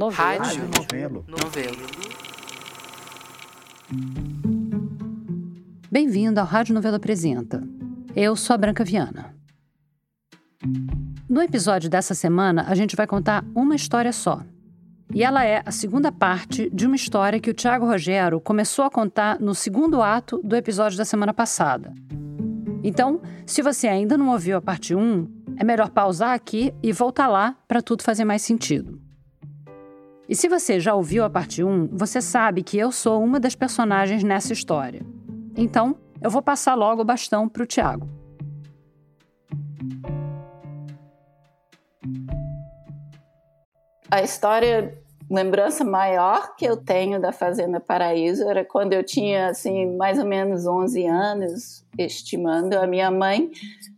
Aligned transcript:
Novelo. 0.00 0.16
Rádio. 0.16 0.62
Novelo. 0.74 1.24
Novelo. 1.28 1.76
Bem-vindo 5.92 6.40
ao 6.40 6.46
Rádio 6.46 6.74
Novelo 6.74 6.96
Apresenta. 6.96 7.62
Eu 8.16 8.34
sou 8.34 8.54
a 8.54 8.56
Branca 8.56 8.82
Viana. 8.82 9.34
No 11.28 11.42
episódio 11.42 11.90
dessa 11.90 12.14
semana, 12.14 12.64
a 12.66 12.74
gente 12.74 12.96
vai 12.96 13.06
contar 13.06 13.44
uma 13.54 13.76
história 13.76 14.10
só. 14.10 14.42
E 15.12 15.22
ela 15.22 15.44
é 15.44 15.62
a 15.66 15.70
segunda 15.70 16.10
parte 16.10 16.70
de 16.70 16.86
uma 16.86 16.96
história 16.96 17.38
que 17.38 17.50
o 17.50 17.54
Tiago 17.54 17.84
Rogero 17.84 18.40
começou 18.40 18.86
a 18.86 18.90
contar 18.90 19.38
no 19.38 19.54
segundo 19.54 20.00
ato 20.00 20.40
do 20.42 20.56
episódio 20.56 20.96
da 20.96 21.04
semana 21.04 21.34
passada. 21.34 21.92
Então, 22.82 23.20
se 23.44 23.60
você 23.60 23.86
ainda 23.86 24.16
não 24.16 24.30
ouviu 24.30 24.56
a 24.56 24.62
parte 24.62 24.94
1, 24.94 25.28
é 25.58 25.62
melhor 25.62 25.90
pausar 25.90 26.32
aqui 26.32 26.72
e 26.82 26.90
voltar 26.90 27.28
lá 27.28 27.54
para 27.68 27.82
tudo 27.82 28.02
fazer 28.02 28.24
mais 28.24 28.40
sentido. 28.40 29.09
E 30.30 30.36
se 30.36 30.48
você 30.48 30.78
já 30.78 30.94
ouviu 30.94 31.24
a 31.24 31.28
parte 31.28 31.64
1, 31.64 31.88
você 31.88 32.22
sabe 32.22 32.62
que 32.62 32.78
eu 32.78 32.92
sou 32.92 33.20
uma 33.20 33.40
das 33.40 33.56
personagens 33.56 34.22
nessa 34.22 34.52
história. 34.52 35.04
Então, 35.56 35.96
eu 36.22 36.30
vou 36.30 36.40
passar 36.40 36.76
logo 36.76 37.02
o 37.02 37.04
bastão 37.04 37.48
para 37.48 37.64
o 37.64 37.66
Tiago. 37.66 38.08
A 44.08 44.22
história 44.22 45.02
lembrança 45.28 45.82
maior 45.82 46.54
que 46.54 46.64
eu 46.64 46.76
tenho 46.76 47.20
da 47.20 47.32
Fazenda 47.32 47.80
Paraíso 47.80 48.48
era 48.48 48.64
quando 48.64 48.92
eu 48.92 49.02
tinha 49.02 49.48
assim 49.48 49.96
mais 49.96 50.16
ou 50.16 50.24
menos 50.24 50.64
11 50.64 51.06
anos, 51.08 51.84
estimando. 51.98 52.74
A 52.74 52.86
minha 52.86 53.10
mãe 53.10 53.50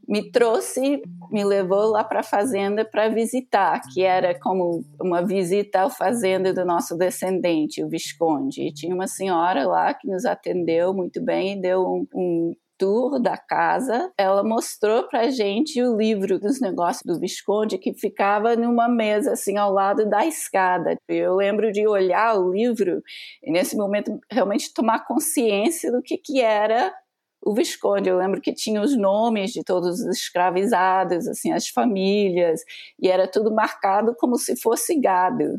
me 0.09 0.31
trouxe, 0.31 1.03
me 1.31 1.45
levou 1.45 1.91
lá 1.91 2.05
para 2.05 2.21
a 2.21 2.25
fazenda 2.25 2.85
para 2.85 3.09
visitar, 3.09 3.81
que 3.93 4.03
era 4.03 4.39
como 4.39 4.85
uma 5.01 5.25
visita 5.25 5.83
à 5.83 5.91
fazenda 5.91 6.53
do 6.53 6.65
nosso 6.65 6.97
descendente, 6.97 7.83
o 7.83 7.89
Visconde. 7.89 8.69
E 8.69 8.73
tinha 8.73 8.95
uma 8.95 9.07
senhora 9.07 9.67
lá 9.67 9.95
que 9.95 10.09
nos 10.09 10.25
atendeu 10.25 10.93
muito 10.93 11.23
bem 11.23 11.53
e 11.53 11.61
deu 11.61 11.83
um, 11.83 12.07
um 12.15 12.55
tour 12.83 13.21
da 13.21 13.37
casa, 13.37 14.13
ela 14.19 14.43
mostrou 14.43 15.05
pra 15.05 15.31
gente 15.31 15.81
o 15.81 15.97
livro 15.97 16.37
dos 16.37 16.61
negócios 16.61 17.03
do 17.05 17.21
Visconde 17.21 17.79
que 17.79 17.95
ficava 17.95 18.57
numa 18.57 18.89
mesa 18.89 19.35
assim 19.35 19.57
ao 19.57 19.73
lado 19.73 20.09
da 20.09 20.27
escada. 20.27 20.97
Eu 21.09 21.37
lembro 21.37 21.71
de 21.71 21.87
olhar 21.87 22.37
o 22.37 22.51
livro 22.51 23.01
e 23.41 23.53
nesse 23.53 23.77
momento 23.77 24.19
realmente 24.29 24.75
tomar 24.75 25.07
consciência 25.07 25.93
do 25.93 26.03
que 26.03 26.19
que 26.19 26.41
era 26.41 26.93
o 27.45 27.55
Visconde. 27.55 28.09
Eu 28.09 28.19
lembro 28.19 28.41
que 28.41 28.53
tinha 28.53 28.81
os 28.81 28.97
nomes 28.97 29.53
de 29.53 29.63
todos 29.65 30.01
os 30.01 30.19
escravizados, 30.19 31.27
assim, 31.27 31.53
as 31.53 31.69
famílias, 31.69 32.61
e 33.01 33.09
era 33.09 33.27
tudo 33.27 33.53
marcado 33.53 34.15
como 34.17 34.39
se 34.39 34.57
fosse 34.57 34.99
gado. 34.99 35.57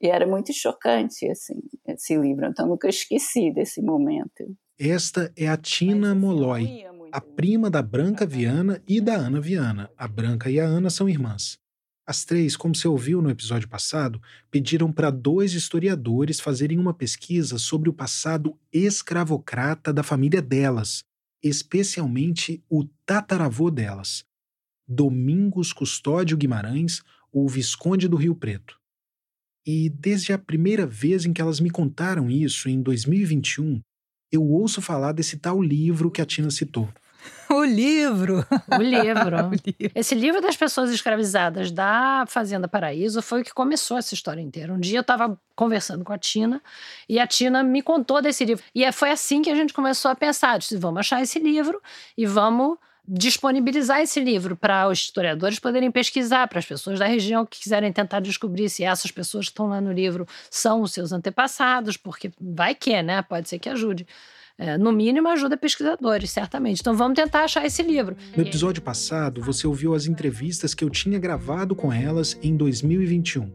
E 0.00 0.08
era 0.08 0.26
muito 0.26 0.52
chocante, 0.52 1.28
assim, 1.28 1.60
esse 1.86 2.16
livro. 2.16 2.46
Então, 2.46 2.66
nunca 2.66 2.88
esqueci 2.88 3.50
desse 3.50 3.82
momento. 3.82 4.44
Esta 4.78 5.32
é 5.36 5.48
a 5.48 5.56
Tina 5.56 6.14
Molloy, 6.14 6.84
a 7.10 7.20
prima 7.20 7.70
da 7.70 7.80
Branca 7.80 8.26
Viana 8.26 8.82
e 8.86 9.00
da 9.00 9.14
Ana 9.14 9.40
Viana. 9.40 9.90
A 9.96 10.06
Branca 10.06 10.50
e 10.50 10.60
a 10.60 10.64
Ana 10.64 10.90
são 10.90 11.08
irmãs. 11.08 11.58
As 12.06 12.24
três, 12.24 12.56
como 12.56 12.72
você 12.74 12.86
ouviu 12.86 13.20
no 13.20 13.30
episódio 13.30 13.68
passado, 13.68 14.22
pediram 14.48 14.92
para 14.92 15.10
dois 15.10 15.54
historiadores 15.54 16.38
fazerem 16.38 16.78
uma 16.78 16.94
pesquisa 16.94 17.58
sobre 17.58 17.88
o 17.88 17.92
passado 17.92 18.56
escravocrata 18.72 19.92
da 19.92 20.04
família 20.04 20.40
delas, 20.40 21.02
especialmente 21.42 22.62
o 22.68 22.84
tataravô 23.04 23.70
delas, 23.70 24.24
Domingos 24.86 25.72
Custódio 25.72 26.36
Guimarães, 26.36 27.02
o 27.32 27.48
Visconde 27.48 28.08
do 28.08 28.16
Rio 28.16 28.34
Preto. 28.34 28.80
E 29.66 29.90
desde 29.90 30.32
a 30.32 30.38
primeira 30.38 30.86
vez 30.86 31.24
em 31.24 31.32
que 31.32 31.40
elas 31.40 31.58
me 31.58 31.70
contaram 31.70 32.30
isso, 32.30 32.68
em 32.68 32.80
2021, 32.80 33.80
eu 34.30 34.44
ouço 34.44 34.80
falar 34.80 35.12
desse 35.12 35.38
tal 35.38 35.60
livro 35.60 36.10
que 36.10 36.22
a 36.22 36.26
Tina 36.26 36.50
citou. 36.50 36.88
O 37.48 37.64
livro. 37.64 38.44
O 38.78 38.82
livro. 38.82 39.90
Esse 39.94 40.14
livro 40.14 40.40
das 40.40 40.56
pessoas 40.56 40.90
escravizadas 40.90 41.70
da 41.70 42.24
Fazenda 42.26 42.66
Paraíso 42.66 43.22
foi 43.22 43.40
o 43.40 43.44
que 43.44 43.54
começou 43.54 43.96
essa 43.96 44.14
história 44.14 44.40
inteira. 44.40 44.72
Um 44.72 44.80
dia 44.80 44.98
eu 44.98 45.02
estava 45.02 45.38
conversando 45.54 46.04
com 46.04 46.12
a 46.12 46.18
Tina 46.18 46.60
e 47.08 47.18
a 47.18 47.26
Tina 47.26 47.62
me 47.62 47.82
contou 47.82 48.20
desse 48.20 48.44
livro. 48.44 48.64
E 48.74 48.84
é, 48.84 48.92
foi 48.92 49.10
assim 49.10 49.42
que 49.42 49.50
a 49.50 49.54
gente 49.54 49.72
começou 49.72 50.10
a 50.10 50.14
pensar: 50.14 50.58
disse, 50.58 50.76
vamos 50.76 51.00
achar 51.00 51.22
esse 51.22 51.38
livro 51.38 51.80
e 52.16 52.26
vamos 52.26 52.78
disponibilizar 53.08 54.00
esse 54.00 54.18
livro 54.18 54.56
para 54.56 54.88
os 54.88 54.98
historiadores 54.98 55.60
poderem 55.60 55.90
pesquisar, 55.92 56.48
para 56.48 56.58
as 56.58 56.66
pessoas 56.66 56.98
da 56.98 57.06
região 57.06 57.46
que 57.46 57.60
quiserem 57.60 57.92
tentar 57.92 58.18
descobrir 58.18 58.68
se 58.68 58.82
essas 58.82 59.12
pessoas 59.12 59.46
que 59.46 59.52
estão 59.52 59.68
lá 59.68 59.80
no 59.80 59.92
livro 59.92 60.26
são 60.50 60.82
os 60.82 60.92
seus 60.92 61.12
antepassados, 61.12 61.96
porque 61.96 62.32
vai 62.40 62.74
que, 62.74 63.00
né? 63.02 63.22
Pode 63.22 63.48
ser 63.48 63.60
que 63.60 63.68
ajude. 63.68 64.06
É, 64.58 64.78
no 64.78 64.90
mínimo, 64.90 65.28
ajuda 65.28 65.56
pesquisadores, 65.56 66.30
certamente. 66.30 66.80
Então 66.80 66.96
vamos 66.96 67.16
tentar 67.16 67.44
achar 67.44 67.66
esse 67.66 67.82
livro. 67.82 68.16
No 68.34 68.42
episódio 68.42 68.82
passado, 68.82 69.42
você 69.42 69.66
ouviu 69.66 69.94
as 69.94 70.06
entrevistas 70.06 70.74
que 70.74 70.82
eu 70.82 70.90
tinha 70.90 71.18
gravado 71.18 71.76
com 71.76 71.92
elas 71.92 72.38
em 72.42 72.56
2021. 72.56 73.52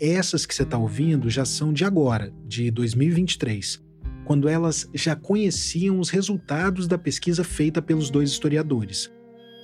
Essas 0.00 0.44
que 0.44 0.54
você 0.54 0.64
está 0.64 0.76
ouvindo 0.76 1.30
já 1.30 1.44
são 1.44 1.72
de 1.72 1.84
agora, 1.84 2.32
de 2.46 2.70
2023 2.70 3.84
quando 4.24 4.48
elas 4.48 4.88
já 4.94 5.14
conheciam 5.14 6.00
os 6.00 6.10
resultados 6.10 6.88
da 6.88 6.98
pesquisa 6.98 7.44
feita 7.44 7.80
pelos 7.82 8.10
dois 8.10 8.30
historiadores. 8.30 9.12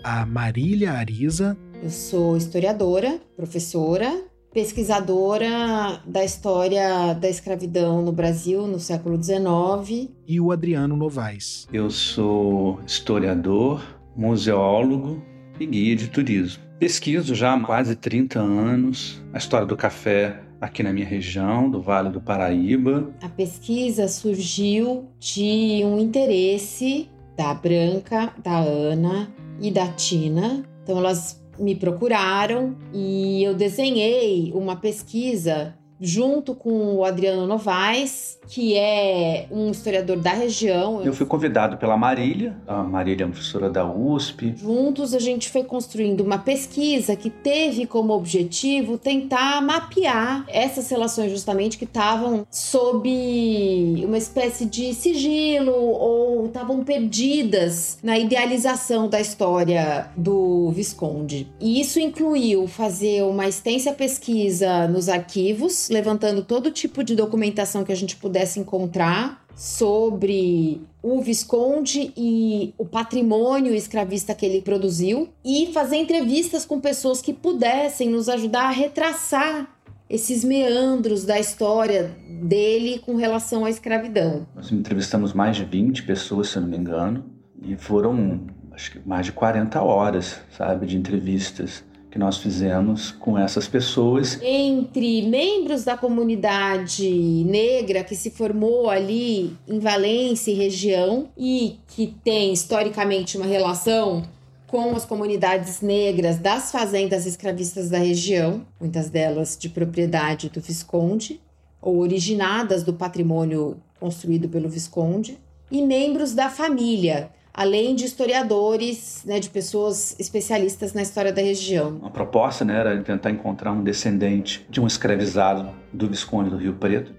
A 0.04 0.25
Marília 0.25 0.92
Ariza. 0.92 1.56
Eu 1.82 1.91
sou 1.91 2.36
historiadora, 2.36 3.20
professora, 3.36 4.22
pesquisadora 4.53 6.00
da 6.05 6.25
história 6.25 7.15
da 7.15 7.28
escravidão 7.28 8.03
no 8.03 8.12
Brasil 8.12 8.66
no 8.66 8.81
século 8.81 9.21
XIX. 9.22 10.11
E 10.27 10.41
o 10.41 10.50
Adriano 10.50 10.97
Novaes. 10.97 11.69
Eu 11.72 11.91
sou 11.91 12.81
historiador, 12.87 13.83
museólogo 14.16 15.22
e 15.59 15.66
guia 15.66 15.94
de 15.94 16.09
turismo. 16.09 16.62
Pesquiso 16.78 17.34
já 17.34 17.55
há 17.55 17.60
quase 17.60 17.94
30 17.94 18.41
anos 18.41 19.22
a 19.33 19.39
história 19.39 19.66
do 19.66 19.77
café 19.77 20.41
aqui 20.60 20.83
na 20.83 20.93
minha 20.93 21.06
região, 21.06 21.71
do 21.71 21.81
Vale 21.81 22.10
do 22.10 22.21
Paraíba. 22.21 23.10
A 23.22 23.28
pesquisa 23.28 24.09
surgiu 24.09 25.09
de 25.19 25.83
um 25.84 25.99
interesse 25.99 27.09
da 27.37 27.55
Branca, 27.55 28.34
da 28.43 28.59
Ana 28.59 29.31
e 29.60 29.71
da 29.71 29.87
Tina. 29.89 30.65
Então 30.83 30.99
elas 30.99 31.41
me 31.60 31.75
procuraram 31.75 32.75
e 32.93 33.43
eu 33.43 33.54
desenhei 33.54 34.50
uma 34.54 34.76
pesquisa 34.76 35.75
junto 36.00 36.55
com 36.55 36.97
o 36.97 37.05
Adriano 37.05 37.47
Novaes, 37.47 38.38
que 38.49 38.77
é 38.77 39.47
um 39.50 39.71
historiador 39.71 40.16
da 40.16 40.33
região. 40.33 41.03
Eu 41.05 41.12
fui 41.12 41.27
convidado 41.27 41.77
pela 41.77 41.97
Marília, 41.97 42.56
a 42.66 42.83
Marília 42.83 43.25
é 43.25 43.27
uma 43.27 43.33
professora 43.33 43.69
da 43.69 43.84
USP. 43.84 44.55
Juntos 44.56 45.12
a 45.12 45.19
gente 45.19 45.50
foi 45.50 45.62
construindo 45.62 46.22
uma 46.22 46.39
pesquisa 46.39 47.15
que 47.15 47.28
teve 47.28 47.87
como 47.87 48.15
objetivo 48.15 48.97
tentar 48.97 49.60
mapear 49.60 50.44
essas 50.49 50.89
relações 50.89 51.31
justamente 51.31 51.77
que 51.77 51.84
estavam 51.84 52.47
sob 52.50 54.03
uma 54.05 54.16
espécie 54.16 54.65
de 54.65 54.94
sigilo 54.94 55.72
ou 55.72 56.47
estavam 56.47 56.83
perdidas 56.83 57.99
na 58.03 58.19
idealização 58.19 59.09
da 59.09 59.21
história 59.21 60.09
do 60.16 60.71
Visconde. 60.71 61.47
E 61.60 61.81
isso 61.81 62.00
incluiu 62.00 62.66
fazer 62.66 63.22
uma 63.22 63.47
extensa 63.47 63.93
pesquisa 63.93 64.89
nos 64.89 65.09
arquivos 65.09 65.90
levantando 65.91 66.43
todo 66.43 66.71
tipo 66.71 67.03
de 67.05 67.15
documentação 67.15 67.84
que 67.84 67.93
a 67.93 67.97
gente 67.97 68.17
pudesse 68.17 68.59
encontrar 68.59 69.45
sobre 69.55 70.81
o 71.03 71.21
Visconde 71.21 72.12
e 72.17 72.73
o 72.78 72.87
patrimônio 72.87 73.75
escravista 73.75 74.34
que 74.34 74.47
ele 74.47 74.62
produziu 74.62 75.28
e 75.45 75.71
fazer 75.73 75.97
entrevistas 75.97 76.65
com 76.65 76.81
pessoas 76.81 77.21
que 77.21 77.34
pudessem 77.34 78.09
nos 78.09 78.28
ajudar 78.28 78.69
a 78.69 78.71
retraçar 78.71 79.69
esses 80.09 80.43
meandros 80.43 81.25
da 81.25 81.39
história 81.39 82.16
dele 82.43 83.01
com 83.01 83.16
relação 83.16 83.65
à 83.65 83.71
escravidão. 83.71 84.47
Nós 84.57 84.72
entrevistamos 84.72 85.33
mais 85.33 85.57
de 85.57 85.65
20 85.65 86.03
pessoas, 86.04 86.48
se 86.48 86.57
eu 86.57 86.63
não 86.63 86.69
me 86.69 86.77
engano, 86.77 87.25
e 87.63 87.77
foram 87.77 88.41
acho 88.72 88.93
que 88.93 89.09
mais 89.09 89.27
de 89.27 89.33
40 89.33 89.81
horas, 89.83 90.41
sabe, 90.57 90.86
de 90.86 90.97
entrevistas 90.97 91.84
que 92.10 92.18
nós 92.18 92.39
fizemos 92.39 93.12
com 93.12 93.39
essas 93.39 93.68
pessoas. 93.68 94.39
Entre 94.42 95.22
membros 95.22 95.84
da 95.84 95.97
comunidade 95.97 97.09
negra 97.45 98.03
que 98.03 98.16
se 98.16 98.30
formou 98.30 98.91
ali 98.91 99.57
em 99.68 99.78
Valência 99.78 100.51
e 100.51 100.54
região 100.54 101.28
e 101.39 101.78
que 101.89 102.15
tem 102.24 102.53
historicamente 102.53 103.36
uma 103.36 103.47
relação 103.47 104.24
com 104.66 104.95
as 104.95 105.04
comunidades 105.04 105.80
negras 105.80 106.39
das 106.39 106.71
fazendas 106.71 107.27
escravistas 107.27 107.91
da 107.91 107.98
região, 107.98 108.66
muitas 108.80 109.10
delas 109.10 109.57
de 109.59 109.68
propriedade 109.68 110.48
do 110.48 110.60
Visconde 110.60 111.41
ou 111.80 111.98
originadas 111.98 112.83
do 112.83 112.92
patrimônio 112.92 113.80
construído 113.98 114.48
pelo 114.48 114.68
Visconde, 114.68 115.39
e 115.71 115.83
membros 115.83 116.34
da 116.34 116.48
família, 116.48 117.30
além 117.52 117.94
de 117.94 118.04
historiadores, 118.04 119.22
né, 119.26 119.41
de 119.41 119.50
pessoas 119.50 120.16
especialistas 120.18 120.92
na 120.92 121.02
história 121.02 121.32
da 121.32 121.42
região. 121.42 122.00
A 122.02 122.10
proposta 122.10 122.64
né, 122.64 122.78
era 122.78 123.02
tentar 123.02 123.30
encontrar 123.30 123.72
um 123.72 123.82
descendente 123.82 124.66
de 124.68 124.80
um 124.80 124.86
escravizado 124.86 125.70
do 125.92 126.08
Visconde 126.08 126.50
do 126.50 126.56
Rio 126.56 126.74
Preto. 126.74 127.12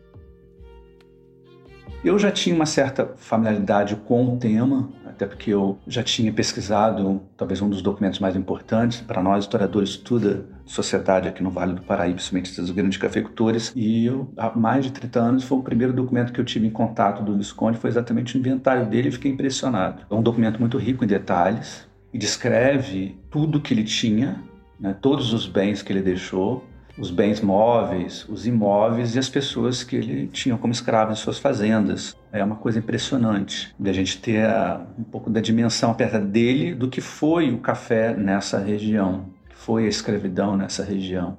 Eu 2.04 2.18
já 2.18 2.32
tinha 2.32 2.56
uma 2.56 2.66
certa 2.66 3.14
familiaridade 3.16 3.96
com 3.96 4.34
o 4.34 4.38
tema, 4.38 4.90
até 5.06 5.28
porque 5.28 5.52
eu 5.52 5.78
já 5.86 6.02
tinha 6.02 6.34
pesquisado 6.34 7.22
talvez 7.38 7.62
um 7.62 7.70
dos 7.70 7.82
documentos 7.82 8.18
mais 8.20 8.36
importantes 8.36 9.02
para 9.02 9.22
nós 9.22 9.44
historiadores 9.44 9.92
estuda 9.92 10.46
sociedade 10.72 11.28
aqui 11.28 11.44
no 11.44 11.52
Vale 11.52 11.74
do 11.74 11.82
Paraíba, 11.82 12.16
principalmente 12.16 12.60
dos 12.60 12.72
grandes 12.72 12.98
cafeicultores, 12.98 13.74
e 13.76 14.06
eu, 14.06 14.32
há 14.38 14.58
mais 14.58 14.86
de 14.86 14.92
30 14.92 15.20
anos 15.20 15.44
foi 15.44 15.58
o 15.58 15.64
primeiro 15.64 15.94
documento 15.94 16.32
que 16.32 16.40
eu 16.40 16.46
tive 16.46 16.68
em 16.68 16.72
contato 16.72 17.24
do 17.24 17.38
Visconde, 17.38 17.78
foi 17.78 17.90
exatamente 17.90 18.36
o 18.36 18.40
inventário 18.40 18.86
dele 18.86 19.10
e 19.10 19.12
fiquei 19.12 19.32
impressionado. 19.32 20.04
É 20.10 20.14
um 20.14 20.24
documento 20.24 20.60
muito 20.60 20.78
rico 20.78 21.04
em 21.04 21.08
detalhes 21.08 21.88
e 22.14 22.18
descreve 22.18 23.18
tudo 23.30 23.62
que 23.62 23.74
ele 23.74 23.84
tinha, 23.84 24.42
né, 24.80 24.96
todos 25.00 25.34
os 25.34 25.46
bens 25.46 25.82
que 25.82 25.92
ele 25.92 26.02
deixou, 26.02 26.66
os 26.98 27.10
bens 27.10 27.42
móveis, 27.42 28.28
os 28.30 28.46
imóveis 28.46 29.16
e 29.16 29.20
as 29.20 29.30
pessoas 29.30 29.84
que 29.84 29.96
ele 29.96 30.28
tinha 30.28 30.58
como 30.58 30.74
escravos 30.74 31.20
em 31.20 31.22
suas 31.22 31.40
fazendas. 31.40 32.16
É 32.32 32.44
uma 32.44 32.56
coisa 32.56 32.80
impressionante 32.80 33.74
de 33.80 33.90
a 33.90 33.94
gente 33.94 34.20
ter 34.20 34.46
a, 34.46 34.86
um 34.98 35.04
pouco 35.04 35.30
da 35.30 35.42
dimensão 35.42 35.94
perto 35.94 36.20
dele 36.20 36.76
do 36.76 36.90
que 36.90 37.02
foi 37.02 37.52
o 37.52 37.60
café 37.60 38.16
nessa 38.16 38.60
região, 38.60 39.26
foi 39.66 39.86
a 39.86 39.90
escravidão 39.90 40.58
nessa 40.58 40.84
região. 40.84 41.38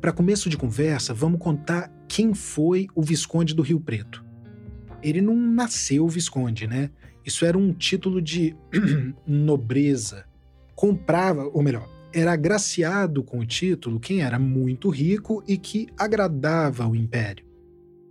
Para 0.00 0.10
começo 0.10 0.50
de 0.50 0.56
conversa, 0.56 1.14
vamos 1.14 1.38
contar 1.38 1.88
quem 2.08 2.34
foi 2.34 2.88
o 2.96 3.02
Visconde 3.02 3.54
do 3.54 3.62
Rio 3.62 3.78
Preto. 3.78 4.24
Ele 5.00 5.20
não 5.20 5.36
nasceu 5.36 6.08
Visconde, 6.08 6.66
né? 6.66 6.90
Isso 7.24 7.44
era 7.44 7.56
um 7.56 7.72
título 7.72 8.20
de 8.20 8.56
nobreza. 9.24 10.24
Comprava, 10.74 11.44
ou 11.44 11.62
melhor, 11.62 11.88
era 12.12 12.32
agraciado 12.32 13.22
com 13.22 13.38
o 13.38 13.46
título 13.46 14.00
quem 14.00 14.20
era 14.20 14.36
muito 14.36 14.90
rico 14.90 15.44
e 15.46 15.56
que 15.56 15.86
agradava 15.96 16.88
o 16.88 16.96
império. 16.96 17.46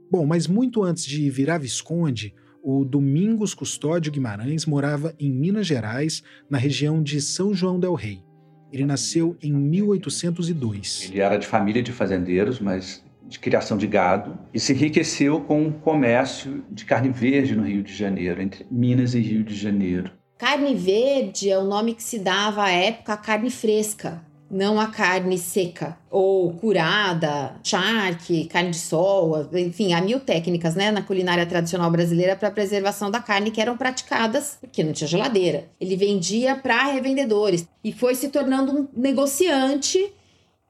Bom, 0.10 0.26
mas 0.26 0.48
muito 0.48 0.84
antes 0.84 1.04
de 1.06 1.30
virar 1.30 1.58
Visconde, 1.58 2.34
o 2.64 2.86
Domingos 2.86 3.54
Custódio 3.54 4.12
Guimarães 4.12 4.66
morava 4.66 5.14
em 5.20 5.32
Minas 5.32 5.68
Gerais, 5.68 6.24
na 6.50 6.58
região 6.58 7.02
de 7.02 7.22
São 7.22 7.54
João 7.54 7.80
del 7.80 7.94
Rei. 7.94 8.24
Ele 8.72 8.86
nasceu 8.86 9.36
em 9.42 9.52
1802. 9.52 11.10
Ele 11.10 11.20
era 11.20 11.38
de 11.38 11.46
família 11.46 11.84
de 11.84 11.92
fazendeiros, 11.92 12.60
mas 12.60 13.04
de 13.28 13.40
criação 13.40 13.78
de 13.78 13.88
gado 13.88 14.38
e 14.54 14.60
se 14.60 14.74
enriqueceu 14.74 15.42
com 15.42 15.68
o 15.68 15.74
comércio 15.74 16.64
de 16.70 16.86
carne 16.86 17.10
verde 17.10 17.56
no 17.56 17.64
Rio 17.64 17.82
de 17.82 17.94
Janeiro, 17.94 18.42
entre 18.42 18.66
Minas 18.70 19.14
e 19.14 19.20
Rio 19.20 19.44
de 19.44 19.56
Janeiro. 19.56 20.12
Carne 20.38 20.76
verde 20.76 21.50
é 21.50 21.58
o 21.58 21.64
nome 21.64 21.94
que 21.94 22.04
se 22.04 22.20
dava 22.20 22.64
à 22.64 22.72
época 22.72 23.14
à 23.14 23.18
carne 23.18 23.50
fresca, 23.50 24.22
não 24.52 24.80
a 24.80 24.88
carne 24.88 25.38
seca 25.38 25.98
ou 26.10 26.52
curada, 26.54 27.56
charque, 27.64 28.46
carne 28.46 28.72
de 28.72 28.78
sol, 28.78 29.50
enfim, 29.54 29.94
há 29.94 30.02
mil 30.02 30.20
técnicas 30.20 30.76
né, 30.76 30.92
na 30.92 31.02
culinária 31.02 31.46
tradicional 31.46 31.90
brasileira 31.90 32.36
para 32.36 32.52
preservação 32.52 33.10
da 33.10 33.22
carne 33.22 33.50
que 33.50 33.62
eram 33.62 33.78
praticadas 33.78 34.58
porque 34.60 34.84
não 34.84 34.92
tinha 34.92 35.08
geladeira. 35.08 35.70
Ele 35.80 35.96
vendia 35.96 36.56
para 36.56 36.92
revendedores 36.92 37.66
e 37.84 37.94
foi 37.94 38.14
se 38.14 38.28
tornando 38.28 38.72
um 38.74 38.88
negociante 38.96 40.12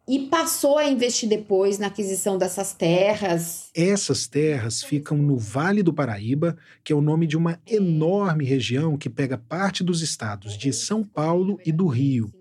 e 0.07 0.19
passou 0.27 0.77
a 0.77 0.89
investir 0.89 1.29
depois 1.29 1.79
na 1.79 1.87
aquisição 1.87 2.37
dessas 2.37 2.73
terras. 2.73 3.69
Essas 3.73 4.27
terras 4.27 4.83
ficam 4.83 5.17
no 5.17 5.37
Vale 5.37 5.81
do 5.81 5.93
Paraíba, 5.93 6.57
que 6.83 6.91
é 6.91 6.95
o 6.95 7.01
nome 7.01 7.25
de 7.25 7.37
uma 7.37 7.59
enorme 7.65 8.43
região 8.43 8.97
que 8.97 9.09
pega 9.09 9.37
parte 9.37 9.83
dos 9.83 10.01
estados 10.01 10.57
de 10.57 10.73
São 10.73 11.03
Paulo 11.03 11.59
e 11.65 11.71
do 11.71 11.87
Rio. 11.87 12.31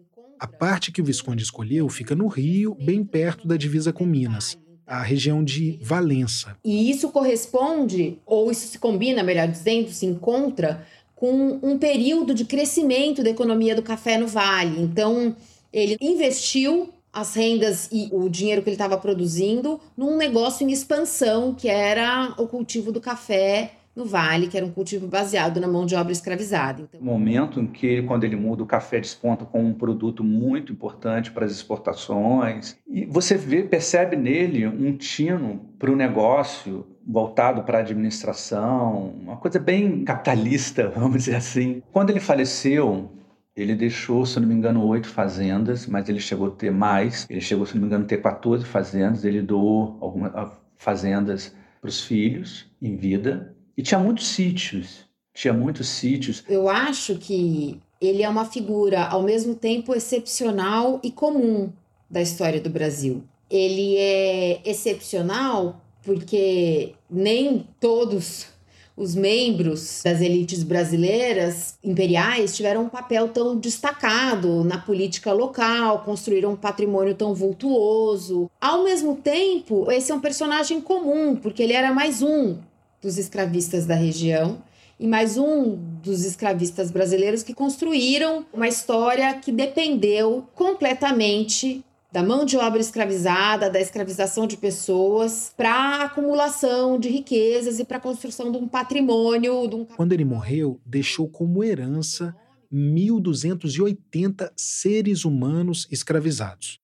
A 0.40 0.46
parte 0.46 0.90
que 0.90 1.02
o 1.02 1.04
Visconde 1.04 1.42
escolheu 1.42 1.86
fica 1.90 2.14
no 2.14 2.26
Rio, 2.26 2.74
bem 2.74 3.04
perto 3.04 3.46
da 3.46 3.58
divisa 3.58 3.92
com 3.92 4.06
Minas, 4.06 4.56
a 4.86 5.02
região 5.02 5.44
de 5.44 5.78
Valença. 5.82 6.56
E 6.64 6.90
isso 6.90 7.10
corresponde, 7.10 8.18
ou 8.24 8.50
isso 8.50 8.66
se 8.66 8.78
combina, 8.78 9.22
melhor 9.22 9.46
dizendo, 9.48 9.90
se 9.90 10.06
encontra 10.06 10.86
com 11.14 11.60
um 11.62 11.76
período 11.76 12.32
de 12.32 12.46
crescimento 12.46 13.22
da 13.22 13.28
economia 13.28 13.74
do 13.74 13.82
café 13.82 14.16
no 14.16 14.26
Vale. 14.26 14.80
Então, 14.80 15.36
ele 15.70 15.98
investiu 16.00 16.88
as 17.12 17.34
rendas 17.34 17.90
e 17.92 18.08
o 18.10 18.26
dinheiro 18.30 18.62
que 18.62 18.70
ele 18.70 18.76
estava 18.76 18.96
produzindo 18.96 19.78
num 19.94 20.16
negócio 20.16 20.66
em 20.66 20.72
expansão, 20.72 21.52
que 21.52 21.68
era 21.68 22.32
o 22.38 22.46
cultivo 22.46 22.90
do 22.90 23.00
café 23.00 23.72
no 23.94 24.04
Vale, 24.04 24.46
que 24.46 24.56
era 24.56 24.64
um 24.64 24.70
cultivo 24.70 25.06
baseado 25.06 25.60
na 25.60 25.66
mão 25.66 25.84
de 25.84 25.94
obra 25.94 26.12
escravizada. 26.12 26.82
Então... 26.82 27.00
Momento 27.00 27.60
em 27.60 27.66
que, 27.66 28.02
quando 28.02 28.24
ele 28.24 28.36
muda, 28.36 28.62
o 28.62 28.66
café 28.66 29.00
desponta 29.00 29.44
como 29.44 29.66
um 29.66 29.74
produto 29.74 30.22
muito 30.22 30.72
importante 30.72 31.30
para 31.30 31.44
as 31.44 31.52
exportações. 31.52 32.76
E 32.88 33.04
você 33.06 33.36
vê, 33.36 33.62
percebe 33.62 34.16
nele 34.16 34.66
um 34.66 34.96
tino 34.96 35.60
para 35.78 35.90
o 35.90 35.96
negócio 35.96 36.86
voltado 37.06 37.64
para 37.64 37.78
a 37.78 37.80
administração, 37.80 39.14
uma 39.20 39.36
coisa 39.36 39.58
bem 39.58 40.04
capitalista, 40.04 40.88
vamos 40.94 41.24
dizer 41.24 41.36
assim. 41.36 41.82
Quando 41.92 42.10
ele 42.10 42.20
faleceu, 42.20 43.10
ele 43.56 43.74
deixou, 43.74 44.24
se 44.24 44.38
não 44.38 44.46
me 44.46 44.54
engano, 44.54 44.86
oito 44.86 45.08
fazendas, 45.08 45.86
mas 45.86 46.08
ele 46.08 46.20
chegou 46.20 46.48
a 46.48 46.50
ter 46.50 46.70
mais. 46.70 47.26
Ele 47.28 47.40
chegou, 47.40 47.66
se 47.66 47.74
não 47.74 47.82
me 47.82 47.86
engano, 47.88 48.04
a 48.04 48.06
ter 48.06 48.18
14 48.18 48.64
fazendas. 48.64 49.24
Ele 49.24 49.42
doou 49.42 49.98
algumas 50.00 50.32
fazendas 50.76 51.54
para 51.80 51.88
os 51.88 52.04
filhos 52.04 52.70
em 52.80 52.96
vida. 52.96 53.54
E 53.80 53.82
tinha 53.82 53.98
muitos 53.98 54.28
sítios. 54.28 55.06
Tinha 55.32 55.54
muitos 55.54 55.88
sítios. 55.88 56.44
Eu 56.46 56.68
acho 56.68 57.14
que 57.16 57.80
ele 57.98 58.22
é 58.22 58.28
uma 58.28 58.44
figura, 58.44 59.06
ao 59.06 59.22
mesmo 59.22 59.54
tempo, 59.54 59.94
excepcional 59.94 61.00
e 61.02 61.10
comum 61.10 61.72
da 62.10 62.20
história 62.20 62.60
do 62.60 62.68
Brasil. 62.68 63.24
Ele 63.48 63.96
é 63.96 64.60
excepcional 64.66 65.80
porque 66.04 66.92
nem 67.10 67.66
todos 67.80 68.48
os 68.94 69.14
membros 69.14 70.02
das 70.04 70.20
elites 70.20 70.62
brasileiras 70.62 71.78
imperiais 71.82 72.54
tiveram 72.54 72.82
um 72.82 72.88
papel 72.90 73.28
tão 73.28 73.56
destacado 73.56 74.62
na 74.62 74.76
política 74.76 75.32
local, 75.32 76.00
construíram 76.00 76.52
um 76.52 76.56
patrimônio 76.56 77.14
tão 77.14 77.34
vultuoso. 77.34 78.50
Ao 78.60 78.84
mesmo 78.84 79.16
tempo, 79.16 79.90
esse 79.90 80.12
é 80.12 80.14
um 80.14 80.20
personagem 80.20 80.82
comum, 80.82 81.34
porque 81.34 81.62
ele 81.62 81.72
era 81.72 81.94
mais 81.94 82.20
um 82.20 82.58
dos 83.00 83.18
escravistas 83.18 83.86
da 83.86 83.94
região 83.94 84.62
e 84.98 85.06
mais 85.06 85.38
um 85.38 85.76
dos 86.02 86.24
escravistas 86.24 86.90
brasileiros 86.90 87.42
que 87.42 87.54
construíram 87.54 88.44
uma 88.52 88.68
história 88.68 89.32
que 89.34 89.50
dependeu 89.50 90.46
completamente 90.54 91.82
da 92.12 92.22
mão 92.22 92.44
de 92.44 92.56
obra 92.56 92.80
escravizada, 92.80 93.70
da 93.70 93.80
escravização 93.80 94.46
de 94.46 94.56
pessoas, 94.56 95.54
para 95.56 96.04
acumulação 96.04 96.98
de 96.98 97.08
riquezas 97.08 97.78
e 97.78 97.84
para 97.84 97.96
a 97.96 98.00
construção 98.00 98.50
de 98.52 98.58
um 98.58 98.68
patrimônio. 98.68 99.66
De 99.68 99.76
um... 99.76 99.84
Quando 99.84 100.12
ele 100.12 100.24
morreu, 100.24 100.80
deixou 100.84 101.28
como 101.28 101.64
herança 101.64 102.36
1.280 102.72 104.52
seres 104.56 105.24
humanos 105.24 105.86
escravizados. 105.90 106.78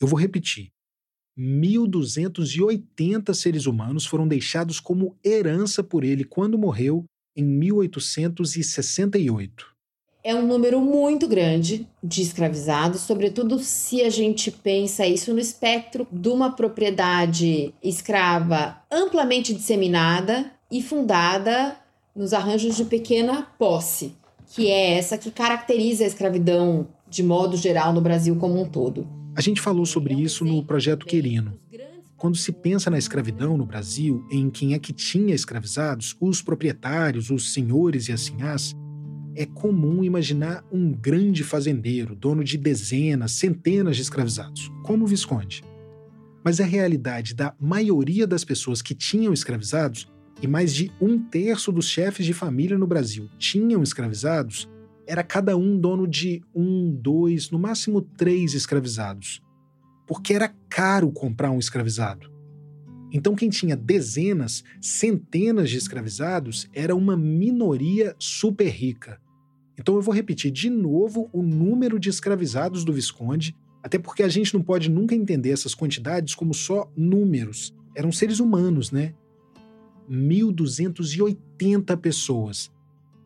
Eu 0.00 0.06
vou 0.06 0.18
repetir. 0.18 0.73
1.280 1.38 3.34
seres 3.34 3.66
humanos 3.66 4.06
foram 4.06 4.26
deixados 4.26 4.80
como 4.80 5.14
herança 5.24 5.82
por 5.82 6.04
ele 6.04 6.24
quando 6.24 6.58
morreu 6.58 7.04
em 7.36 7.44
1868 7.44 9.74
é 10.24 10.34
um 10.34 10.46
número 10.46 10.80
muito 10.80 11.28
grande 11.28 11.86
de 12.02 12.22
escravizados, 12.22 13.02
sobretudo 13.02 13.58
se 13.58 14.00
a 14.00 14.08
gente 14.08 14.50
pensa 14.50 15.06
isso 15.06 15.34
no 15.34 15.38
espectro 15.38 16.08
de 16.10 16.30
uma 16.30 16.50
propriedade 16.50 17.74
escrava 17.82 18.78
amplamente 18.90 19.52
disseminada 19.52 20.50
e 20.72 20.82
fundada 20.82 21.76
nos 22.16 22.32
arranjos 22.32 22.74
de 22.74 22.86
pequena 22.86 23.46
posse, 23.58 24.14
que 24.46 24.70
é 24.70 24.96
essa 24.96 25.18
que 25.18 25.30
caracteriza 25.30 26.04
a 26.04 26.06
escravidão 26.06 26.88
de 27.06 27.22
modo 27.22 27.54
geral 27.54 27.92
no 27.92 28.00
Brasil 28.00 28.34
como 28.36 28.58
um 28.58 28.64
todo. 28.64 29.06
A 29.36 29.40
gente 29.40 29.60
falou 29.60 29.84
sobre 29.84 30.14
isso 30.14 30.44
no 30.44 30.64
projeto 30.64 31.04
Querino. 31.04 31.58
Quando 32.16 32.36
se 32.36 32.52
pensa 32.52 32.88
na 32.88 32.96
escravidão 32.96 33.56
no 33.56 33.66
Brasil, 33.66 34.24
em 34.30 34.48
quem 34.48 34.74
é 34.74 34.78
que 34.78 34.92
tinha 34.92 35.34
escravizados, 35.34 36.16
os 36.20 36.40
proprietários, 36.40 37.30
os 37.30 37.52
senhores 37.52 38.08
e 38.08 38.12
as 38.12 38.20
sinhás, 38.20 38.76
é 39.34 39.44
comum 39.44 40.04
imaginar 40.04 40.64
um 40.70 40.92
grande 40.92 41.42
fazendeiro, 41.42 42.14
dono 42.14 42.44
de 42.44 42.56
dezenas, 42.56 43.32
centenas 43.32 43.96
de 43.96 44.02
escravizados, 44.02 44.70
como 44.84 45.04
o 45.04 45.08
Visconde. 45.08 45.64
Mas 46.44 46.60
a 46.60 46.64
realidade 46.64 47.34
da 47.34 47.52
maioria 47.58 48.28
das 48.28 48.44
pessoas 48.44 48.80
que 48.80 48.94
tinham 48.94 49.32
escravizados, 49.32 50.06
e 50.40 50.46
mais 50.46 50.72
de 50.72 50.92
um 51.00 51.18
terço 51.18 51.72
dos 51.72 51.88
chefes 51.88 52.24
de 52.24 52.32
família 52.32 52.78
no 52.78 52.86
Brasil 52.86 53.28
tinham 53.36 53.82
escravizados, 53.82 54.68
era 55.06 55.22
cada 55.22 55.56
um 55.56 55.78
dono 55.78 56.06
de 56.06 56.42
um, 56.54 56.90
dois, 56.90 57.50
no 57.50 57.58
máximo 57.58 58.00
três 58.00 58.54
escravizados. 58.54 59.42
Porque 60.06 60.34
era 60.34 60.54
caro 60.68 61.10
comprar 61.10 61.50
um 61.50 61.58
escravizado. 61.58 62.32
Então, 63.12 63.36
quem 63.36 63.48
tinha 63.48 63.76
dezenas, 63.76 64.64
centenas 64.80 65.70
de 65.70 65.76
escravizados 65.76 66.68
era 66.72 66.96
uma 66.96 67.16
minoria 67.16 68.14
super 68.18 68.68
rica. 68.68 69.20
Então, 69.78 69.94
eu 69.94 70.02
vou 70.02 70.12
repetir 70.12 70.50
de 70.50 70.68
novo 70.68 71.30
o 71.32 71.42
número 71.42 71.98
de 71.98 72.08
escravizados 72.08 72.84
do 72.84 72.92
Visconde, 72.92 73.56
até 73.82 73.98
porque 73.98 74.22
a 74.22 74.28
gente 74.28 74.52
não 74.52 74.62
pode 74.62 74.90
nunca 74.90 75.14
entender 75.14 75.50
essas 75.50 75.74
quantidades 75.74 76.34
como 76.34 76.52
só 76.52 76.90
números. 76.96 77.72
Eram 77.94 78.10
seres 78.10 78.40
humanos, 78.40 78.90
né? 78.90 79.14
1.280 80.10 81.96
pessoas. 81.98 82.73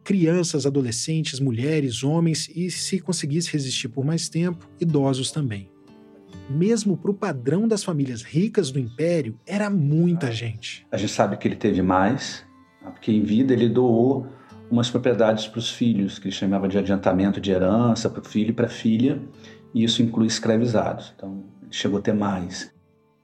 Crianças, 0.09 0.65
adolescentes, 0.65 1.39
mulheres, 1.39 2.03
homens 2.03 2.51
e, 2.57 2.71
se 2.71 2.99
conseguisse 2.99 3.53
resistir 3.53 3.91
por 3.91 4.07
mais 4.07 4.27
tempo, 4.27 4.67
idosos 4.81 5.31
também 5.31 5.71
mesmo 6.49 6.97
para 6.97 7.11
o 7.11 7.15
padrão 7.15 7.69
das 7.69 7.85
famílias 7.85 8.23
ricas 8.23 8.71
do 8.71 8.79
império, 8.79 9.39
era 9.47 9.69
muita 9.69 10.33
gente. 10.33 10.87
A 10.91 10.97
gente 10.97 11.13
sabe 11.13 11.37
que 11.37 11.47
ele 11.47 11.57
teve 11.57 11.83
mais, 11.83 12.43
porque 12.83 13.13
em 13.13 13.23
vida 13.23 13.53
ele 13.53 13.69
doou 13.69 14.27
umas 14.71 14.89
propriedades 14.89 15.47
para 15.47 15.59
os 15.59 15.69
filhos, 15.71 16.19
que 16.19 16.29
ele 16.29 16.35
chamava 16.35 16.67
de 16.67 16.79
adiantamento 16.79 17.39
de 17.39 17.51
herança 17.51 18.09
para 18.09 18.23
o 18.23 18.25
filho 18.25 18.49
e 18.49 18.55
para 18.55 18.65
a 18.65 18.71
filha, 18.71 19.21
e 19.75 19.85
isso 19.85 20.03
inclui 20.03 20.27
escravizados. 20.27 21.13
Então, 21.15 21.45
ele 21.63 21.71
chegou 21.71 21.99
a 21.99 22.03
ter 22.03 22.15
mais. 22.15 22.73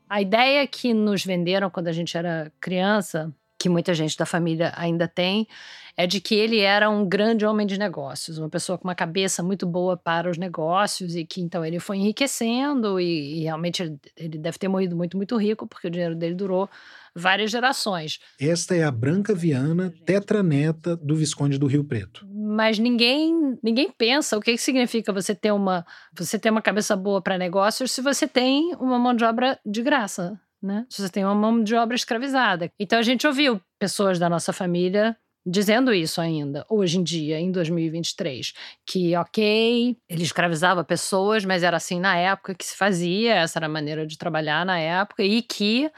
A 0.06 0.20
ideia 0.20 0.66
que 0.66 0.92
nos 0.92 1.24
venderam 1.24 1.70
quando 1.70 1.88
a 1.88 1.92
gente 1.92 2.14
era 2.14 2.52
criança, 2.60 3.32
que 3.58 3.70
muita 3.70 3.94
gente 3.94 4.18
da 4.18 4.26
família 4.26 4.74
ainda 4.76 5.08
tem, 5.08 5.48
é 5.96 6.06
de 6.06 6.20
que 6.20 6.34
ele 6.34 6.58
era 6.60 6.90
um 6.90 7.08
grande 7.08 7.46
homem 7.46 7.66
de 7.66 7.78
negócios, 7.78 8.38
uma 8.38 8.48
pessoa 8.48 8.76
com 8.76 8.88
uma 8.88 8.94
cabeça 8.94 9.42
muito 9.42 9.66
boa 9.66 9.96
para 9.96 10.28
os 10.28 10.36
negócios 10.36 11.14
e 11.14 11.24
que 11.24 11.40
então 11.40 11.64
ele 11.64 11.78
foi 11.78 11.98
enriquecendo 11.98 12.98
e, 12.98 13.40
e 13.40 13.42
realmente 13.44 13.82
ele, 13.82 13.98
ele 14.16 14.38
deve 14.38 14.58
ter 14.58 14.68
morrido 14.68 14.96
muito, 14.96 15.16
muito 15.16 15.36
rico, 15.36 15.66
porque 15.66 15.86
o 15.86 15.90
dinheiro 15.90 16.16
dele 16.16 16.34
durou 16.34 16.68
várias 17.14 17.50
gerações. 17.50 18.18
Esta 18.40 18.74
é 18.74 18.82
a 18.82 18.90
Branca 18.90 19.34
Viana, 19.34 19.94
tetraneta 20.04 20.96
do 20.96 21.14
Visconde 21.14 21.58
do 21.58 21.66
Rio 21.66 21.84
Preto. 21.84 22.26
Mas 22.28 22.78
ninguém 22.78 23.56
ninguém 23.62 23.90
pensa 23.96 24.36
o 24.36 24.40
que 24.40 24.56
significa 24.58 25.12
você 25.12 25.34
ter 25.34 25.52
uma 25.52 25.86
você 26.16 26.38
ter 26.38 26.50
uma 26.50 26.62
cabeça 26.62 26.96
boa 26.96 27.22
para 27.22 27.38
negócios 27.38 27.92
se 27.92 28.02
você 28.02 28.26
tem 28.26 28.74
uma 28.80 28.98
mão 28.98 29.14
de 29.14 29.24
obra 29.24 29.58
de 29.64 29.80
graça, 29.82 30.40
né? 30.60 30.84
Se 30.88 31.02
você 31.02 31.08
tem 31.08 31.24
uma 31.24 31.34
mão 31.34 31.62
de 31.62 31.74
obra 31.76 31.94
escravizada. 31.94 32.70
Então 32.78 32.98
a 32.98 33.02
gente 33.02 33.26
ouviu 33.26 33.60
pessoas 33.78 34.18
da 34.18 34.28
nossa 34.28 34.52
família 34.52 35.16
dizendo 35.46 35.92
isso 35.92 36.20
ainda, 36.20 36.64
hoje 36.68 36.98
em 36.98 37.02
dia, 37.02 37.38
em 37.38 37.50
2023, 37.52 38.52
que, 38.86 39.16
ok, 39.16 39.96
ele 40.08 40.22
escravizava 40.22 40.84
pessoas, 40.84 41.44
mas 41.44 41.62
era 41.62 41.76
assim 41.76 42.00
na 42.00 42.16
época 42.16 42.54
que 42.54 42.64
se 42.64 42.76
fazia, 42.76 43.34
essa 43.34 43.58
era 43.58 43.66
a 43.66 43.68
maneira 43.68 44.06
de 44.06 44.16
trabalhar 44.18 44.64
na 44.64 44.78
época, 44.78 45.22
e 45.22 45.42
que 45.42 45.90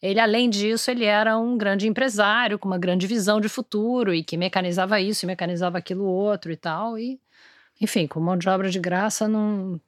ele, 0.00 0.20
além 0.20 0.50
disso, 0.50 0.90
ele 0.90 1.04
era 1.04 1.38
um 1.38 1.56
grande 1.56 1.86
empresário, 1.88 2.58
com 2.58 2.68
uma 2.68 2.78
grande 2.78 3.06
visão 3.06 3.40
de 3.40 3.48
futuro, 3.48 4.14
e 4.14 4.22
que 4.24 4.36
mecanizava 4.36 5.00
isso 5.00 5.24
e 5.24 5.28
mecanizava 5.28 5.78
aquilo 5.78 6.04
outro 6.04 6.52
e 6.52 6.56
tal, 6.56 6.98
e... 6.98 7.20
Enfim, 7.80 8.06
com 8.06 8.20
mão 8.20 8.36
de 8.36 8.48
obra 8.48 8.70
de 8.70 8.78
graça 8.78 9.26
não, 9.26 9.80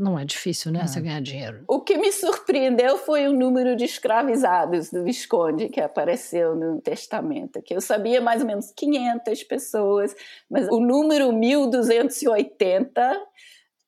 não 0.00 0.18
é 0.18 0.24
difícil, 0.24 0.72
né? 0.72 0.80
É. 0.80 0.86
Você 0.86 1.00
ganhar 1.00 1.20
dinheiro. 1.20 1.62
O 1.68 1.80
que 1.80 1.98
me 1.98 2.10
surpreendeu 2.10 2.96
foi 2.96 3.28
o 3.28 3.32
número 3.32 3.76
de 3.76 3.84
escravizados 3.84 4.90
do 4.90 5.04
Visconde 5.04 5.68
que 5.68 5.80
apareceu 5.80 6.56
no 6.56 6.80
testamento, 6.80 7.60
que 7.62 7.74
eu 7.74 7.80
sabia 7.80 8.20
mais 8.20 8.40
ou 8.40 8.46
menos 8.46 8.72
500 8.74 9.44
pessoas, 9.44 10.16
mas 10.48 10.66
o 10.68 10.80
número 10.80 11.32
1280 11.32 13.20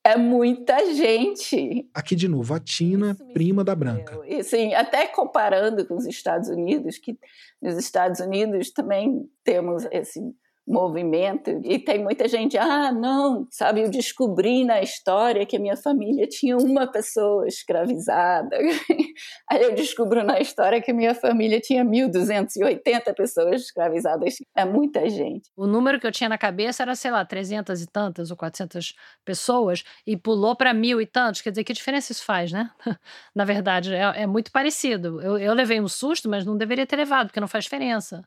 é 0.05 0.17
muita 0.17 0.93
gente. 0.95 1.89
Aqui 1.95 2.15
de 2.15 2.29
novo, 2.29 2.53
a 2.55 2.61
Tina, 2.61 3.17
prima 3.33 3.65
da 3.65 3.75
Branca. 3.75 4.21
E, 4.27 4.43
sim, 4.43 4.75
até 4.75 5.07
comparando 5.07 5.87
com 5.87 5.97
os 5.97 6.07
Estados 6.07 6.49
Unidos, 6.49 6.99
que 6.99 7.17
nos 7.61 7.77
Estados 7.77 8.21
Unidos 8.21 8.71
também 8.71 9.29
temos 9.45 9.87
esse 9.91 10.21
movimento 10.67 11.61
e 11.65 11.79
tem 11.79 12.03
muita 12.03 12.29
gente 12.29 12.57
ah 12.57 12.93
não 12.93 13.47
sabe 13.51 13.83
eu 13.83 13.91
descobri 13.91 14.65
na 14.65 14.81
história 14.81 15.45
que 15.45 15.57
a 15.57 15.61
minha 15.61 15.77
família 15.77 16.27
tinha 16.29 16.57
uma 16.57 16.87
pessoa 16.87 17.47
escravizada 17.47 18.57
aí 19.51 19.63
eu 19.63 19.75
descubro 19.75 20.23
na 20.25 20.41
história 20.41 20.81
que 20.81 20.91
a 20.91 20.95
minha 20.95 21.15
família 21.15 21.61
tinha 21.61 21.85
1280 21.85 23.15
pessoas 23.15 23.63
escravizadas. 23.63 24.37
É 24.57 24.65
muita 24.65 25.09
gente. 25.09 25.51
O 25.57 25.67
número 25.67 26.01
que 26.01 26.07
eu 26.07 26.13
tinha 26.13 26.29
na 26.29 26.39
cabeça 26.39 26.83
era 26.83 26.95
sei 26.95 27.11
lá 27.11 27.25
300 27.25 27.83
e 27.83 27.87
tantas 27.87 28.31
ou 28.31 28.37
400 28.37 28.95
pessoas 29.25 29.85
e 30.07 30.17
pulou 30.17 30.57
para 30.57 30.73
mil 30.75 31.01
e 31.01 31.07
tantos. 31.07 31.41
Quer 31.41 31.51
dizer 31.51 31.65
que 31.65 31.73
diferença 31.73 32.13
isso 32.13 32.25
faz 32.25 32.53
né? 32.53 32.71
Na 33.35 33.45
verdade 33.45 33.95
é, 33.95 34.23
é 34.23 34.27
muito 34.27 34.51
parecido. 34.51 35.21
Eu, 35.21 35.39
eu 35.39 35.55
levei 35.55 35.81
um 35.81 35.89
susto 35.89 36.29
mas 36.29 36.45
não 36.45 36.57
deveria 36.57 36.87
ter 36.87 36.97
levado 36.97 37.29
porque 37.29 37.41
não 37.41 37.49
faz 37.49 37.65
diferença 37.65 38.23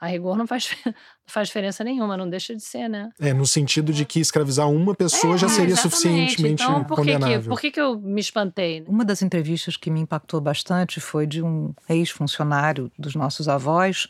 a 0.00 0.06
rigor 0.06 0.36
não 0.36 0.46
faz, 0.46 0.76
não 0.86 0.94
faz 1.26 1.48
diferença 1.48 1.82
nenhuma, 1.82 2.16
não 2.16 2.28
deixa 2.28 2.54
de 2.54 2.62
ser, 2.62 2.88
né? 2.88 3.10
É, 3.18 3.32
no 3.32 3.46
sentido 3.46 3.92
de 3.92 4.04
que 4.04 4.20
escravizar 4.20 4.70
uma 4.70 4.94
pessoa 4.94 5.34
é, 5.34 5.38
já 5.38 5.48
seria 5.48 5.72
exatamente. 5.72 5.96
suficientemente 5.96 6.62
então, 6.62 6.84
por 6.84 6.96
condenável. 6.96 7.42
Que, 7.42 7.48
por 7.48 7.60
que, 7.60 7.70
que 7.70 7.80
eu 7.80 7.98
me 7.98 8.20
espantei? 8.20 8.84
Uma 8.86 9.04
das 9.04 9.22
entrevistas 9.22 9.76
que 9.76 9.90
me 9.90 10.00
impactou 10.00 10.40
bastante 10.40 11.00
foi 11.00 11.26
de 11.26 11.42
um 11.42 11.74
ex-funcionário 11.88 12.90
dos 12.98 13.14
nossos 13.14 13.48
avós, 13.48 14.06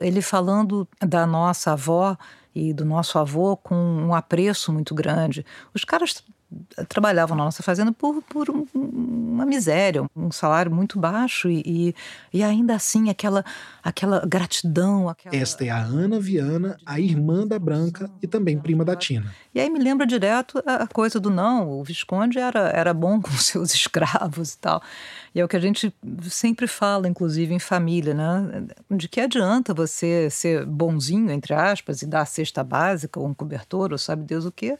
ele 0.00 0.22
falando 0.22 0.86
da 1.00 1.26
nossa 1.26 1.72
avó 1.72 2.16
e 2.54 2.72
do 2.72 2.84
nosso 2.84 3.18
avô 3.18 3.56
com 3.56 3.74
um 3.74 4.14
apreço 4.14 4.72
muito 4.72 4.94
grande. 4.94 5.44
Os 5.74 5.84
caras 5.84 6.22
trabalhavam 6.88 7.36
na 7.36 7.44
nossa 7.44 7.62
fazenda 7.62 7.92
por, 7.92 8.22
por 8.22 8.50
um, 8.50 8.66
uma 8.74 9.46
miséria, 9.46 10.04
um 10.14 10.30
salário 10.30 10.72
muito 10.72 10.98
baixo 10.98 11.48
e, 11.48 11.62
e, 11.64 11.94
e, 12.32 12.42
ainda 12.42 12.74
assim 12.74 13.10
aquela, 13.10 13.44
aquela 13.82 14.24
gratidão. 14.26 15.08
Aquela... 15.08 15.34
Esta 15.34 15.64
é 15.64 15.70
a 15.70 15.78
Ana 15.78 16.20
Viana, 16.20 16.76
a 16.84 17.00
irmã 17.00 17.46
da 17.46 17.58
Branca 17.58 18.10
e 18.22 18.26
também 18.26 18.58
prima 18.58 18.84
da 18.84 18.96
Tina. 18.96 19.34
E 19.54 19.60
aí 19.60 19.70
me 19.70 19.78
lembra 19.78 20.06
direto 20.06 20.62
a 20.66 20.86
coisa 20.86 21.20
do 21.20 21.30
não, 21.30 21.70
o 21.70 21.84
Visconde 21.84 22.38
era, 22.38 22.70
era 22.70 22.92
bom 22.92 23.20
com 23.22 23.32
seus 23.32 23.74
escravos 23.74 24.54
e 24.54 24.58
tal. 24.58 24.82
E 25.34 25.40
é 25.40 25.44
o 25.44 25.48
que 25.48 25.56
a 25.56 25.60
gente 25.60 25.92
sempre 26.22 26.66
fala, 26.66 27.08
inclusive 27.08 27.52
em 27.52 27.58
família, 27.58 28.14
né? 28.14 28.66
De 28.90 29.08
que 29.08 29.20
adianta 29.20 29.74
você 29.74 30.28
ser 30.30 30.64
bonzinho, 30.64 31.30
entre 31.30 31.54
aspas, 31.54 32.02
e 32.02 32.06
dar 32.06 32.20
a 32.22 32.26
cesta 32.26 32.62
básica, 32.62 33.18
ou 33.18 33.26
um 33.26 33.34
cobertor, 33.34 33.90
ou 33.92 33.98
sabe 33.98 34.22
Deus 34.22 34.44
o 34.44 34.52
quê, 34.52 34.78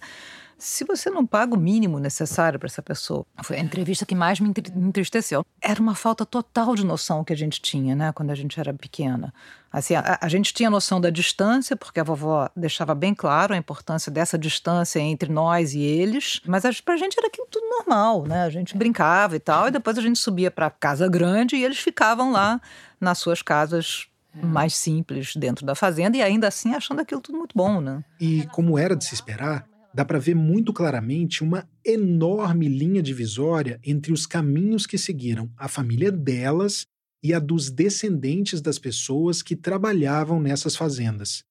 se 0.59 0.85
você 0.85 1.11
não 1.11 1.27
paga 1.27 1.55
o 1.55 1.59
mínimo 1.59 1.99
necessário 1.99 2.59
para 2.59 2.67
essa 2.67 2.83
pessoa. 2.83 3.27
Foi 3.43 3.57
a 3.57 3.61
entrevista 3.61 4.07
que 4.07 4.15
mais 4.15 4.41
me 4.41 4.53
entristeceu. 4.77 5.45
Era 5.61 5.81
uma 5.81 5.95
falta 5.95 6.25
total 6.25 6.75
de 6.75 6.85
noção 6.85 7.25
que 7.25 7.33
a 7.33 7.37
gente 7.37 7.61
tinha, 7.61 7.95
né, 7.95 8.13
quando 8.13 8.31
a 8.31 8.35
gente 8.35 8.59
era 8.59 8.73
pequena. 8.73 9.33
Assim, 9.73 9.95
a, 9.95 10.19
a 10.21 10.29
gente 10.29 10.55
tinha 10.55 10.71
noção 10.71 11.01
da 11.01 11.11
distância, 11.11 11.77
porque 11.77 11.99
a 11.99 12.05
vovó 12.05 12.49
deixava 12.55 12.95
bem 12.95 13.13
claro 13.13 13.55
a 13.55 13.57
importância 13.57 14.11
dessa 14.11 14.39
distância 14.39 15.01
entre 15.01 15.33
nós 15.33 15.75
e 15.75 15.81
eles, 15.81 16.41
mas 16.47 16.81
para 16.81 16.95
a 16.95 16.97
gente 16.97 17.19
era 17.19 17.27
aquilo 17.27 17.47
tudo 17.51 17.69
normal, 17.69 18.25
né? 18.25 18.45
A 18.45 18.51
gente 18.51 18.77
brincava 18.77 19.35
e 19.35 19.41
tal, 19.41 19.69
e 19.69 19.71
depois 19.73 19.99
a 19.99 20.03
gente 20.03 20.19
subia 20.19 20.51
para 20.51 20.71
casa 20.71 21.09
grande 21.09 21.57
e 21.57 21.65
eles 21.65 21.79
ficavam 21.79 22.31
lá 22.31 22.61
nas 23.01 23.19
suas 23.19 23.43
casas 23.43 24.07
mais 24.43 24.75
simples 24.75 25.37
dentro 25.37 25.65
da 25.65 25.75
fazenda 25.75 26.17
e 26.17 26.23
ainda 26.23 26.49
assim 26.49 26.75
achando 26.75 27.01
aquilo 27.01 27.21
tudo 27.21 27.39
muito 27.39 27.53
bom, 27.55 27.81
né? 27.81 28.05
E 28.21 28.47
como 28.49 28.79
era 28.79 28.97
de 28.97 29.05
se 29.05 29.15
esperar, 29.15 29.67
dá 29.95 30.05
para 30.05 30.19
ver 30.19 30.35
muito 30.35 30.73
claramente 30.73 31.45
uma 31.45 31.69
enorme 31.85 32.67
linha 32.67 33.01
divisória 33.01 33.79
entre 33.85 34.13
os 34.13 34.27
caminhos 34.27 34.87
que 34.87 34.99
seguiram 34.99 35.49
a 35.57 35.69
família 35.69 36.11
delas 36.11 36.85
e 37.23 37.33
a 37.33 37.39
dos 37.39 37.71
descendentes 37.71 38.61
das 38.61 38.79
pessoas 38.79 39.41
que 39.41 39.55
trabalhavam 39.55 40.41
nessas 40.41 40.75
fazendas. 40.75 41.45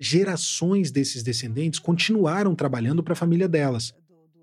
Gerações 0.00 0.90
desses 0.90 1.22
descendentes 1.22 1.80
continuaram 1.80 2.54
trabalhando 2.54 3.02
para 3.02 3.14
a 3.14 3.16
família 3.16 3.48
delas. 3.48 3.92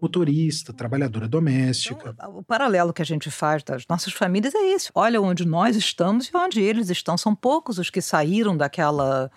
Motorista, 0.01 0.71
trabalhadora 0.71 1.27
doméstica. 1.27 2.11
Então, 2.13 2.37
o 2.37 2.43
paralelo 2.43 2.93
que 2.93 3.01
a 3.01 3.05
gente 3.05 3.31
faz 3.31 3.63
das 3.63 3.85
nossas 3.89 4.13
famílias 4.13 4.53
é 4.55 4.73
esse. 4.73 4.89
Olha 4.93 5.21
onde 5.21 5.45
nós 5.45 5.75
estamos 5.75 6.27
e 6.27 6.37
onde 6.37 6.61
eles 6.61 6.89
estão. 6.89 7.17
São 7.17 7.35
poucos 7.35 7.77
os 7.77 7.89
que 7.89 8.01
saíram 8.01 8.55
daquela 8.55 9.29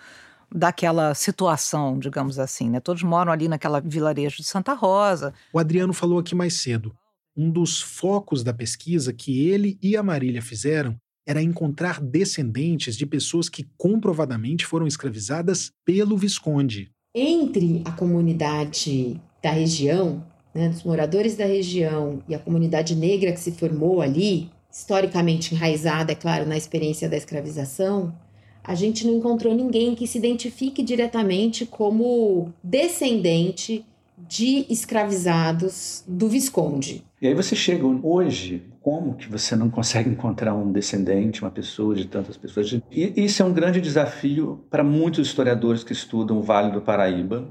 daquela 0.53 1.15
situação, 1.15 1.97
digamos 1.97 2.37
assim. 2.37 2.69
Né? 2.69 2.79
Todos 2.79 3.03
moram 3.03 3.31
ali 3.31 3.47
naquela 3.47 3.81
vilarejo 3.81 4.37
de 4.37 4.43
Santa 4.43 4.73
Rosa. 4.73 5.33
O 5.51 5.59
Adriano 5.59 5.93
falou 5.93 6.19
aqui 6.19 6.35
mais 6.35 6.53
cedo. 6.53 6.95
Um 7.35 7.49
dos 7.49 7.81
focos 7.81 8.43
da 8.43 8.53
pesquisa 8.53 9.11
que 9.11 9.47
ele 9.47 9.79
e 9.81 9.97
a 9.97 10.03
Marília 10.03 10.41
fizeram 10.41 10.95
era 11.25 11.41
encontrar 11.41 11.99
descendentes 11.99 12.95
de 12.95 13.05
pessoas 13.05 13.49
que 13.49 13.67
comprovadamente 13.77 14.65
foram 14.65 14.85
escravizadas 14.85 15.71
pelo 15.85 16.17
Visconde. 16.17 16.91
Entre 17.15 17.81
a 17.85 17.91
comunidade 17.91 19.19
da 19.41 19.51
região, 19.51 20.23
né, 20.53 20.69
dos 20.69 20.83
moradores 20.83 21.35
da 21.35 21.45
região 21.45 22.21
e 22.27 22.35
a 22.35 22.39
comunidade 22.39 22.95
negra 22.95 23.31
que 23.31 23.39
se 23.39 23.53
formou 23.53 24.01
ali, 24.01 24.49
historicamente 24.71 25.55
enraizada, 25.55 26.11
é 26.11 26.15
claro, 26.15 26.45
na 26.45 26.57
experiência 26.57 27.07
da 27.09 27.15
escravização, 27.15 28.13
a 28.63 28.75
gente 28.75 29.05
não 29.05 29.15
encontrou 29.15 29.53
ninguém 29.53 29.93
que 29.95 30.07
se 30.07 30.17
identifique 30.17 30.81
diretamente 30.81 31.65
como 31.65 32.53
descendente 32.63 33.85
de 34.17 34.65
escravizados 34.69 36.03
do 36.07 36.29
Visconde. 36.29 37.03
E 37.21 37.27
aí 37.27 37.33
você 37.33 37.55
chega 37.55 37.85
hoje 37.85 38.63
como 38.81 39.15
que 39.15 39.29
você 39.29 39.55
não 39.55 39.69
consegue 39.69 40.09
encontrar 40.09 40.53
um 40.53 40.71
descendente, 40.71 41.41
uma 41.41 41.51
pessoa 41.51 41.95
de 41.95 42.05
tantas 42.05 42.37
pessoas? 42.37 42.71
E 42.91 43.13
isso 43.15 43.41
é 43.41 43.45
um 43.45 43.53
grande 43.53 43.79
desafio 43.79 44.63
para 44.69 44.83
muitos 44.83 45.27
historiadores 45.27 45.83
que 45.83 45.93
estudam 45.93 46.37
o 46.37 46.41
Vale 46.41 46.71
do 46.71 46.81
Paraíba, 46.81 47.47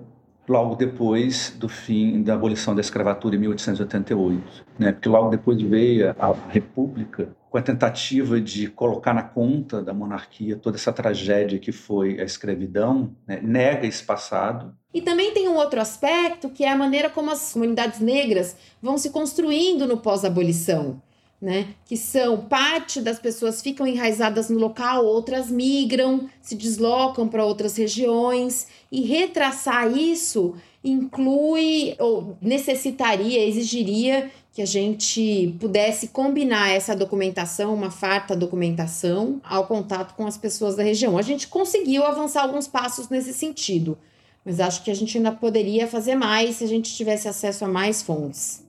logo 0.47 0.75
depois 0.75 1.54
do 1.59 1.69
fim 1.69 2.23
da 2.23 2.35
abolição 2.35 2.75
da 2.75 2.81
escravatura 2.81 3.35
em 3.35 3.38
1888, 3.38 4.64
né? 4.78 4.92
Porque 4.92 5.09
logo 5.09 5.31
depois 5.31 5.61
veio 5.62 6.14
a 6.19 6.35
República 6.50 7.35
com 7.53 7.59
a 7.59 7.63
tentativa 7.63 8.41
de 8.41 8.67
colocar 8.67 9.13
na 9.13 9.23
conta 9.23 9.83
da 9.83 9.93
monarquia 9.93 10.57
toda 10.57 10.79
essa 10.79 10.91
tragédia 10.91 11.59
que 11.59 11.71
foi 11.71 12.19
a 12.19 12.25
escravidão, 12.25 13.15
né? 13.29 13.41
nega 13.43 13.87
esse 13.87 14.03
passado. 14.03 14.75
E 14.95 15.03
também 15.03 15.35
tem 15.35 15.47
um 15.49 15.57
outro 15.57 15.79
aspecto 15.79 16.49
que 16.49 16.65
é 16.65 16.73
a 16.73 16.77
maneira 16.77 17.11
como 17.11 17.31
as 17.31 17.53
comunidades 17.53 18.01
negras 18.01 18.57
vão 18.81 18.97
se 18.97 19.11
construindo 19.11 19.87
no 19.87 19.99
pós-abolição 19.99 21.03
né? 21.43 21.75
Que 21.85 21.97
são 21.97 22.39
parte 22.39 23.01
das 23.01 23.19
pessoas 23.19 23.61
ficam 23.61 23.85
enraizadas 23.85 24.49
no 24.49 24.61
local, 24.61 25.05
outras 25.05 25.51
migram, 25.51 26.31
se 26.41 26.55
deslocam 26.55 27.27
para 27.27 27.45
outras 27.45 27.77
regiões 27.77 28.69
e 28.93 29.01
retraçar 29.03 29.91
isso 29.91 30.55
inclui 30.85 31.95
ou 31.99 32.37
necessitaria, 32.41 33.45
exigiria 33.47 34.31
que 34.53 34.61
a 34.61 34.67
gente 34.67 35.57
pudesse 35.59 36.09
combinar 36.09 36.71
essa 36.71 36.95
documentação, 36.95 37.75
uma 37.75 37.91
farta 37.91 38.37
documentação, 38.37 39.41
ao 39.43 39.67
contato 39.67 40.15
com 40.15 40.27
as 40.27 40.37
pessoas 40.37 40.77
da 40.77 40.83
região. 40.83 41.17
A 41.17 41.23
gente 41.23 41.49
conseguiu 41.49 42.05
avançar 42.05 42.43
alguns 42.43 42.69
passos 42.69 43.09
nesse 43.09 43.33
sentido, 43.33 43.99
mas 44.45 44.61
acho 44.61 44.85
que 44.85 44.91
a 44.91 44.95
gente 44.95 45.17
ainda 45.17 45.33
poderia 45.33 45.89
fazer 45.89 46.15
mais 46.15 46.57
se 46.57 46.65
a 46.65 46.69
gente 46.69 46.95
tivesse 46.95 47.27
acesso 47.27 47.65
a 47.65 47.69
mais 47.69 48.03
fontes 48.03 48.63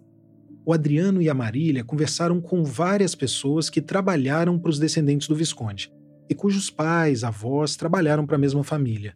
o 0.66 0.72
Adriano 0.72 1.22
e 1.22 1.30
a 1.30 1.34
Marília 1.34 1.84
conversaram 1.84 2.40
com 2.40 2.64
várias 2.64 3.16
pessoas 3.16 3.70
que 3.70 3.82
trabalharam 3.82 4.58
para 4.58 4.70
os 4.70 4.80
descendentes 4.80 5.28
do 5.28 5.36
Visconde 5.36 5.92
e 6.30 6.34
cujos 6.34 6.70
pais, 6.70 7.24
avós 7.24 7.76
trabalharam 7.76 8.26
para 8.26 8.38
a 8.38 8.40
mesma 8.40 8.64
família. 8.64 9.16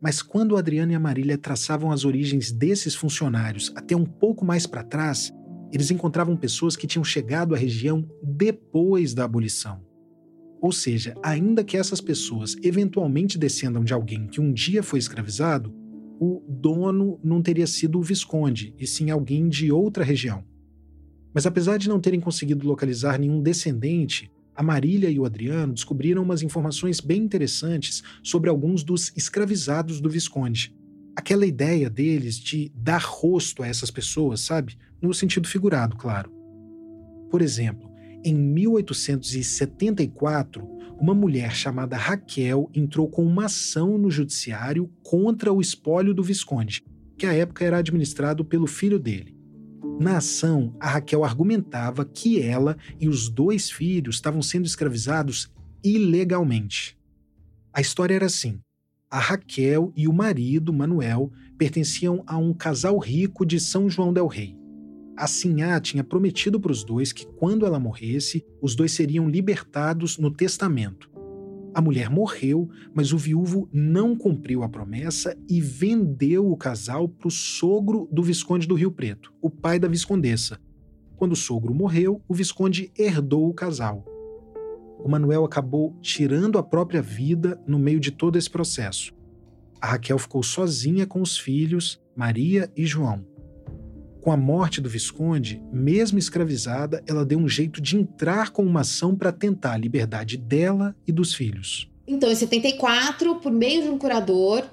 Mas 0.00 0.22
quando 0.22 0.52
o 0.52 0.56
Adriano 0.56 0.92
e 0.92 0.94
a 0.94 1.00
Marília 1.00 1.36
traçavam 1.36 1.90
as 1.90 2.04
origens 2.04 2.50
desses 2.50 2.94
funcionários 2.94 3.70
até 3.76 3.94
um 3.94 4.06
pouco 4.06 4.44
mais 4.44 4.66
para 4.66 4.82
trás, 4.82 5.30
eles 5.72 5.90
encontravam 5.90 6.36
pessoas 6.36 6.76
que 6.76 6.86
tinham 6.86 7.04
chegado 7.04 7.54
à 7.54 7.58
região 7.58 8.08
depois 8.22 9.14
da 9.14 9.24
abolição. 9.24 9.80
Ou 10.60 10.72
seja, 10.72 11.14
ainda 11.22 11.62
que 11.62 11.76
essas 11.76 12.00
pessoas 12.00 12.56
eventualmente 12.62 13.38
descendam 13.38 13.84
de 13.84 13.92
alguém 13.92 14.26
que 14.26 14.40
um 14.40 14.52
dia 14.52 14.82
foi 14.82 14.98
escravizado, 14.98 15.72
o 16.20 16.42
dono 16.48 17.20
não 17.22 17.40
teria 17.40 17.66
sido 17.66 17.98
o 17.98 18.02
Visconde, 18.02 18.74
e 18.76 18.86
sim 18.86 19.10
alguém 19.10 19.48
de 19.48 19.70
outra 19.70 20.02
região. 20.02 20.44
Mas 21.32 21.46
apesar 21.46 21.76
de 21.78 21.88
não 21.88 22.00
terem 22.00 22.18
conseguido 22.18 22.66
localizar 22.66 23.18
nenhum 23.18 23.40
descendente, 23.40 24.30
a 24.56 24.62
Marília 24.62 25.08
e 25.08 25.20
o 25.20 25.24
Adriano 25.24 25.72
descobriram 25.72 26.22
umas 26.22 26.42
informações 26.42 27.00
bem 27.00 27.22
interessantes 27.22 28.02
sobre 28.24 28.50
alguns 28.50 28.82
dos 28.82 29.12
escravizados 29.16 30.00
do 30.00 30.10
Visconde. 30.10 30.74
Aquela 31.14 31.46
ideia 31.46 31.88
deles 31.88 32.36
de 32.36 32.72
dar 32.74 33.00
rosto 33.00 33.62
a 33.62 33.68
essas 33.68 33.90
pessoas, 33.92 34.40
sabe? 34.40 34.76
No 35.00 35.14
sentido 35.14 35.46
figurado, 35.48 35.96
claro. 35.96 36.32
Por 37.30 37.40
exemplo, 37.42 37.88
em 38.24 38.34
1874, 38.34 40.66
uma 40.98 41.14
mulher 41.14 41.54
chamada 41.54 41.96
Raquel 41.96 42.68
entrou 42.74 43.08
com 43.08 43.24
uma 43.24 43.44
ação 43.44 43.96
no 43.96 44.10
judiciário 44.10 44.90
contra 45.02 45.52
o 45.52 45.60
espólio 45.60 46.12
do 46.12 46.24
Visconde, 46.24 46.82
que 47.16 47.26
à 47.26 47.32
época 47.32 47.64
era 47.64 47.78
administrado 47.78 48.44
pelo 48.44 48.66
filho 48.66 48.98
dele. 48.98 49.38
Na 50.00 50.16
ação, 50.18 50.74
a 50.80 50.88
Raquel 50.88 51.22
argumentava 51.24 52.04
que 52.04 52.42
ela 52.42 52.76
e 53.00 53.08
os 53.08 53.28
dois 53.28 53.70
filhos 53.70 54.16
estavam 54.16 54.42
sendo 54.42 54.66
escravizados 54.66 55.48
ilegalmente. 55.82 56.98
A 57.72 57.80
história 57.80 58.14
era 58.14 58.26
assim: 58.26 58.60
a 59.10 59.18
Raquel 59.18 59.90
e 59.96 60.06
o 60.06 60.12
marido, 60.12 60.70
Manuel, 60.72 61.32
pertenciam 61.56 62.22
a 62.26 62.36
um 62.36 62.52
casal 62.52 62.98
rico 62.98 63.46
de 63.46 63.58
São 63.58 63.88
João 63.88 64.12
del 64.12 64.26
Rei. 64.26 64.54
A 65.18 65.26
Sinhá 65.26 65.80
tinha 65.80 66.04
prometido 66.04 66.60
para 66.60 66.70
os 66.70 66.84
dois 66.84 67.12
que, 67.12 67.26
quando 67.26 67.66
ela 67.66 67.80
morresse, 67.80 68.46
os 68.62 68.76
dois 68.76 68.92
seriam 68.92 69.28
libertados 69.28 70.16
no 70.16 70.30
testamento. 70.30 71.10
A 71.74 71.80
mulher 71.80 72.08
morreu, 72.08 72.70
mas 72.94 73.12
o 73.12 73.18
viúvo 73.18 73.68
não 73.72 74.14
cumpriu 74.14 74.62
a 74.62 74.68
promessa 74.68 75.36
e 75.48 75.60
vendeu 75.60 76.48
o 76.48 76.56
casal 76.56 77.08
para 77.08 77.26
o 77.26 77.32
sogro 77.32 78.08
do 78.12 78.22
Visconde 78.22 78.68
do 78.68 78.76
Rio 78.76 78.92
Preto, 78.92 79.34
o 79.42 79.50
pai 79.50 79.80
da 79.80 79.88
Viscondessa. 79.88 80.60
Quando 81.16 81.32
o 81.32 81.36
sogro 81.36 81.74
morreu, 81.74 82.22
o 82.28 82.32
Visconde 82.32 82.92
herdou 82.96 83.48
o 83.48 83.54
casal. 83.54 84.04
O 85.00 85.08
Manuel 85.08 85.44
acabou 85.44 85.98
tirando 86.00 86.58
a 86.58 86.62
própria 86.62 87.02
vida 87.02 87.60
no 87.66 87.80
meio 87.80 87.98
de 87.98 88.12
todo 88.12 88.38
esse 88.38 88.48
processo. 88.48 89.12
A 89.80 89.88
Raquel 89.88 90.18
ficou 90.20 90.44
sozinha 90.44 91.08
com 91.08 91.20
os 91.20 91.36
filhos, 91.36 92.00
Maria 92.14 92.70
e 92.76 92.86
João. 92.86 93.26
Com 94.28 94.32
a 94.32 94.36
morte 94.36 94.82
do 94.82 94.90
Visconde, 94.90 95.58
mesmo 95.72 96.18
escravizada, 96.18 97.02
ela 97.06 97.24
deu 97.24 97.38
um 97.38 97.48
jeito 97.48 97.80
de 97.80 97.96
entrar 97.96 98.50
com 98.50 98.62
uma 98.62 98.82
ação 98.82 99.16
para 99.16 99.32
tentar 99.32 99.72
a 99.72 99.78
liberdade 99.78 100.36
dela 100.36 100.94
e 101.06 101.12
dos 101.12 101.32
filhos. 101.32 101.90
Então, 102.06 102.30
em 102.30 102.34
74, 102.34 103.36
por 103.36 103.50
meio 103.50 103.84
de 103.84 103.88
um 103.88 103.96
curador, 103.96 104.64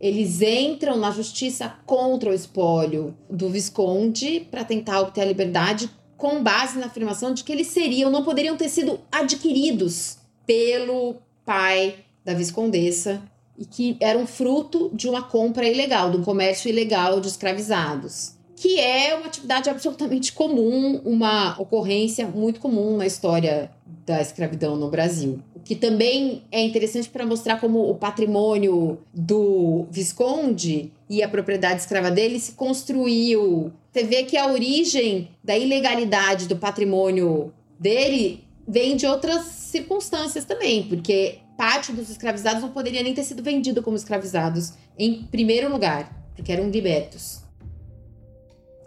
eles 0.00 0.40
entram 0.40 0.96
na 0.96 1.10
justiça 1.10 1.74
contra 1.84 2.30
o 2.30 2.32
espólio 2.32 3.14
do 3.28 3.50
Visconde 3.50 4.48
para 4.50 4.64
tentar 4.64 5.00
obter 5.00 5.20
a 5.20 5.26
liberdade 5.26 5.90
com 6.16 6.42
base 6.42 6.78
na 6.78 6.86
afirmação 6.86 7.34
de 7.34 7.44
que 7.44 7.52
eles 7.52 7.66
seriam, 7.66 8.10
não 8.10 8.24
poderiam 8.24 8.56
ter 8.56 8.70
sido 8.70 8.98
adquiridos 9.12 10.16
pelo 10.46 11.16
pai 11.44 11.96
da 12.24 12.32
Viscondessa 12.32 13.20
e 13.58 13.66
que 13.66 13.94
eram 14.00 14.26
fruto 14.26 14.90
de 14.94 15.06
uma 15.06 15.20
compra 15.20 15.68
ilegal, 15.68 16.10
de 16.10 16.16
um 16.16 16.24
comércio 16.24 16.70
ilegal 16.70 17.20
de 17.20 17.28
escravizados 17.28 18.40
que 18.62 18.78
é 18.78 19.16
uma 19.16 19.26
atividade 19.26 19.68
absolutamente 19.68 20.32
comum, 20.32 21.00
uma 21.04 21.60
ocorrência 21.60 22.28
muito 22.28 22.60
comum 22.60 22.96
na 22.96 23.04
história 23.04 23.72
da 24.06 24.22
escravidão 24.22 24.76
no 24.76 24.88
Brasil. 24.88 25.40
O 25.52 25.58
que 25.58 25.74
também 25.74 26.44
é 26.52 26.62
interessante 26.62 27.08
para 27.08 27.26
mostrar 27.26 27.58
como 27.58 27.90
o 27.90 27.96
patrimônio 27.96 29.00
do 29.12 29.84
Visconde 29.90 30.92
e 31.10 31.24
a 31.24 31.28
propriedade 31.28 31.80
escrava 31.80 32.08
dele 32.08 32.38
se 32.38 32.52
construiu. 32.52 33.72
Você 33.90 34.04
vê 34.04 34.22
que 34.22 34.36
a 34.36 34.46
origem 34.46 35.28
da 35.42 35.58
ilegalidade 35.58 36.46
do 36.46 36.54
patrimônio 36.54 37.52
dele 37.80 38.44
vem 38.66 38.94
de 38.94 39.08
outras 39.08 39.42
circunstâncias 39.46 40.44
também, 40.44 40.84
porque 40.84 41.38
parte 41.58 41.90
dos 41.90 42.08
escravizados 42.08 42.62
não 42.62 42.70
poderia 42.70 43.02
nem 43.02 43.12
ter 43.12 43.24
sido 43.24 43.42
vendido 43.42 43.82
como 43.82 43.96
escravizados 43.96 44.74
em 44.96 45.24
primeiro 45.24 45.68
lugar, 45.68 46.16
porque 46.36 46.52
eram 46.52 46.70
libertos. 46.70 47.41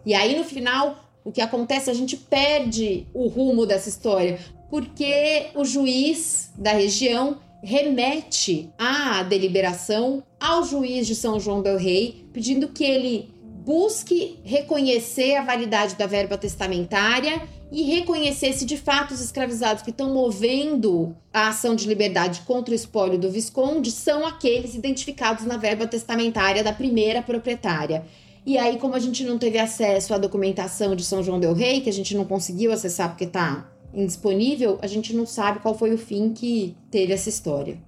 E 0.06 0.13
aí, 0.13 0.38
no 0.38 0.44
final, 0.44 0.98
o 1.24 1.32
que 1.32 1.41
acontece? 1.41 1.89
A 1.89 1.94
gente 1.94 2.15
perde 2.15 3.08
o 3.13 3.28
rumo 3.28 3.65
dessa 3.65 3.89
história, 3.89 4.39
porque 4.70 5.48
o 5.56 5.65
juiz 5.65 6.52
da 6.58 6.72
região 6.72 7.39
remete 7.63 8.70
a 8.78 9.24
deliberação 9.24 10.24
ao 10.39 10.63
juiz 10.63 11.08
de 11.08 11.15
São 11.15 11.39
João 11.39 11.63
del 11.63 11.78
Rei, 11.78 12.28
pedindo 12.32 12.68
que 12.68 12.84
ele 12.84 13.34
busque 13.65 14.39
reconhecer 14.44 15.36
a 15.36 15.44
validade 15.44 15.96
da 15.96 16.06
verba 16.06 16.38
testamentária 16.38 17.41
e 17.72 17.82
reconhecer 17.82 18.54
se 18.54 18.63
de 18.63 18.78
fato 18.78 19.15
os 19.15 19.22
escravizados 19.22 19.82
que 19.82 19.89
estão 19.89 20.13
movendo 20.13 21.15
a 21.34 21.48
ação 21.48 21.76
de 21.76 21.88
liberdade 21.88 22.41
contra 22.41 22.72
o 22.72 22.76
espólio 22.76 23.18
do 23.18 23.32
Visconde 23.32 23.91
são 23.91 24.24
aqueles 24.28 24.76
identificados 24.76 25.46
na 25.46 25.58
verba 25.58 25.88
testamentária 25.88 26.63
da 26.63 26.72
primeira 26.72 27.24
proprietária. 27.24 28.06
E 28.45 28.60
aí, 28.60 28.77
como 28.77 28.93
a 28.93 28.99
gente 28.99 29.23
não 29.23 29.39
teve 29.39 29.58
acesso 29.58 30.13
à 30.13 30.19
documentação 30.19 30.95
de 30.95 31.03
São 31.03 31.23
João 31.23 31.39
del 31.39 31.53
Rei, 31.53 31.81
que 31.81 31.89
a 31.89 31.93
gente 31.93 32.15
não 32.15 32.25
conseguiu 32.25 32.71
acessar 32.71 33.10
porque 33.10 33.23
está 33.23 33.71
indisponível, 33.91 34.77
a 34.84 34.88
gente 34.88 35.15
não 35.15 35.25
sabe 35.25 35.60
qual 35.62 35.75
foi 35.75 35.91
o 35.91 35.97
fim 35.97 36.31
que 36.31 36.77
teve 36.91 37.12
essa 37.12 37.27
história. 37.27 37.81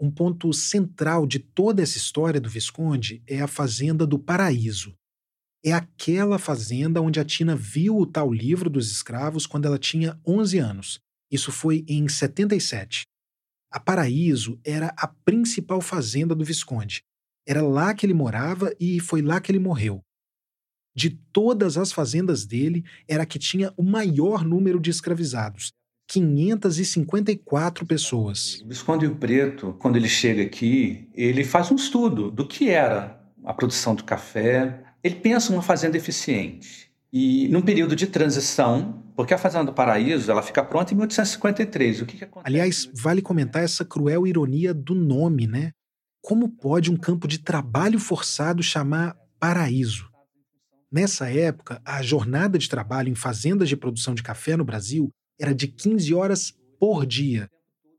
Um 0.00 0.10
ponto 0.10 0.52
central 0.52 1.24
de 1.24 1.38
toda 1.38 1.80
essa 1.80 1.96
história 1.96 2.40
do 2.40 2.48
Visconde 2.48 3.22
é 3.24 3.40
a 3.40 3.46
Fazenda 3.46 4.04
do 4.04 4.18
Paraíso. 4.18 4.92
É 5.64 5.72
aquela 5.72 6.40
fazenda 6.40 7.00
onde 7.00 7.20
a 7.20 7.24
Tina 7.24 7.54
viu 7.54 7.98
o 7.98 8.06
tal 8.06 8.32
livro 8.32 8.68
dos 8.68 8.90
escravos 8.90 9.46
quando 9.46 9.66
ela 9.66 9.78
tinha 9.78 10.18
11 10.26 10.58
anos. 10.58 10.98
Isso 11.30 11.52
foi 11.52 11.84
em 11.86 12.08
77. 12.08 13.04
A 13.70 13.78
Paraíso 13.78 14.58
era 14.64 14.92
a 14.96 15.06
principal 15.06 15.80
fazenda 15.80 16.34
do 16.34 16.44
Visconde 16.44 17.04
era 17.46 17.62
lá 17.62 17.94
que 17.94 18.06
ele 18.06 18.14
morava 18.14 18.74
e 18.78 19.00
foi 19.00 19.22
lá 19.22 19.40
que 19.40 19.50
ele 19.50 19.58
morreu. 19.58 20.02
De 20.94 21.10
todas 21.10 21.78
as 21.78 21.90
fazendas 21.90 22.44
dele, 22.44 22.84
era 23.08 23.22
a 23.22 23.26
que 23.26 23.38
tinha 23.38 23.72
o 23.76 23.82
maior 23.82 24.44
número 24.44 24.78
de 24.78 24.90
escravizados. 24.90 25.72
554 26.06 27.86
pessoas. 27.86 28.60
O 28.60 28.68
Visconde 28.68 29.08
Preto, 29.08 29.74
quando 29.78 29.96
ele 29.96 30.08
chega 30.08 30.42
aqui, 30.42 31.08
ele 31.14 31.42
faz 31.44 31.70
um 31.70 31.76
estudo 31.76 32.30
do 32.30 32.46
que 32.46 32.68
era 32.68 33.18
a 33.42 33.54
produção 33.54 33.94
do 33.94 34.04
café. 34.04 34.84
Ele 35.02 35.14
pensa 35.14 35.52
uma 35.52 35.62
fazenda 35.62 35.96
eficiente. 35.96 36.92
E 37.10 37.48
num 37.48 37.62
período 37.62 37.96
de 37.96 38.06
transição, 38.06 39.02
porque 39.14 39.34
a 39.34 39.38
Fazenda 39.38 39.66
do 39.66 39.72
Paraíso 39.74 40.30
ela 40.30 40.42
fica 40.42 40.64
pronta 40.64 40.94
em 40.94 40.96
1853. 40.96 42.00
O 42.00 42.06
que, 42.06 42.16
que 42.16 42.24
acontece? 42.24 42.46
Aliás, 42.50 42.90
vale 42.94 43.20
comentar 43.20 43.62
essa 43.62 43.84
cruel 43.84 44.26
ironia 44.26 44.72
do 44.72 44.94
nome, 44.94 45.46
né? 45.46 45.72
Como 46.22 46.48
pode 46.48 46.88
um 46.88 46.96
campo 46.96 47.26
de 47.26 47.40
trabalho 47.40 47.98
forçado 47.98 48.62
chamar 48.62 49.16
paraíso? 49.40 50.08
Nessa 50.90 51.28
época, 51.28 51.82
a 51.84 52.00
jornada 52.00 52.56
de 52.56 52.68
trabalho 52.68 53.08
em 53.08 53.14
fazendas 53.16 53.68
de 53.68 53.76
produção 53.76 54.14
de 54.14 54.22
café 54.22 54.56
no 54.56 54.64
Brasil 54.64 55.10
era 55.40 55.52
de 55.52 55.66
15 55.66 56.14
horas 56.14 56.54
por 56.78 57.04
dia. 57.04 57.48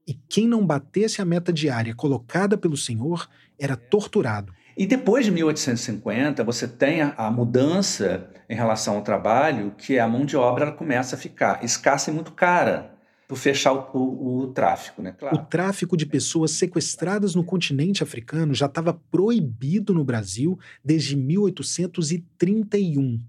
E 0.07 0.13
quem 0.13 0.47
não 0.47 0.65
batesse 0.65 1.21
a 1.21 1.25
meta 1.25 1.51
diária 1.51 1.93
colocada 1.93 2.57
pelo 2.57 2.77
senhor 2.77 3.27
era 3.59 3.75
torturado. 3.75 4.53
E 4.77 4.87
depois 4.87 5.25
de 5.25 5.31
1850, 5.31 6.45
você 6.45 6.65
tem 6.65 7.01
a, 7.01 7.13
a, 7.17 7.29
mudança 7.29 8.29
em 8.49 8.55
relação 8.55 8.95
ao 8.95 9.01
trabalho, 9.01 9.75
que 9.77 9.99
a 9.99 10.07
mão 10.07 10.25
de 10.25 10.37
obra 10.37 10.71
começa 10.71 11.17
a 11.17 11.19
ficar 11.19 11.61
escassa 11.63 12.09
e 12.09 12.13
muito 12.13 12.31
cara 12.31 12.92
por 13.27 13.37
fechar 13.37 13.73
o, 13.73 13.89
o, 13.93 14.39
o 14.39 14.53
tráfico. 14.53 15.01
Né? 15.01 15.11
Claro. 15.11 15.35
O 15.35 15.45
tráfico 15.45 15.97
de 15.97 16.05
pessoas 16.05 16.51
sequestradas 16.51 17.35
no 17.35 17.43
continente 17.43 18.03
africano 18.03 18.53
já 18.53 18.67
estava 18.67 18.93
proibido 18.93 19.93
no 19.93 20.03
Brasil 20.03 20.59
desde 20.83 21.15
1831. 21.15 23.19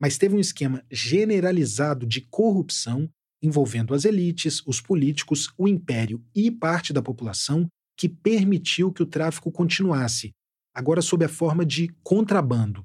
Mas 0.00 0.18
teve 0.18 0.34
um 0.34 0.40
esquema 0.40 0.82
generalizado 0.90 2.06
de 2.06 2.22
corrupção 2.22 3.08
envolvendo 3.42 3.92
as 3.92 4.04
elites, 4.04 4.62
os 4.66 4.80
políticos, 4.80 5.52
o 5.58 5.66
império 5.66 6.22
e 6.34 6.50
parte 6.50 6.92
da 6.92 7.02
população 7.02 7.66
que 7.96 8.08
permitiu 8.08 8.92
que 8.92 9.02
o 9.02 9.06
tráfico 9.06 9.50
continuasse, 9.50 10.30
agora 10.74 11.02
sob 11.02 11.24
a 11.24 11.28
forma 11.28 11.64
de 11.64 11.88
contrabando. 12.02 12.84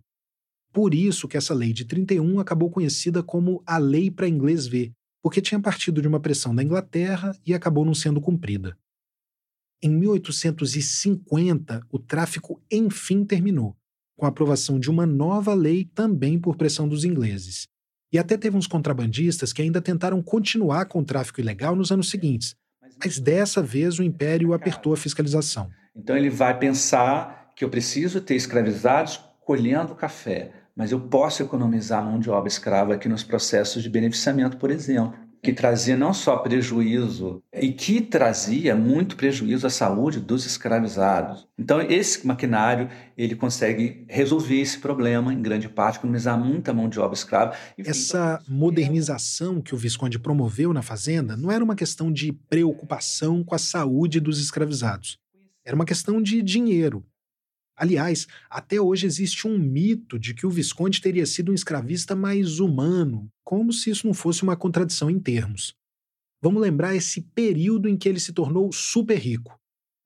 Por 0.73 0.93
isso 0.93 1.27
que 1.27 1.37
essa 1.37 1.53
lei 1.53 1.73
de 1.73 1.85
31 1.85 2.39
acabou 2.39 2.69
conhecida 2.69 3.23
como 3.23 3.63
a 3.65 3.77
Lei 3.77 4.11
para 4.11 4.27
Inglês 4.27 4.67
Ver, 4.67 4.91
porque 5.27 5.41
tinha 5.41 5.59
partido 5.59 6.01
de 6.01 6.07
uma 6.07 6.21
pressão 6.21 6.55
da 6.55 6.63
Inglaterra 6.63 7.37
e 7.45 7.53
acabou 7.53 7.83
não 7.83 7.93
sendo 7.93 8.21
cumprida. 8.21 8.77
Em 9.83 9.89
1850, 9.89 11.81
o 11.91 11.99
tráfico 11.99 12.63
enfim 12.71 13.25
terminou, 13.25 13.75
com 14.15 14.25
a 14.25 14.29
aprovação 14.29 14.79
de 14.79 14.89
uma 14.89 15.05
nova 15.05 15.53
lei 15.53 15.83
também 15.83 16.39
por 16.39 16.55
pressão 16.55 16.87
dos 16.87 17.03
ingleses. 17.03 17.67
E 18.09 18.17
até 18.17 18.37
teve 18.37 18.55
uns 18.55 18.67
contrabandistas 18.67 19.51
que 19.51 19.61
ainda 19.61 19.81
tentaram 19.81 20.23
continuar 20.23 20.85
com 20.85 20.99
o 20.99 21.05
tráfico 21.05 21.41
ilegal 21.41 21.75
nos 21.75 21.91
anos 21.91 22.09
seguintes, 22.09 22.55
mas 22.97 23.19
dessa 23.19 23.61
vez 23.61 23.99
o 23.99 24.03
Império 24.03 24.53
apertou 24.53 24.93
a 24.93 24.97
fiscalização. 24.97 25.69
Então 25.93 26.15
ele 26.15 26.29
vai 26.29 26.57
pensar 26.57 27.51
que 27.53 27.65
eu 27.65 27.69
preciso 27.69 28.21
ter 28.21 28.35
escravizados 28.35 29.19
colhendo 29.41 29.93
café, 29.93 30.53
mas 30.77 30.91
eu 30.91 30.99
posso 30.99 31.41
economizar 31.41 32.05
mão 32.05 32.19
de 32.19 32.29
obra 32.29 32.47
escrava 32.47 32.93
aqui 32.93 33.09
nos 33.09 33.23
processos 33.23 33.81
de 33.81 33.89
beneficiamento, 33.89 34.57
por 34.57 34.69
exemplo, 34.69 35.17
que 35.41 35.51
trazia 35.51 35.97
não 35.97 36.13
só 36.13 36.37
prejuízo, 36.37 37.41
e 37.53 37.71
que 37.71 38.01
trazia 38.01 38.75
muito 38.75 39.15
prejuízo 39.15 39.65
à 39.65 39.69
saúde 39.69 40.19
dos 40.19 40.45
escravizados. 40.45 41.47
Então, 41.57 41.81
esse 41.81 42.25
maquinário, 42.27 42.89
ele 43.17 43.35
consegue 43.35 44.05
resolver 44.07 44.59
esse 44.59 44.77
problema, 44.77 45.33
em 45.33 45.41
grande 45.41 45.69
parte, 45.69 45.97
economizar 45.97 46.37
muita 46.37 46.73
mão 46.73 46.89
de 46.89 46.99
obra 46.99 47.15
escrava. 47.15 47.55
Essa 47.77 48.39
modernização 48.47 49.61
que 49.61 49.73
o 49.73 49.77
Visconde 49.77 50.19
promoveu 50.19 50.73
na 50.73 50.81
fazenda 50.81 51.35
não 51.35 51.51
era 51.51 51.63
uma 51.63 51.75
questão 51.75 52.11
de 52.11 52.33
preocupação 52.33 53.43
com 53.43 53.55
a 53.55 53.59
saúde 53.59 54.19
dos 54.19 54.39
escravizados. 54.39 55.17
Era 55.65 55.75
uma 55.75 55.85
questão 55.85 56.21
de 56.21 56.41
dinheiro. 56.41 57.03
Aliás, 57.77 58.25
até 58.49 58.81
hoje 58.81 59.05
existe 59.05 59.47
um 59.47 59.55
mito 59.55 60.17
de 60.17 60.33
que 60.33 60.47
o 60.47 60.49
Visconde 60.49 60.99
teria 60.99 61.27
sido 61.27 61.51
um 61.51 61.55
escravista 61.55 62.15
mais 62.15 62.59
humano, 62.59 63.29
como 63.43 63.71
se 63.71 63.91
isso 63.91 64.07
não 64.07 64.15
fosse 64.15 64.41
uma 64.41 64.57
contradição 64.57 65.11
em 65.11 65.19
termos. 65.19 65.75
Vamos 66.41 66.61
lembrar 66.61 66.95
esse 66.95 67.21
período 67.21 67.87
em 67.87 67.95
que 67.95 68.09
ele 68.09 68.19
se 68.19 68.33
tornou 68.33 68.71
super 68.71 69.19
rico, 69.19 69.55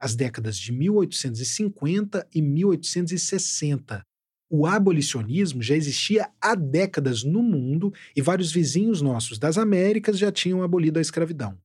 as 0.02 0.16
décadas 0.16 0.58
de 0.58 0.74
1850 0.74 2.28
e 2.36 2.42
1860. 2.42 4.02
O 4.50 4.66
abolicionismo 4.66 5.62
já 5.62 5.76
existia 5.76 6.30
há 6.42 6.56
décadas 6.56 7.24
no 7.24 7.42
mundo 7.42 7.94
e 8.14 8.22
vários 8.22 8.52
vizinhos 8.52 9.02
nossos 9.02 9.40
das 9.40 9.58
Américas 9.58 10.18
já 10.18 10.30
tinham 10.30 10.62
abolido 10.62 11.00
a 11.00 11.02
escravidão. 11.02 11.58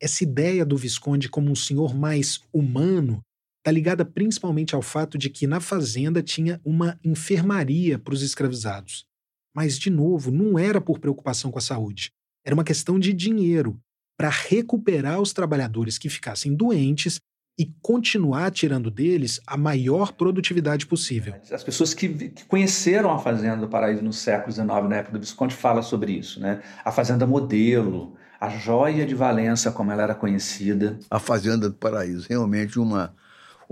Essa 0.00 0.24
ideia 0.24 0.64
do 0.64 0.78
Visconde 0.78 1.28
como 1.28 1.50
um 1.50 1.54
senhor 1.54 1.94
mais 1.94 2.40
humano 2.52 3.22
está 3.62 3.70
ligada 3.70 4.04
principalmente 4.04 4.74
ao 4.74 4.82
fato 4.82 5.16
de 5.16 5.30
que 5.30 5.46
na 5.46 5.60
fazenda 5.60 6.20
tinha 6.20 6.60
uma 6.64 6.98
enfermaria 7.04 7.96
para 7.96 8.12
os 8.12 8.20
escravizados. 8.20 9.06
Mas, 9.54 9.78
de 9.78 9.88
novo, 9.88 10.32
não 10.32 10.58
era 10.58 10.80
por 10.80 10.98
preocupação 10.98 11.50
com 11.52 11.58
a 11.58 11.62
saúde. 11.62 12.10
Era 12.44 12.54
uma 12.54 12.64
questão 12.64 12.98
de 12.98 13.12
dinheiro 13.12 13.78
para 14.18 14.28
recuperar 14.28 15.20
os 15.20 15.32
trabalhadores 15.32 15.96
que 15.96 16.08
ficassem 16.08 16.54
doentes 16.54 17.20
e 17.56 17.72
continuar 17.80 18.50
tirando 18.50 18.90
deles 18.90 19.40
a 19.46 19.56
maior 19.56 20.12
produtividade 20.12 20.86
possível. 20.86 21.34
As 21.50 21.62
pessoas 21.62 21.94
que, 21.94 22.08
que, 22.08 22.44
conheceram 22.46 23.12
a 23.12 23.18
Fazenda 23.18 23.58
do 23.58 23.68
Paraíso 23.68 24.02
no 24.02 24.12
século 24.12 24.50
XIX, 24.50 24.66
na 24.88 24.96
época 24.96 25.18
do 25.18 25.20
Visconde, 25.20 25.54
fala 25.54 25.82
sobre 25.82 26.12
isso. 26.12 26.40
Né? 26.40 26.60
A 26.84 26.90
Fazenda 26.90 27.26
Modelo, 27.26 28.16
a 28.40 28.48
joia 28.48 29.06
de 29.06 29.14
Valença, 29.14 29.70
como 29.70 29.92
ela 29.92 30.02
era 30.02 30.14
conhecida. 30.14 30.98
A 31.10 31.20
Fazenda 31.20 31.68
do 31.68 31.76
Paraíso, 31.76 32.26
realmente 32.28 32.80
uma 32.80 33.14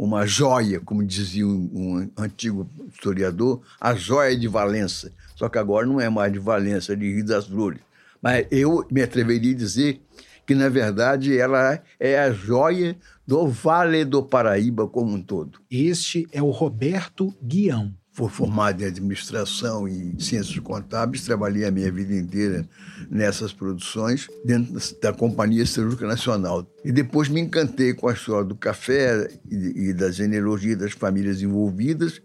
uma 0.02 0.26
joia, 0.26 0.80
como 0.80 1.04
dizia 1.04 1.46
um, 1.46 1.70
um, 1.74 2.10
antigo 2.22 2.66
historiador, 2.90 3.60
a 3.78 3.94
joia 3.94 4.34
de 4.34 4.48
Valença. 4.48 5.12
Só 5.36 5.46
que 5.46 5.58
agora 5.58 5.86
não 5.86 6.00
é 6.00 6.08
mais 6.08 6.32
de 6.32 6.38
Valença, 6.38 6.94
é 6.94 6.96
de 6.96 7.12
Rio 7.12 7.26
das 7.26 7.46
Flores. 7.46 7.80
Mas 8.22 8.46
eu 8.50 8.86
me 8.90 9.02
atreveria 9.02 9.52
a 9.52 9.56
dizer 9.56 10.00
que, 10.46 10.54
na 10.54 10.70
verdade, 10.70 11.36
ela 11.36 11.82
é 11.98 12.18
a 12.18 12.32
joia 12.32 12.96
do 13.26 13.46
Vale 13.46 14.06
do 14.06 14.22
Paraíba 14.22 14.88
como 14.88 15.12
um 15.12 15.20
todo. 15.20 15.60
Este 15.70 16.26
é 16.32 16.42
o 16.42 16.48
Roberto 16.48 17.34
Guião 17.42 17.94
for 18.20 18.30
formado 18.30 18.82
em 18.82 18.86
administração 18.86 19.88
e 19.88 20.14
ciências 20.18 20.58
contábeis, 20.58 21.24
trabalhei 21.24 21.64
a 21.64 21.70
minha 21.70 21.90
vida 21.90 22.14
inteira 22.14 22.68
nessas 23.10 23.52
produções 23.52 24.28
dentro 24.44 24.74
da 25.00 25.12
Companhia 25.12 25.64
Cirúrgica 25.64 26.06
Nacional. 26.06 26.66
E 26.84 26.92
depois 26.92 27.28
me 27.28 27.40
encantei 27.40 27.94
com 27.94 28.08
a 28.08 28.12
história 28.12 28.44
do 28.44 28.54
café 28.54 29.28
e, 29.50 29.88
e 29.88 29.92
da 29.94 30.10
genealogia 30.10 30.76
das 30.76 30.92
famílias 30.92 31.40
envolvidas 31.40 32.20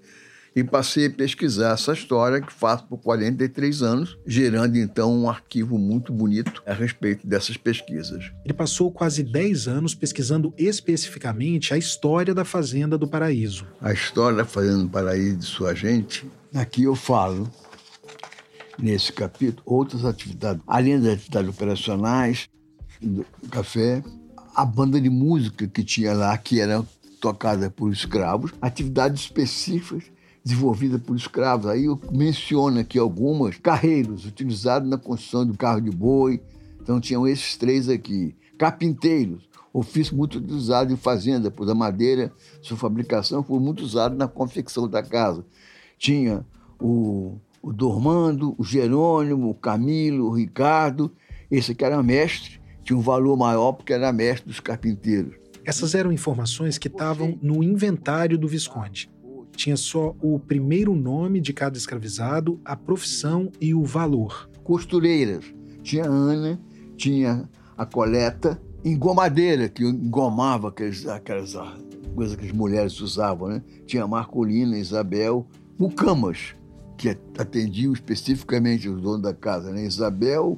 e 0.56 0.64
passei 0.64 1.08
a 1.08 1.12
pesquisar 1.12 1.74
essa 1.74 1.92
história 1.92 2.40
que 2.40 2.54
faço 2.54 2.86
por 2.86 2.98
43 3.00 3.82
anos, 3.82 4.18
gerando 4.26 4.78
então 4.78 5.14
um 5.14 5.30
arquivo 5.30 5.78
muito 5.78 6.14
bonito 6.14 6.64
a 6.66 6.74
respeito 6.74 7.28
dessas 7.28 7.58
pesquisas. 7.58 8.32
Ele 8.46 8.54
passou 8.54 8.90
quase 8.90 9.22
10 9.22 9.68
anos 9.68 9.94
pesquisando 9.94 10.54
especificamente 10.58 11.74
a 11.74 11.78
história 11.78 12.34
da 12.34 12.46
Fazenda 12.46 12.98
do 12.98 13.08
Paraíso. 13.08 13.68
A 13.82 13.92
história 13.92 14.38
da 14.38 14.46
Fazenda 14.46 14.84
do 14.84 14.90
Paraíso 14.90 15.38
de 15.38 15.46
sua 15.46 15.76
gente, 15.76 16.26
aqui 16.54 16.84
eu 16.84 16.96
falo 16.96 17.52
nesse 18.80 19.12
capítulo 19.12 19.62
outras 19.66 20.06
atividades, 20.06 20.62
além 20.66 21.00
das 21.00 21.16
atividades 21.16 21.50
operacionais 21.50 22.50
do 23.02 23.26
café, 23.52 24.02
a 24.56 24.64
banda 24.66 25.02
de 25.02 25.10
música 25.10 25.68
que 25.68 25.84
tinha 25.84 26.14
lá, 26.14 26.38
que 26.38 26.62
era 26.62 26.82
tocada 27.20 27.70
por 27.70 27.92
escravos, 27.92 28.54
atividades 28.62 29.24
específicas 29.24 30.15
desenvolvida 30.46 31.00
por 31.00 31.16
escravos. 31.16 31.66
Aí 31.66 31.86
eu 31.86 32.00
menciono 32.12 32.80
aqui 32.80 33.00
algumas 33.00 33.58
carreiros 33.58 34.26
utilizados 34.26 34.88
na 34.88 34.98
construção 34.98 35.44
do 35.44 35.58
carro 35.58 35.82
de 35.82 35.90
boi. 35.90 36.40
Então 36.80 37.02
tinham 37.02 37.28
esses 37.28 37.58
três 37.58 37.90
aqui. 37.90 38.36
Carpinteiros, 38.56 39.50
ofício 39.74 40.16
muito 40.16 40.38
utilizado 40.38 40.94
em 40.94 40.96
fazenda, 40.96 41.50
pois 41.50 41.68
a 41.68 41.74
madeira, 41.74 42.32
sua 42.62 42.78
fabricação 42.78 43.42
foi 43.42 43.60
muito 43.60 43.84
usada 43.84 44.14
na 44.14 44.28
confecção 44.28 44.88
da 44.88 45.02
casa. 45.02 45.44
Tinha 45.98 46.46
o, 46.80 47.38
o 47.60 47.74
Dormando, 47.74 48.54
o 48.56 48.64
Jerônimo, 48.64 49.50
o 49.50 49.56
Camilo, 49.56 50.28
o 50.28 50.32
Ricardo. 50.32 51.12
Esse 51.50 51.72
aqui 51.72 51.84
era 51.84 52.02
mestre, 52.04 52.62
tinha 52.84 52.96
um 52.96 53.02
valor 53.02 53.36
maior 53.36 53.72
porque 53.72 53.94
era 53.94 54.14
mestre 54.14 54.48
dos 54.48 54.60
carpinteiros. 54.60 55.34
Essas 55.66 55.96
eram 55.96 56.12
informações 56.12 56.78
que 56.78 56.88
estavam 56.88 57.40
no 57.42 57.64
inventário 57.64 58.38
do 58.38 58.48
Visconde 58.48 59.10
tinha 59.56 59.78
só 59.78 60.16
o 60.22 60.40
primeiro 60.40 60.96
nome 60.96 61.40
de 61.40 61.54
cada 61.54 61.78
escravizado, 61.78 62.60
a 62.64 62.76
profissão 62.76 63.52
e 63.60 63.74
o 63.74 63.84
valor. 63.84 64.50
Costureiras. 64.64 65.46
Tinha 65.82 66.06
Ana, 66.06 66.60
tinha 66.98 67.48
a 67.78 67.86
coleta, 67.86 68.62
engomadeira, 68.84 69.70
que 69.70 69.84
engomava 69.84 70.70
aqueles, 70.70 71.08
aquelas 71.08 71.56
coisas 72.16 72.36
que 72.36 72.46
as 72.46 72.52
mulheres 72.52 73.00
usavam, 73.02 73.50
né? 73.50 73.64
Tinha 73.86 74.08
Marcolina, 74.08 74.78
Isabel, 74.78 75.48
Mucamas, 75.78 76.56
que 76.98 77.10
atendiam 77.38 77.94
especificamente 77.94 78.88
os 78.88 79.02
donos 79.02 79.22
da 79.22 79.34
casa, 79.34 79.72
né? 79.72 79.86
Isabel, 79.86 80.58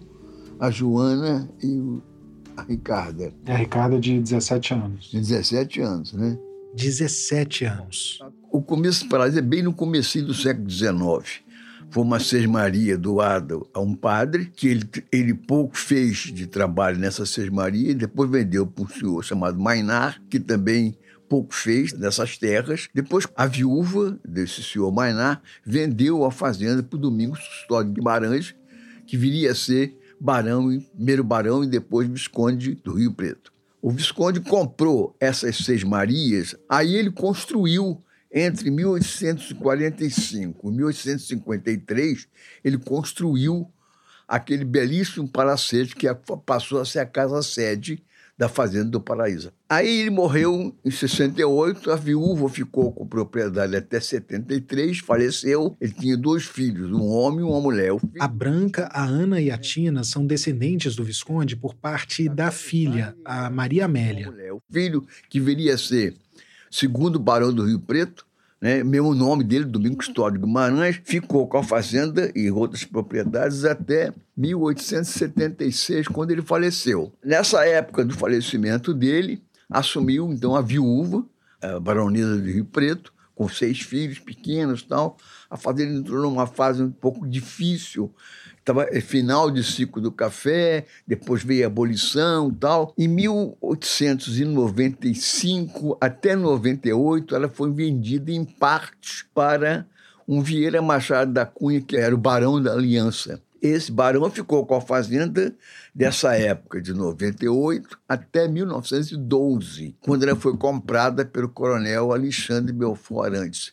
a 0.60 0.69
Joana 0.69 1.49
e 1.62 1.99
a 2.55 2.63
Ricarda. 2.63 3.33
É 3.45 3.51
a 3.51 3.57
Ricarda 3.57 3.99
de 3.99 4.19
17 4.19 4.73
anos. 4.73 5.12
De 5.12 5.19
17 5.19 5.81
anos, 5.81 6.13
né? 6.13 6.38
17 6.75 7.65
anos. 7.65 8.19
O 8.49 8.62
começo 8.62 9.03
do 9.03 9.10
Paraíso 9.10 9.38
é 9.38 9.41
bem 9.41 9.62
no 9.62 9.73
começo 9.73 10.21
do 10.21 10.33
século 10.33 10.69
XIX. 10.69 11.41
foi 11.89 12.03
uma 12.03 12.19
sesmaria 12.19 12.97
doada 12.97 13.60
a 13.73 13.79
um 13.81 13.93
padre, 13.93 14.51
que 14.55 14.69
ele, 14.69 14.89
ele 15.12 15.33
pouco 15.33 15.77
fez 15.77 16.17
de 16.17 16.47
trabalho 16.47 16.97
nessa 16.97 17.25
sesmaria, 17.25 17.91
e 17.91 17.93
depois 17.93 18.29
vendeu 18.29 18.65
para 18.65 18.86
um 18.86 18.88
senhor 18.88 19.23
chamado 19.23 19.60
Mainar, 19.60 20.21
que 20.29 20.39
também 20.39 20.97
pouco 21.27 21.53
fez 21.53 21.91
nessas 21.91 22.38
terras. 22.38 22.88
Depois, 22.93 23.27
a 23.36 23.45
viúva 23.45 24.17
desse 24.25 24.63
senhor 24.63 24.91
Mainar 24.93 25.41
vendeu 25.65 26.23
a 26.23 26.31
fazenda 26.31 26.81
para 26.81 26.95
o 26.95 27.01
Domingos 27.01 27.39
Custódio 27.39 27.91
Guimarães, 27.91 28.55
que 29.05 29.17
viria 29.17 29.51
a 29.51 29.55
ser 29.55 29.97
barão, 30.19 30.67
primeiro 30.95 31.23
barão 31.23 31.63
e 31.63 31.67
depois 31.67 32.07
visconde 32.07 32.75
do 32.75 32.93
Rio 32.93 33.13
Preto. 33.13 33.51
O 33.81 33.91
Visconde 33.91 34.39
comprou 34.39 35.15
essas 35.19 35.57
seis 35.57 35.83
Marias, 35.83 36.55
aí 36.67 36.95
ele 36.95 37.12
construiu 37.12 38.01
entre 38.31 38.69
1845 38.69 40.67
e 40.67 40.71
1853, 40.71 42.27
ele 42.63 42.77
construiu 42.77 43.71
aquele 44.27 44.65
belíssimo 44.65 45.27
palacete 45.27 45.95
que 45.95 46.07
passou 46.45 46.81
a 46.81 46.85
ser 46.85 46.99
a 46.99 47.05
casa-sede 47.05 48.03
da 48.37 48.47
Fazenda 48.47 48.91
do 48.91 49.01
Paraíso. 49.01 49.51
Aí 49.67 50.01
ele 50.01 50.11
morreu 50.11 50.75
em 50.85 50.91
68, 50.91 51.91
a 51.91 51.95
viúva 51.95 52.47
ficou 52.47 52.91
com 52.91 53.07
propriedade 53.07 53.75
até 53.75 53.99
73, 53.99 54.99
faleceu. 54.99 55.75
Ele 55.81 55.91
tinha 55.91 56.15
dois 56.15 56.45
filhos, 56.45 56.91
um 56.91 57.07
homem 57.07 57.39
e 57.39 57.43
uma 57.43 57.59
mulher. 57.59 57.91
A 58.19 58.27
Branca, 58.27 58.89
a 58.93 59.03
Ana 59.03 59.41
e 59.41 59.49
a 59.49 59.57
Tina 59.57 60.03
são 60.03 60.25
descendentes 60.25 60.95
do 60.95 61.03
Visconde 61.03 61.55
por 61.55 61.73
parte 61.73 62.29
da 62.29 62.51
filha, 62.51 63.15
a 63.25 63.49
Maria 63.49 63.85
Amélia. 63.85 64.31
O 64.53 64.61
filho 64.71 65.05
que 65.29 65.39
viria 65.39 65.73
a 65.73 65.77
ser 65.77 66.15
segundo 66.69 67.19
barão 67.19 67.53
do 67.53 67.65
Rio 67.65 67.80
Preto, 67.80 68.25
né, 68.60 68.84
mesmo 68.84 69.13
nome 69.13 69.43
dele, 69.43 69.65
Domingos 69.65 70.08
Custódio 70.08 70.41
Guimarães, 70.41 70.99
ficou 71.03 71.47
com 71.47 71.58
a 71.58 71.63
fazenda 71.63 72.32
e 72.36 72.49
outras 72.49 72.84
propriedades 72.84 73.63
até 73.63 74.12
1876, 74.36 76.08
quando 76.08 76.32
ele 76.32 76.41
faleceu. 76.41 77.13
Nessa 77.23 77.65
época 77.65 78.03
do 78.03 78.15
falecimento 78.15 78.93
dele, 78.93 79.43
assumiu 79.69 80.32
então 80.32 80.56
a 80.56 80.62
viúva, 80.62 81.23
a 81.62 81.80
baronesa 81.80 82.41
de 82.41 82.51
Rio 82.51 82.65
Preto, 82.65 83.13
com 83.36 83.47
seis 83.47 83.82
filhos 83.82 84.17
pequenos 84.17 84.82
tal. 84.82 85.17
A 85.49 85.56
fazenda 85.56 85.99
entrou 85.99 86.23
numa 86.23 86.47
fase 86.47 86.82
um 86.82 86.89
pouco 86.89 87.27
difícil 87.27 88.12
Tava, 88.67 88.86
é 88.91 88.99
final 88.99 89.49
de 89.49 89.63
ciclo 89.63 90.01
do 90.01 90.12
café, 90.12 90.86
depois 91.08 91.41
veio 91.41 91.63
a 91.63 91.67
abolição 91.67 92.49
e 92.49 92.56
tal. 92.56 92.93
Em 92.97 93.08
1895 93.08 95.97
até 96.01 96.36
98, 96.36 97.34
ela 97.34 97.47
foi 97.47 97.71
vendida 97.71 98.30
em 98.30 98.43
partes 98.43 99.23
para 99.34 99.88
um 100.27 100.41
Vieira 100.41 100.82
Machado 100.82 101.32
da 101.32 101.45
Cunha, 101.45 101.80
que 101.80 101.95
era 101.95 102.13
o 102.13 102.17
barão 102.17 102.62
da 102.62 102.73
Aliança. 102.73 103.41
Esse 103.62 103.89
barão 103.89 104.30
ficou 104.30 104.65
com 104.65 104.75
a 104.75 104.82
fazenda 104.82 105.56
dessa 105.95 106.36
época, 106.36 106.82
de 106.82 106.93
98 106.93 107.97
até 108.06 108.49
1912, 108.49 109.95
quando 110.01 110.23
ela 110.23 110.36
foi 110.36 110.58
comprada 110.58 111.23
pelo 111.23 111.47
coronel 111.47 112.12
Alexandre 112.12 112.73
Belfort 112.73 113.27
Arantes, 113.27 113.71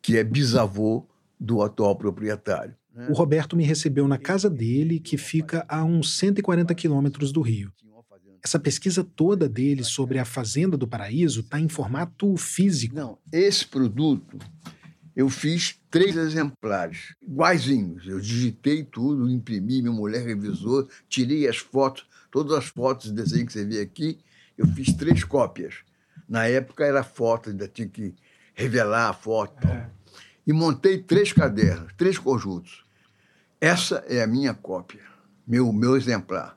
que 0.00 0.16
é 0.16 0.22
bisavô 0.22 1.04
do 1.36 1.62
atual 1.62 1.96
proprietário. 1.96 2.78
O 3.08 3.12
Roberto 3.12 3.56
me 3.56 3.64
recebeu 3.64 4.06
na 4.06 4.18
casa 4.18 4.50
dele, 4.50 4.98
que 4.98 5.16
fica 5.16 5.64
a 5.68 5.84
uns 5.84 6.16
140 6.18 6.74
quilômetros 6.74 7.32
do 7.32 7.40
Rio. 7.40 7.72
Essa 8.42 8.58
pesquisa 8.58 9.04
toda 9.04 9.48
dele 9.48 9.84
sobre 9.84 10.18
a 10.18 10.24
Fazenda 10.24 10.76
do 10.76 10.88
Paraíso 10.88 11.40
está 11.40 11.60
em 11.60 11.68
formato 11.68 12.36
físico. 12.36 12.94
Não, 12.94 13.18
esse 13.30 13.66
produto 13.66 14.38
eu 15.14 15.28
fiz 15.28 15.78
três 15.90 16.16
exemplares, 16.16 17.14
iguaizinhos. 17.20 18.06
Eu 18.06 18.18
digitei 18.18 18.82
tudo, 18.82 19.30
imprimi, 19.30 19.82
minha 19.82 19.92
mulher 19.92 20.24
revisou, 20.24 20.88
tirei 21.08 21.46
as 21.46 21.58
fotos, 21.58 22.06
todas 22.30 22.52
as 22.56 22.66
fotos 22.66 23.10
de 23.10 23.12
desenho 23.12 23.44
que 23.44 23.52
você 23.52 23.64
vê 23.64 23.80
aqui, 23.80 24.18
eu 24.56 24.66
fiz 24.68 24.92
três 24.94 25.22
cópias. 25.22 25.74
Na 26.26 26.46
época 26.46 26.84
era 26.84 27.02
foto, 27.02 27.50
ainda 27.50 27.68
tinha 27.68 27.88
que 27.88 28.14
revelar 28.54 29.10
a 29.10 29.12
foto. 29.12 29.66
É 29.66 29.90
e 30.46 30.52
montei 30.52 30.98
três 30.98 31.32
cadernos, 31.32 31.92
três 31.96 32.18
conjuntos. 32.18 32.84
Essa 33.60 33.96
é 34.08 34.22
a 34.22 34.26
minha 34.26 34.54
cópia, 34.54 35.02
meu, 35.46 35.70
meu 35.70 35.94
exemplar. 35.94 36.56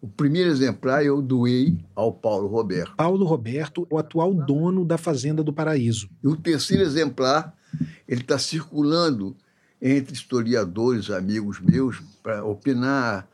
O 0.00 0.08
primeiro 0.08 0.50
exemplar 0.50 1.04
eu 1.04 1.22
doei 1.22 1.78
ao 1.94 2.12
Paulo 2.12 2.48
Roberto. 2.48 2.96
Paulo 2.96 3.24
Roberto, 3.24 3.86
o 3.88 3.96
atual 3.96 4.34
dono 4.34 4.84
da 4.84 4.98
Fazenda 4.98 5.44
do 5.44 5.52
Paraíso. 5.52 6.10
E 6.24 6.26
o 6.26 6.34
terceiro 6.34 6.82
exemplar, 6.82 7.54
ele 8.08 8.22
está 8.22 8.36
circulando 8.36 9.36
entre 9.80 10.12
historiadores, 10.12 11.08
amigos 11.08 11.60
meus, 11.60 12.02
para 12.20 12.44
opinar, 12.44 13.28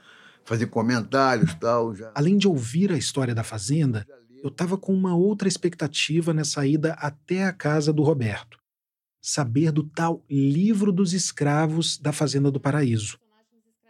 fazer 0.45 0.67
comentários 0.67 1.55
tal. 1.55 1.95
Já. 1.95 2.13
Além 2.15 2.37
de 2.37 2.47
ouvir 2.47 2.93
a 2.93 2.99
história 2.99 3.35
da 3.35 3.43
Fazenda, 3.43 4.07
eu 4.43 4.49
estava 4.49 4.77
com 4.77 4.93
uma 4.93 5.17
outra 5.17 5.49
expectativa 5.49 6.35
nessa 6.35 6.67
ida 6.67 6.93
até 6.95 7.45
a 7.45 7.53
casa 7.53 7.95
do 7.95 8.03
Roberto 8.03 8.59
saber 9.27 9.73
do 9.73 9.83
tal 9.83 10.23
livro 10.31 10.93
dos 10.93 11.13
escravos 11.13 11.99
da 11.99 12.13
Fazenda 12.13 12.49
do 12.49 12.61
Paraíso. 12.61 13.19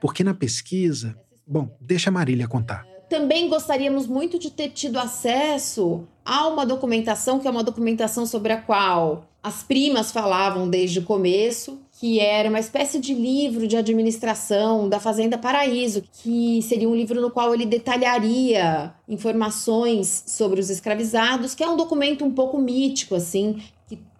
Porque 0.00 0.24
na 0.24 0.32
pesquisa. 0.32 1.14
Bom, 1.46 1.76
deixa 1.78 2.08
a 2.08 2.12
Marília 2.12 2.48
contar. 2.48 2.86
Também 3.10 3.46
gostaríamos 3.46 4.06
muito 4.06 4.38
de 4.38 4.50
ter 4.50 4.70
tido 4.70 4.98
acesso 4.98 6.08
a 6.24 6.48
uma 6.48 6.64
documentação 6.64 7.38
que 7.38 7.46
é 7.46 7.50
uma 7.50 7.62
documentação 7.62 8.24
sobre 8.24 8.52
a 8.54 8.62
qual 8.62 9.28
as 9.42 9.62
primas 9.62 10.10
falavam 10.10 10.68
desde 10.68 11.00
o 11.00 11.02
começo, 11.02 11.78
que 12.00 12.18
era 12.18 12.48
uma 12.48 12.58
espécie 12.58 12.98
de 12.98 13.14
livro 13.14 13.68
de 13.68 13.76
administração 13.76 14.88
da 14.88 14.98
Fazenda 14.98 15.38
Paraíso, 15.38 16.02
que 16.22 16.60
seria 16.62 16.88
um 16.88 16.96
livro 16.96 17.20
no 17.20 17.30
qual 17.30 17.54
ele 17.54 17.66
detalharia 17.66 18.92
informações 19.06 20.24
sobre 20.26 20.60
os 20.60 20.68
escravizados, 20.68 21.54
que 21.54 21.62
é 21.62 21.68
um 21.68 21.76
documento 21.76 22.24
um 22.24 22.32
pouco 22.32 22.58
mítico, 22.58 23.14
assim, 23.14 23.62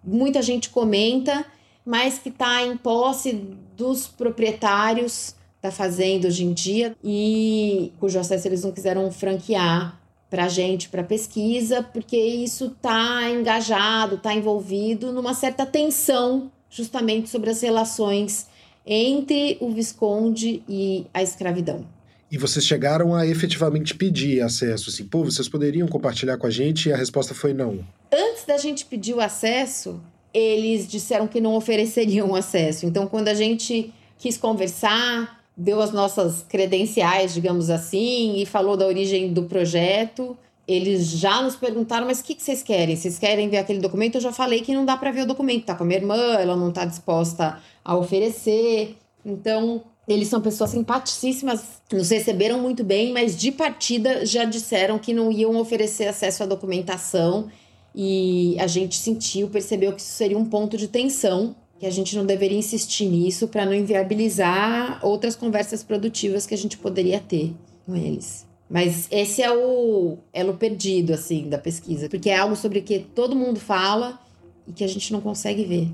muita 0.03 0.41
gente 0.41 0.69
comenta, 0.69 1.45
mas 1.85 2.19
que 2.19 2.29
está 2.29 2.63
em 2.65 2.75
posse 2.77 3.33
dos 3.75 4.07
proprietários 4.07 5.35
da 5.61 5.71
fazenda 5.71 6.27
hoje 6.27 6.43
em 6.43 6.53
dia 6.53 6.95
e 7.03 7.91
cujo 7.99 8.19
acesso 8.19 8.47
eles 8.47 8.63
não 8.63 8.71
quiseram 8.71 9.11
franquear 9.11 9.99
para 10.29 10.47
gente, 10.47 10.89
para 10.89 11.03
pesquisa, 11.03 11.81
porque 11.81 12.17
isso 12.17 12.65
está 12.65 13.29
engajado, 13.29 14.15
está 14.15 14.33
envolvido 14.33 15.11
numa 15.13 15.33
certa 15.33 15.65
tensão 15.65 16.51
justamente 16.69 17.29
sobre 17.29 17.49
as 17.49 17.61
relações 17.61 18.47
entre 18.85 19.57
o 19.61 19.69
Visconde 19.69 20.63
e 20.67 21.05
a 21.13 21.21
escravidão. 21.23 21.85
E 22.29 22.37
vocês 22.37 22.65
chegaram 22.65 23.15
a 23.15 23.25
efetivamente 23.25 23.95
pedir 23.95 24.41
acesso, 24.41 24.89
assim, 24.89 25.05
pô, 25.05 25.23
vocês 25.23 25.47
poderiam 25.47 25.87
compartilhar 25.87 26.37
com 26.37 26.45
a 26.45 26.49
gente? 26.49 26.89
E 26.89 26.93
a 26.93 26.97
resposta 26.97 27.33
foi 27.33 27.53
não. 27.53 27.79
Antes 28.11 28.43
da 28.45 28.57
gente 28.57 28.85
pedir 28.85 29.13
o 29.13 29.21
acesso, 29.21 30.01
eles 30.33 30.87
disseram 30.87 31.25
que 31.25 31.39
não 31.39 31.55
ofereceriam 31.55 32.35
acesso. 32.35 32.85
Então, 32.85 33.07
quando 33.07 33.29
a 33.29 33.33
gente 33.33 33.93
quis 34.17 34.37
conversar, 34.37 35.41
deu 35.55 35.81
as 35.81 35.91
nossas 35.91 36.45
credenciais, 36.47 37.33
digamos 37.33 37.69
assim, 37.69 38.41
e 38.41 38.45
falou 38.45 38.75
da 38.75 38.85
origem 38.85 39.31
do 39.31 39.43
projeto, 39.43 40.37
eles 40.67 41.07
já 41.07 41.41
nos 41.41 41.55
perguntaram, 41.55 42.05
mas 42.05 42.19
o 42.19 42.23
que, 42.23 42.35
que 42.35 42.43
vocês 42.43 42.61
querem? 42.61 42.95
Vocês 42.95 43.17
querem 43.17 43.47
ver 43.47 43.57
aquele 43.57 43.79
documento? 43.79 44.15
Eu 44.15 44.21
já 44.21 44.33
falei 44.33 44.59
que 44.59 44.75
não 44.75 44.85
dá 44.85 44.97
para 44.97 45.11
ver 45.11 45.21
o 45.21 45.25
documento, 45.25 45.65
tá 45.65 45.75
com 45.75 45.83
a 45.83 45.87
minha 45.87 45.99
irmã, 45.99 46.33
ela 46.33 46.57
não 46.57 46.71
tá 46.73 46.83
disposta 46.83 47.59
a 47.85 47.95
oferecer. 47.95 48.97
Então, 49.25 49.81
eles 50.07 50.29
são 50.29 50.39
pessoas 50.39 50.69
simpaticíssimas, 50.69 51.81
nos 51.91 52.09
receberam 52.09 52.61
muito 52.61 52.83
bem, 52.83 53.11
mas 53.11 53.35
de 53.35 53.51
partida 53.51 54.25
já 54.25 54.45
disseram 54.45 54.97
que 54.97 55.13
não 55.13 55.31
iam 55.31 55.57
oferecer 55.57 56.07
acesso 56.07 56.43
à 56.43 56.45
documentação 56.45 57.49
e 57.93 58.55
a 58.59 58.67
gente 58.67 58.95
sentiu, 58.95 59.49
percebeu 59.49 59.91
que 59.91 60.01
isso 60.01 60.13
seria 60.13 60.37
um 60.37 60.45
ponto 60.45 60.77
de 60.77 60.87
tensão, 60.87 61.55
que 61.77 61.85
a 61.85 61.89
gente 61.89 62.15
não 62.15 62.25
deveria 62.25 62.57
insistir 62.57 63.05
nisso 63.05 63.47
para 63.47 63.65
não 63.65 63.73
inviabilizar 63.73 64.99
outras 65.03 65.35
conversas 65.35 65.83
produtivas 65.83 66.45
que 66.45 66.53
a 66.53 66.57
gente 66.57 66.77
poderia 66.77 67.19
ter 67.19 67.53
com 67.85 67.95
eles. 67.95 68.47
Mas 68.69 69.07
esse 69.11 69.41
é 69.41 69.51
o 69.51 70.17
elo 70.33 70.55
perdido, 70.55 71.13
assim, 71.13 71.49
da 71.49 71.57
pesquisa, 71.57 72.09
porque 72.09 72.29
é 72.29 72.37
algo 72.37 72.55
sobre 72.55 72.81
que 72.81 72.99
todo 72.99 73.35
mundo 73.35 73.59
fala 73.59 74.19
e 74.67 74.71
que 74.71 74.83
a 74.83 74.87
gente 74.87 75.11
não 75.11 75.21
consegue 75.21 75.63
ver. 75.63 75.89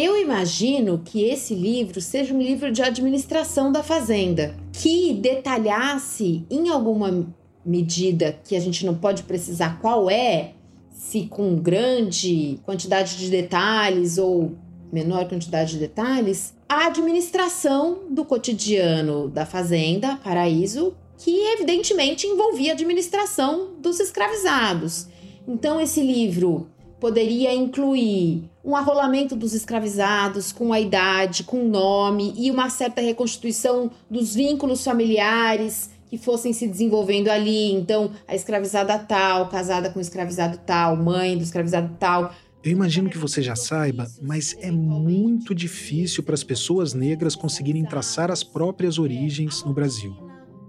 Eu 0.00 0.16
imagino 0.16 1.02
que 1.04 1.24
esse 1.24 1.56
livro 1.56 2.00
seja 2.00 2.32
um 2.32 2.40
livro 2.40 2.70
de 2.70 2.80
administração 2.80 3.72
da 3.72 3.82
fazenda, 3.82 4.54
que 4.72 5.12
detalhasse 5.12 6.46
em 6.48 6.68
alguma 6.68 7.26
medida 7.66 8.38
que 8.44 8.54
a 8.54 8.60
gente 8.60 8.86
não 8.86 8.94
pode 8.94 9.24
precisar 9.24 9.80
qual 9.80 10.08
é, 10.08 10.52
se 10.92 11.26
com 11.26 11.56
grande 11.56 12.60
quantidade 12.64 13.18
de 13.18 13.28
detalhes 13.28 14.18
ou 14.18 14.52
menor 14.92 15.28
quantidade 15.28 15.72
de 15.72 15.78
detalhes, 15.80 16.54
a 16.68 16.86
administração 16.86 18.02
do 18.08 18.24
cotidiano 18.24 19.28
da 19.28 19.44
fazenda 19.44 20.14
Paraíso, 20.22 20.94
que 21.18 21.40
evidentemente 21.54 22.24
envolvia 22.24 22.70
a 22.70 22.74
administração 22.74 23.72
dos 23.80 23.98
escravizados. 23.98 25.08
Então 25.48 25.80
esse 25.80 26.00
livro 26.00 26.68
poderia 27.00 27.54
incluir 27.54 28.50
um 28.64 28.74
arrolamento 28.76 29.36
dos 29.36 29.54
escravizados 29.54 30.52
com 30.52 30.72
a 30.72 30.80
idade, 30.80 31.44
com 31.44 31.64
o 31.64 31.68
nome 31.68 32.34
e 32.36 32.50
uma 32.50 32.68
certa 32.68 33.00
reconstituição 33.00 33.90
dos 34.10 34.34
vínculos 34.34 34.84
familiares 34.84 35.90
que 36.08 36.18
fossem 36.18 36.52
se 36.52 36.66
desenvolvendo 36.66 37.28
ali. 37.28 37.72
Então, 37.72 38.10
a 38.26 38.34
escravizada 38.34 38.98
tal, 38.98 39.48
casada 39.48 39.90
com 39.90 39.98
o 39.98 40.02
escravizado 40.02 40.58
tal, 40.66 40.96
mãe 40.96 41.36
do 41.36 41.42
escravizado 41.42 41.94
tal. 41.98 42.34
Eu 42.64 42.72
imagino 42.72 43.08
que 43.08 43.18
você 43.18 43.40
já 43.40 43.54
saiba, 43.54 44.06
mas 44.20 44.56
é 44.60 44.70
muito 44.70 45.54
difícil 45.54 46.22
para 46.22 46.34
as 46.34 46.42
pessoas 46.42 46.92
negras 46.92 47.36
conseguirem 47.36 47.84
traçar 47.84 48.30
as 48.30 48.42
próprias 48.42 48.98
origens 48.98 49.62
no 49.64 49.72
Brasil. 49.72 50.14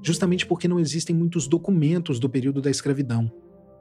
Justamente 0.01 0.45
porque 0.45 0.67
não 0.67 0.79
existem 0.79 1.15
muitos 1.15 1.47
documentos 1.47 2.19
do 2.19 2.29
período 2.29 2.61
da 2.61 2.69
escravidão. 2.69 3.31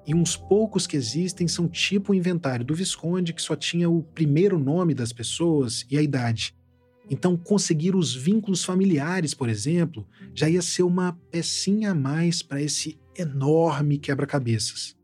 E 0.08 0.14
uns 0.14 0.38
poucos 0.38 0.86
que 0.86 0.96
existem 0.96 1.46
são 1.46 1.68
tipo 1.68 2.12
o 2.12 2.14
inventário 2.14 2.64
do 2.64 2.74
Visconde, 2.74 3.34
que 3.34 3.42
só 3.42 3.54
tinha 3.54 3.90
o 3.90 4.02
primeiro 4.02 4.58
nome 4.58 4.94
das 4.94 5.12
pessoas 5.12 5.84
e 5.90 5.98
a 5.98 6.02
idade. 6.02 6.54
Então, 7.10 7.36
conseguir 7.36 7.94
os 7.94 8.14
vínculos 8.14 8.64
familiares, 8.64 9.34
por 9.34 9.50
exemplo, 9.50 10.08
já 10.34 10.48
ia 10.48 10.62
ser 10.62 10.82
uma 10.82 11.12
pecinha 11.30 11.90
a 11.90 11.94
mais 11.94 12.42
para 12.42 12.62
esse 12.62 12.98
enorme 13.18 13.98
quebra-cabeças. 13.98 14.96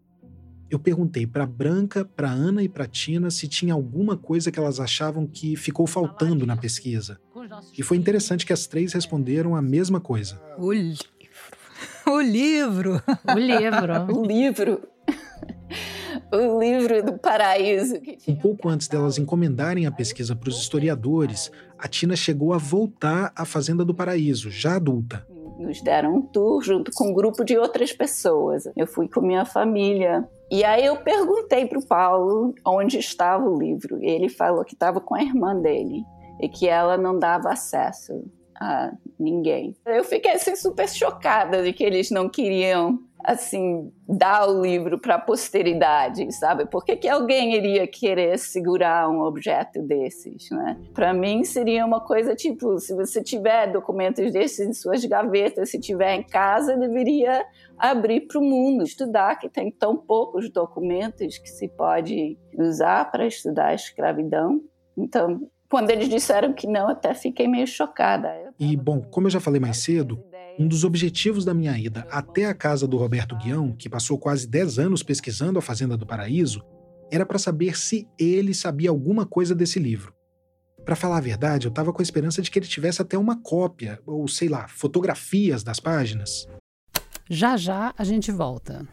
Eu 0.71 0.79
perguntei 0.79 1.27
para 1.27 1.45
Branca, 1.45 2.03
para 2.03 2.31
Ana 2.31 2.63
e 2.63 2.69
para 2.69 2.87
Tina 2.87 3.31
se 3.31 3.47
tinha 3.47 3.75
alguma 3.75 4.17
coisa 4.17 4.51
que 4.51 4.59
elas 4.59 4.81
achavam 4.81 5.27
que 5.27 5.55
ficou 5.55 5.87
faltando 5.87 6.47
na 6.47 6.57
pesquisa. 6.57 7.21
E 7.77 7.83
foi 7.83 7.99
interessante 7.99 8.47
que 8.47 8.55
as 8.55 8.67
três 8.67 8.95
responderam 8.95 9.55
a 9.55 9.61
mesma 9.61 10.01
coisa. 10.01 10.41
O 10.57 10.73
livro. 10.73 11.05
O 12.07 12.21
livro. 12.21 13.03
O 13.27 13.39
livro. 13.39 13.93
o 14.15 14.27
livro. 14.27 14.94
O 16.33 16.59
livro 16.59 17.03
do 17.03 17.19
paraíso. 17.19 17.97
Um 18.27 18.37
pouco 18.37 18.69
antes 18.69 18.89
delas 18.89 19.19
encomendarem 19.19 19.87
a 19.87 19.93
pesquisa 19.93 20.35
para 20.35 20.49
os 20.49 20.59
historiadores, 20.59 21.51
a 21.79 21.89
Tina 21.89 22.17
chegou 22.17 22.53
a 22.53 22.59
voltar 22.59 23.33
à 23.37 23.45
Fazenda 23.45 23.85
do 23.85 23.95
Paraíso, 23.95 24.51
já 24.51 24.77
adulta. 24.77 25.27
Nos 25.59 25.81
deram 25.83 26.17
um 26.17 26.23
tour 26.23 26.63
junto 26.63 26.91
com 26.93 27.11
um 27.11 27.15
grupo 27.15 27.45
de 27.45 27.57
outras 27.57 27.93
pessoas. 27.93 28.65
Eu 28.77 28.87
fui 28.87 29.09
com 29.09 29.21
minha 29.21 29.45
família. 29.45 30.29
E 30.51 30.65
aí 30.65 30.85
eu 30.85 30.97
perguntei 30.97 31.67
para 31.67 31.79
o 31.79 31.87
Paulo 31.87 32.55
onde 32.67 32.99
estava 32.99 33.49
o 33.49 33.59
livro. 33.59 33.99
Ele 34.03 34.29
falou 34.29 34.65
que 34.65 34.75
estava 34.75 35.01
com 35.01 35.15
a 35.15 35.23
irmã 35.23 35.55
dele 35.57 36.03
e 36.41 36.49
que 36.49 36.69
ela 36.69 36.97
não 36.97 37.19
dava 37.19 37.51
acesso 37.51 38.25
a 38.61 38.93
ninguém. 39.19 39.77
Eu 39.87 40.05
fiquei 40.05 40.33
assim, 40.33 40.57
super 40.57 40.89
chocada 40.89 41.63
de 41.63 41.73
que 41.73 41.85
eles 41.85 42.11
não 42.11 42.29
queriam 42.29 42.99
assim, 43.25 43.91
dar 44.07 44.47
o 44.47 44.61
livro 44.61 44.99
para 44.99 45.15
a 45.15 45.19
posteridade, 45.19 46.31
sabe? 46.33 46.67
Por 46.67 46.85
que, 46.85 46.95
que 46.95 47.09
alguém 47.09 47.55
iria 47.55 47.87
querer 47.87 48.39
segurar 48.39 49.09
um 49.09 49.23
objeto 49.23 49.81
desses, 49.83 50.51
né? 50.51 50.79
Para 50.93 51.15
mim 51.15 51.43
seria 51.43 51.87
uma 51.87 52.01
coisa 52.01 52.35
tipo, 52.35 52.79
se 52.79 52.95
você 52.95 53.23
tiver 53.23 53.73
documentos 53.73 54.31
desses 54.31 54.69
em 54.69 54.73
suas 54.75 55.03
gavetas, 55.07 55.71
se 55.71 55.81
tiver 55.81 56.15
em 56.15 56.23
casa, 56.23 56.77
deveria 56.77 57.45
abrir 57.79 58.23
para 58.23 58.39
o 58.39 58.45
mundo, 58.45 58.85
estudar, 58.85 59.39
que 59.39 59.49
tem 59.49 59.71
tão 59.71 59.97
poucos 59.97 60.51
documentos 60.51 61.39
que 61.39 61.49
se 61.49 61.67
pode 61.69 62.39
usar 62.59 63.11
para 63.11 63.27
estudar 63.27 63.69
a 63.69 63.75
escravidão. 63.75 64.61
Então, 64.97 65.41
quando 65.71 65.91
eles 65.91 66.09
disseram 66.09 66.53
que 66.53 66.67
não, 66.67 66.89
até 66.89 67.15
fiquei 67.15 67.49
meio 67.49 67.67
chocada. 67.67 68.31
E, 68.61 68.77
bom, 68.77 69.01
como 69.01 69.27
eu 69.27 69.31
já 69.31 69.41
falei 69.41 69.61
mais 69.61 69.79
cedo, 69.79 70.23
um 70.59 70.69
dos 70.69 70.85
objetivos 70.85 71.45
da 71.45 71.53
minha 71.53 71.77
ida 71.77 72.07
até 72.11 72.47
a 72.47 72.55
casa 72.55 72.87
do 72.87 72.97
Roberto 72.97 73.37
Guião, 73.37 73.73
que 73.73 73.89
passou 73.89 74.19
quase 74.19 74.47
10 74.47 74.79
anos 74.79 75.03
pesquisando 75.03 75.59
a 75.59 75.63
Fazenda 75.63 75.97
do 75.97 76.07
Paraíso, 76.07 76.63
era 77.11 77.27
para 77.27 77.39
saber 77.39 77.77
se 77.77 78.09
ele 78.19 78.55
sabia 78.55 78.91
alguma 78.91 79.27
coisa 79.27 79.55
desse 79.55 79.79
livro. 79.79 80.15
Para 80.85 80.97
falar 80.97 81.19
a 81.19 81.21
verdade, 81.21 81.67
eu 81.67 81.71
estava 81.71 81.93
com 81.93 82.01
a 82.01 82.03
esperança 82.03 82.43
de 82.43 82.51
que 82.51 82.59
ele 82.59 82.67
tivesse 82.67 83.01
até 83.01 83.17
uma 83.17 83.41
cópia, 83.41 84.01
ou 84.07 84.29
sei 84.29 84.49
lá, 84.49 84.69
fotografias 84.69 85.63
das 85.65 85.81
páginas. 85.81 86.47
Já 87.29 87.57
já 87.57 87.95
a 87.97 88.05
gente 88.05 88.31
volta. 88.31 88.87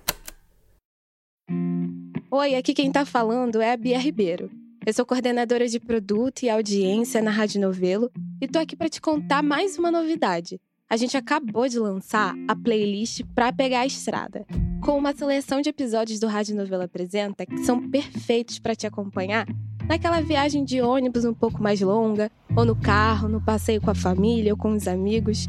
Oi, 2.32 2.56
aqui 2.56 2.74
quem 2.74 2.88
está 2.88 3.06
falando 3.06 3.60
é 3.62 3.74
a 3.74 3.78
Bia 3.78 4.00
Ribeiro. 4.00 4.50
Eu 4.86 4.94
sou 4.94 5.06
coordenadora 5.06 5.68
de 5.68 5.80
produto 5.80 6.44
e 6.44 6.50
audiência 6.50 7.22
na 7.22 7.30
Rádio 7.30 7.62
Novelo 7.62 8.10
e 8.42 8.48
tô 8.48 8.58
aqui 8.58 8.76
para 8.76 8.90
te 8.90 9.02
contar 9.02 9.44
mais 9.44 9.78
uma 9.78 9.92
novidade 9.92 10.60
a 10.92 10.98
gente 10.98 11.16
acabou 11.16 11.70
de 11.70 11.80
lançar 11.80 12.36
a 12.50 12.54
playlist 12.54 13.22
Pra 13.34 13.54
Pegar 13.54 13.80
a 13.80 13.86
Estrada, 13.86 14.46
com 14.82 14.98
uma 14.98 15.16
seleção 15.16 15.62
de 15.62 15.70
episódios 15.70 16.20
do 16.20 16.28
Rádio 16.28 16.54
Novela 16.54 16.84
Apresenta 16.84 17.46
que 17.46 17.60
são 17.60 17.90
perfeitos 17.90 18.60
para 18.60 18.76
te 18.76 18.86
acompanhar 18.86 19.48
naquela 19.88 20.20
viagem 20.20 20.66
de 20.66 20.82
ônibus 20.82 21.24
um 21.24 21.34
pouco 21.34 21.64
mais 21.64 21.80
longa, 21.80 22.30
ou 22.58 22.66
no 22.66 22.76
carro, 22.76 23.30
no 23.30 23.40
passeio 23.40 23.80
com 23.80 23.90
a 23.90 23.96
família 23.96 24.52
ou 24.52 24.58
com 24.58 24.74
os 24.74 24.86
amigos. 24.86 25.48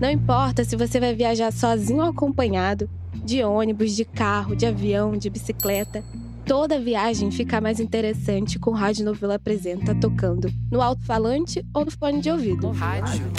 Não 0.00 0.10
importa 0.10 0.64
se 0.64 0.74
você 0.74 0.98
vai 0.98 1.14
viajar 1.14 1.52
sozinho 1.52 2.00
ou 2.00 2.08
acompanhado, 2.08 2.88
de 3.12 3.44
ônibus, 3.44 3.94
de 3.94 4.06
carro, 4.06 4.56
de 4.56 4.64
avião, 4.64 5.18
de 5.18 5.28
bicicleta 5.28 6.02
toda 6.46 6.78
viagem 6.78 7.30
fica 7.30 7.60
mais 7.60 7.80
interessante 7.80 8.58
com 8.58 8.70
o 8.70 8.74
Rádio 8.74 9.04
Novela 9.04 9.34
Apresenta 9.34 9.94
tocando 9.96 10.48
no 10.70 10.80
alto-falante 10.80 11.62
ou 11.74 11.84
no 11.84 11.90
fone 11.90 12.20
de 12.20 12.30
ouvido. 12.30 12.70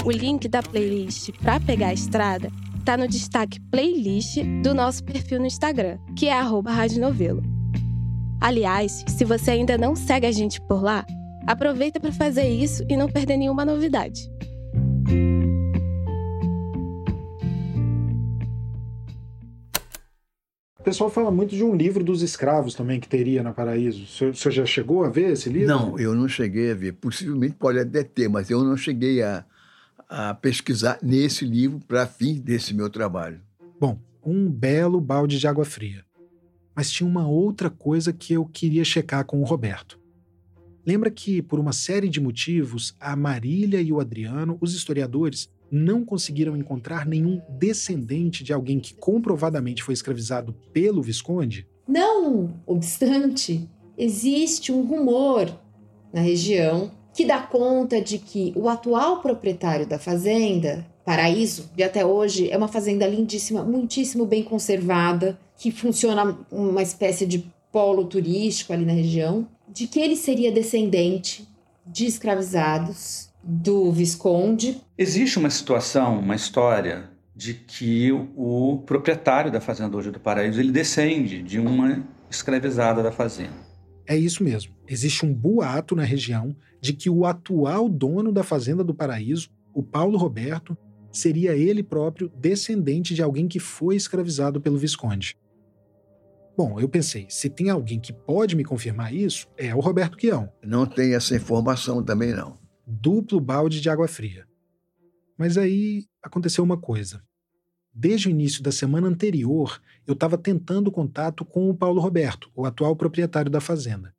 O 0.06 0.12
link 0.12 0.48
da 0.50 0.62
playlist 0.62 1.32
para 1.42 1.60
pegar 1.60 1.88
a 1.88 1.94
estrada 1.94 2.52
tá 2.84 2.98
no 2.98 3.08
destaque 3.08 3.60
playlist 3.72 4.44
do 4.62 4.74
nosso 4.74 5.04
perfil 5.04 5.40
no 5.40 5.46
Instagram, 5.46 5.98
que 6.16 6.28
é 6.28 6.40
Rádio 6.74 7.02
Novelo. 7.02 7.42
Aliás, 8.42 9.04
se 9.08 9.26
você 9.26 9.52
ainda 9.52 9.78
não 9.78 9.96
segue 9.96 10.28
a 10.28 10.32
gente 10.32 10.62
por 10.62 10.84
lá, 10.84 11.06
aproveita 11.48 12.00
para 12.00 12.12
fazer 12.12 12.48
isso 12.48 12.84
e 12.90 12.98
não 12.98 13.08
perder 13.08 13.38
nenhuma 13.38 13.66
novidade. 13.66 14.30
Pessoal 20.88 21.10
fala 21.10 21.30
muito 21.30 21.54
de 21.54 21.66
um 21.66 21.76
livro 21.76 22.02
dos 22.02 22.22
escravos 22.22 22.74
também 22.74 22.98
que 22.98 23.10
teria 23.10 23.44
na 23.44 23.52
Paraíso. 23.52 24.04
O 24.04 24.08
senhor, 24.08 24.32
o 24.32 24.36
senhor 24.38 24.54
já 24.54 24.66
chegou 24.66 25.04
a 25.04 25.10
ver 25.10 25.34
esse 25.34 25.50
livro? 25.50 25.68
Não, 25.68 26.00
eu 26.00 26.16
não 26.16 26.30
cheguei 26.30 26.72
a 26.72 26.74
ver. 26.74 26.94
Possivelmente 26.94 27.56
pode 27.56 27.78
até 27.78 28.06
ter, 28.06 28.30
mas 28.30 28.50
eu 28.50 28.64
não 28.64 28.78
cheguei 28.78 29.22
a, 29.22 29.44
a 30.08 30.34
pesquisar 30.34 30.98
nesse 31.04 31.44
livro 31.44 31.82
para 31.86 32.08
fim 32.08 32.40
desse 32.40 32.74
meu 32.74 32.90
trabalho. 32.90 33.42
Bom, 33.78 34.00
um 34.26 34.50
belo 34.50 35.02
balde 35.02 35.38
de 35.38 35.46
água 35.46 35.66
fria. 35.66 36.06
Mas 36.74 36.90
tinha 36.90 37.06
uma 37.06 37.28
outra 37.28 37.70
coisa 37.70 38.14
que 38.14 38.32
eu 38.32 38.46
queria 38.46 38.86
checar 38.86 39.26
com 39.26 39.42
o 39.42 39.44
Roberto. 39.44 40.00
Lembra 40.86 41.12
que, 41.12 41.42
por 41.42 41.60
uma 41.60 41.74
série 41.74 42.08
de 42.08 42.22
motivos, 42.22 42.96
a 42.98 43.14
Marília 43.14 43.82
e 43.82 43.92
o 43.92 44.00
Adriano, 44.00 44.58
os 44.62 44.74
historiadores, 44.74 45.50
não 45.72 46.04
conseguiram 46.04 46.56
encontrar 46.56 47.06
nenhum 47.06 47.42
descendente 47.50 48.44
de 48.44 48.54
alguém 48.54 48.80
que 48.80 48.94
comprovadamente 48.94 49.84
foi 49.84 49.94
escravizado 49.94 50.54
pelo 50.74 51.02
Visconde? 51.02 51.68
Não 51.88 52.62
obstante, 52.66 53.70
existe 53.98 54.72
um 54.72 54.82
rumor 54.82 55.50
na 56.14 56.22
região 56.22 56.92
que 57.14 57.26
dá 57.26 57.40
conta 57.40 58.00
de 58.00 58.20
que 58.20 58.54
o 58.56 58.70
atual 58.70 59.22
proprietário 59.22 59.88
da 59.88 59.98
fazenda, 59.98 60.86
Paraíso, 61.04 61.72
de 61.76 61.82
até 61.82 62.06
hoje 62.06 62.50
é 62.52 62.58
uma 62.58 62.68
fazenda 62.68 63.08
lindíssima, 63.08 63.64
muitíssimo 63.64 64.26
bem 64.26 64.44
conservada, 64.44 65.40
que 65.58 65.72
funciona 65.72 66.38
uma 66.52 66.84
espécie 66.84 67.26
de 67.26 67.50
polo 67.72 68.06
turístico 68.06 68.74
ali 68.74 68.86
na 68.86 68.94
região, 68.94 69.48
de 69.68 69.88
que 69.88 70.00
ele 70.00 70.16
seria 70.16 70.52
descendente 70.52 71.48
de 71.86 72.06
escravizados 72.06 73.30
do 73.48 73.92
Visconde. 73.94 74.82
Existe 74.98 75.40
uma 75.40 75.50
situação, 75.50 76.20
uma 76.20 76.36
história 76.36 77.10
de 77.34 77.54
que 77.54 78.12
o 78.36 78.84
proprietário 78.86 79.52
da 79.52 79.62
fazenda 79.62 79.96
hoje 79.96 80.12
do 80.12 80.20
Paraíso 80.20 80.60
ele 80.60 80.72
descende 80.72 81.42
de 81.42 81.60
uma 81.60 82.04
escravizada 82.30 83.02
da 83.02 83.12
fazenda. 83.12 83.54
É 84.06 84.18
isso 84.18 84.44
mesmo. 84.44 84.74
Existe 84.88 85.26
um 85.26 85.34
boato 85.34 85.96
na 85.96 86.04
região 86.04 86.56
de 86.82 86.94
que 86.94 87.10
o 87.10 87.26
atual 87.26 87.88
dono 87.88 88.32
da 88.32 88.44
fazenda 88.44 88.84
do 88.84 88.94
Paraíso, 88.94 89.50
o 89.74 89.82
Paulo 89.82 90.18
Roberto, 90.18 90.78
seria 91.12 91.56
ele 91.56 91.84
próprio 91.84 92.30
descendente 92.38 93.14
de 93.14 93.22
alguém 93.22 93.48
que 93.48 93.60
foi 93.60 93.96
escravizado 93.96 94.60
pelo 94.60 94.78
Visconde. 94.78 95.38
Bom, 96.58 96.80
eu 96.80 96.90
pensei, 96.90 97.28
se 97.30 97.50
tem 97.50 97.70
alguém 97.70 98.00
que 98.00 98.12
pode 98.12 98.56
me 98.56 98.64
confirmar 98.64 99.14
isso, 99.14 99.48
é 99.56 99.76
o 99.76 99.80
Roberto 99.80 100.18
Quião. 100.18 100.50
Não 100.66 100.86
tem 100.86 101.14
essa 101.14 101.36
informação 101.36 102.04
também 102.04 102.34
não 102.34 102.67
duplo 102.90 103.42
balde 103.42 103.82
de 103.82 103.90
água 103.90 104.08
fria. 104.08 104.48
Mas 105.38 105.58
aí 105.58 106.06
aconteceu 106.24 106.64
uma 106.64 106.78
coisa. 106.78 107.22
Desde 107.94 108.30
o 108.30 108.32
início 108.32 108.64
da 108.64 108.72
semana 108.72 109.08
anterior, 109.08 109.82
eu 110.06 110.14
estava 110.14 110.38
tentando 110.38 110.90
contato 110.90 111.44
com 111.44 111.70
o 111.70 111.76
Paulo 111.76 112.00
Roberto, 112.00 112.50
o 112.56 112.66
atual 112.66 112.96
proprietário 112.96 113.52
da 113.52 113.60
fazenda. 113.60 114.16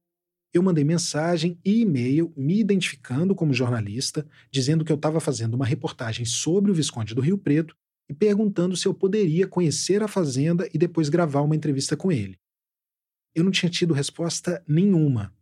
Eu 0.52 0.62
mandei 0.62 0.84
mensagem 0.84 1.58
e 1.64 1.80
e-mail 1.80 2.32
me 2.36 2.60
identificando 2.60 3.34
como 3.34 3.54
jornalista, 3.54 4.26
dizendo 4.50 4.84
que 4.84 4.92
eu 4.92 4.96
estava 4.96 5.20
fazendo 5.20 5.54
uma 5.54 5.66
reportagem 5.66 6.26
sobre 6.26 6.70
o 6.70 6.74
Visconde 6.74 7.14
do 7.14 7.20
Rio 7.20 7.38
Preto 7.38 7.74
e 8.08 8.14
perguntando 8.14 8.76
se 8.76 8.86
eu 8.86 8.92
poderia 8.92 9.46
conhecer 9.46 10.02
a 10.02 10.08
fazenda 10.08 10.68
e 10.74 10.78
depois 10.78 11.08
gravar 11.08 11.40
uma 11.42 11.56
entrevista 11.56 11.96
com 11.96 12.10
ele. 12.12 12.38
Eu 13.34 13.44
não 13.44 13.50
tinha 13.50 13.70
tido 13.70 13.94
resposta 13.94 14.62
nenhuma. 14.66 15.32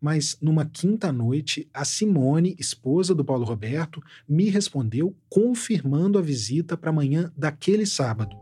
Mas 0.00 0.38
numa 0.40 0.64
quinta 0.64 1.12
noite, 1.12 1.68
a 1.74 1.84
Simone, 1.84 2.56
esposa 2.58 3.14
do 3.14 3.24
Paulo 3.24 3.44
Roberto, 3.44 4.02
me 4.26 4.48
respondeu 4.48 5.14
confirmando 5.28 6.18
a 6.18 6.22
visita 6.22 6.76
para 6.76 6.90
amanhã 6.90 7.30
daquele 7.36 7.84
sábado. 7.84 8.34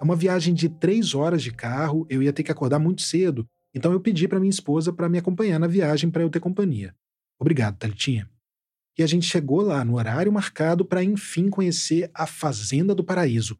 É 0.00 0.04
uma 0.04 0.16
viagem 0.16 0.54
de 0.54 0.68
três 0.68 1.14
horas 1.14 1.42
de 1.42 1.52
carro, 1.52 2.06
eu 2.08 2.22
ia 2.22 2.32
ter 2.32 2.42
que 2.42 2.50
acordar 2.50 2.78
muito 2.78 3.02
cedo, 3.02 3.46
então 3.74 3.92
eu 3.92 4.00
pedi 4.00 4.26
para 4.26 4.40
minha 4.40 4.50
esposa 4.50 4.92
para 4.92 5.08
me 5.08 5.18
acompanhar 5.18 5.58
na 5.58 5.66
viagem 5.66 6.10
para 6.10 6.22
eu 6.22 6.30
ter 6.30 6.40
companhia. 6.40 6.94
Obrigado, 7.38 7.76
Thalitinha. 7.76 8.28
E 8.98 9.02
a 9.02 9.06
gente 9.06 9.26
chegou 9.26 9.60
lá 9.60 9.84
no 9.84 9.96
horário 9.96 10.32
marcado 10.32 10.84
para 10.84 11.04
enfim 11.04 11.48
conhecer 11.48 12.10
a 12.14 12.26
Fazenda 12.26 12.94
do 12.94 13.04
Paraíso, 13.04 13.58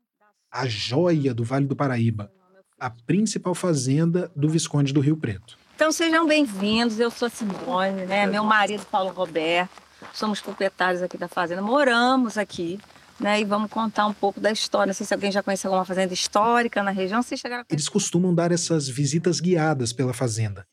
a 0.50 0.66
joia 0.66 1.32
do 1.32 1.44
Vale 1.44 1.66
do 1.66 1.76
Paraíba, 1.76 2.30
a 2.78 2.90
principal 2.90 3.54
fazenda 3.54 4.30
do 4.34 4.48
Visconde 4.48 4.92
do 4.92 5.00
Rio 5.00 5.16
Preto. 5.16 5.61
Então 5.82 5.90
sejam 5.90 6.28
bem-vindos, 6.28 7.00
eu 7.00 7.10
sou 7.10 7.28
Simone, 7.28 8.06
né? 8.06 8.24
meu 8.24 8.44
marido 8.44 8.86
Paulo 8.86 9.10
Roberto, 9.10 9.82
somos 10.12 10.40
proprietários 10.40 11.02
aqui 11.02 11.18
da 11.18 11.26
fazenda, 11.26 11.60
moramos 11.60 12.38
aqui 12.38 12.78
né? 13.18 13.40
E 13.40 13.44
vamos 13.44 13.68
contar 13.68 14.06
um 14.06 14.14
pouco 14.14 14.38
da 14.38 14.52
história. 14.52 14.86
Não 14.86 14.94
sei 14.94 15.04
se 15.04 15.12
alguém 15.12 15.32
já 15.32 15.42
conhece 15.42 15.66
alguma 15.66 15.84
fazenda 15.84 16.14
histórica 16.14 16.84
na 16.84 16.92
região. 16.92 17.20
Se 17.20 17.36
chegaram 17.36 17.64
Eles 17.68 17.88
costumam 17.88 18.32
dar 18.32 18.52
essas 18.52 18.88
visitas 18.88 19.40
guiadas 19.40 19.92
pela 19.92 20.12
fazenda. 20.12 20.64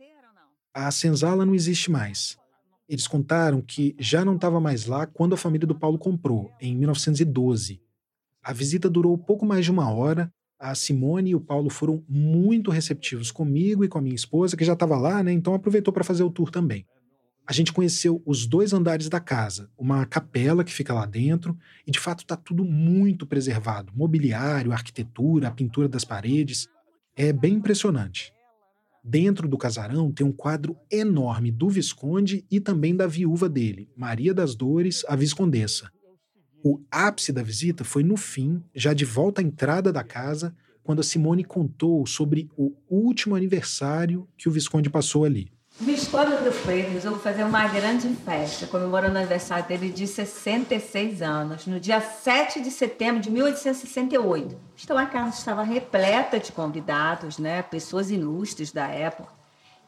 A 0.71 0.91
senzala 0.91 1.43
não 1.43 1.55
existe 1.55 1.89
mais. 1.89 2.37
Eles 2.87 3.07
contaram 3.07 3.61
que 3.63 3.95
já 3.97 4.23
não 4.23 4.35
estava 4.35 4.59
mais 4.59 4.85
lá 4.85 5.07
quando 5.07 5.33
a 5.33 5.37
família 5.37 5.65
do 5.65 5.73
Paulo 5.73 5.97
comprou, 5.97 6.51
em 6.61 6.75
1912. 6.75 7.81
A 8.43 8.53
visita 8.53 8.87
durou 8.87 9.17
pouco 9.17 9.43
mais 9.43 9.65
de 9.65 9.71
uma 9.71 9.91
hora. 9.91 10.31
A 10.59 10.75
Simone 10.75 11.31
e 11.31 11.35
o 11.35 11.39
Paulo 11.39 11.69
foram 11.69 12.03
muito 12.07 12.69
receptivos 12.69 13.31
comigo 13.31 13.83
e 13.83 13.87
com 13.87 13.97
a 13.97 14.01
minha 14.01 14.15
esposa, 14.15 14.57
que 14.57 14.65
já 14.65 14.73
estava 14.73 14.97
lá, 14.97 15.23
né? 15.23 15.31
Então 15.31 15.53
aproveitou 15.53 15.93
para 15.93 16.03
fazer 16.03 16.23
o 16.23 16.29
tour 16.29 16.51
também 16.51 16.85
a 17.49 17.51
gente 17.51 17.73
conheceu 17.73 18.21
os 18.27 18.45
dois 18.45 18.73
andares 18.73 19.09
da 19.09 19.19
casa, 19.19 19.71
uma 19.75 20.05
capela 20.05 20.63
que 20.63 20.71
fica 20.71 20.93
lá 20.93 21.07
dentro, 21.07 21.57
e 21.87 21.89
de 21.89 21.97
fato 21.97 22.19
está 22.19 22.35
tudo 22.35 22.63
muito 22.63 23.25
preservado. 23.25 23.91
Mobiliário, 23.95 24.71
arquitetura, 24.71 25.47
a 25.47 25.51
pintura 25.51 25.89
das 25.89 26.05
paredes. 26.05 26.67
É 27.15 27.33
bem 27.33 27.55
impressionante. 27.55 28.31
Dentro 29.03 29.47
do 29.47 29.57
casarão 29.57 30.11
tem 30.11 30.23
um 30.23 30.31
quadro 30.31 30.77
enorme 30.91 31.49
do 31.49 31.67
Visconde 31.69 32.45
e 32.51 32.59
também 32.59 32.95
da 32.95 33.07
viúva 33.07 33.49
dele, 33.49 33.89
Maria 33.97 34.31
das 34.31 34.53
Dores, 34.53 35.03
a 35.07 35.15
Viscondessa. 35.15 35.91
O 36.63 36.81
ápice 36.91 37.31
da 37.31 37.41
visita 37.41 37.85
foi 37.85 38.03
no 38.03 38.17
fim, 38.17 38.61
já 38.75 38.93
de 38.93 39.05
volta 39.05 39.41
à 39.41 39.43
entrada 39.43 39.93
da 39.93 40.03
casa, 40.03 40.53
quando 40.83 40.99
a 40.99 41.03
Simone 41.03 41.43
contou 41.43 42.05
sobre 42.05 42.49
o 42.57 42.73
último 42.89 43.35
aniversário 43.35 44.27
que 44.37 44.49
o 44.49 44.51
Visconde 44.51 44.89
passou 44.89 45.23
ali. 45.23 45.51
O 45.79 45.85
Visconde 45.85 46.35
do 46.43 46.51
Freire 46.51 46.89
resolveu 46.89 47.21
fazer 47.21 47.43
uma 47.45 47.65
grande 47.69 48.09
festa, 48.25 48.67
comemorando 48.67 49.15
o 49.15 49.17
aniversário 49.19 49.65
dele 49.65 49.89
de 49.89 50.05
66 50.05 51.21
anos, 51.21 51.65
no 51.65 51.79
dia 51.79 52.01
7 52.01 52.59
de 52.59 52.71
setembro 52.71 53.21
de 53.21 53.31
1868. 53.31 54.57
Então 54.83 54.97
a 54.97 55.05
casa 55.05 55.37
estava 55.37 55.63
repleta 55.63 56.37
de 56.39 56.51
convidados, 56.51 57.37
né, 57.37 57.61
pessoas 57.61 58.11
ilustres 58.11 58.73
da 58.73 58.87
época. 58.87 59.31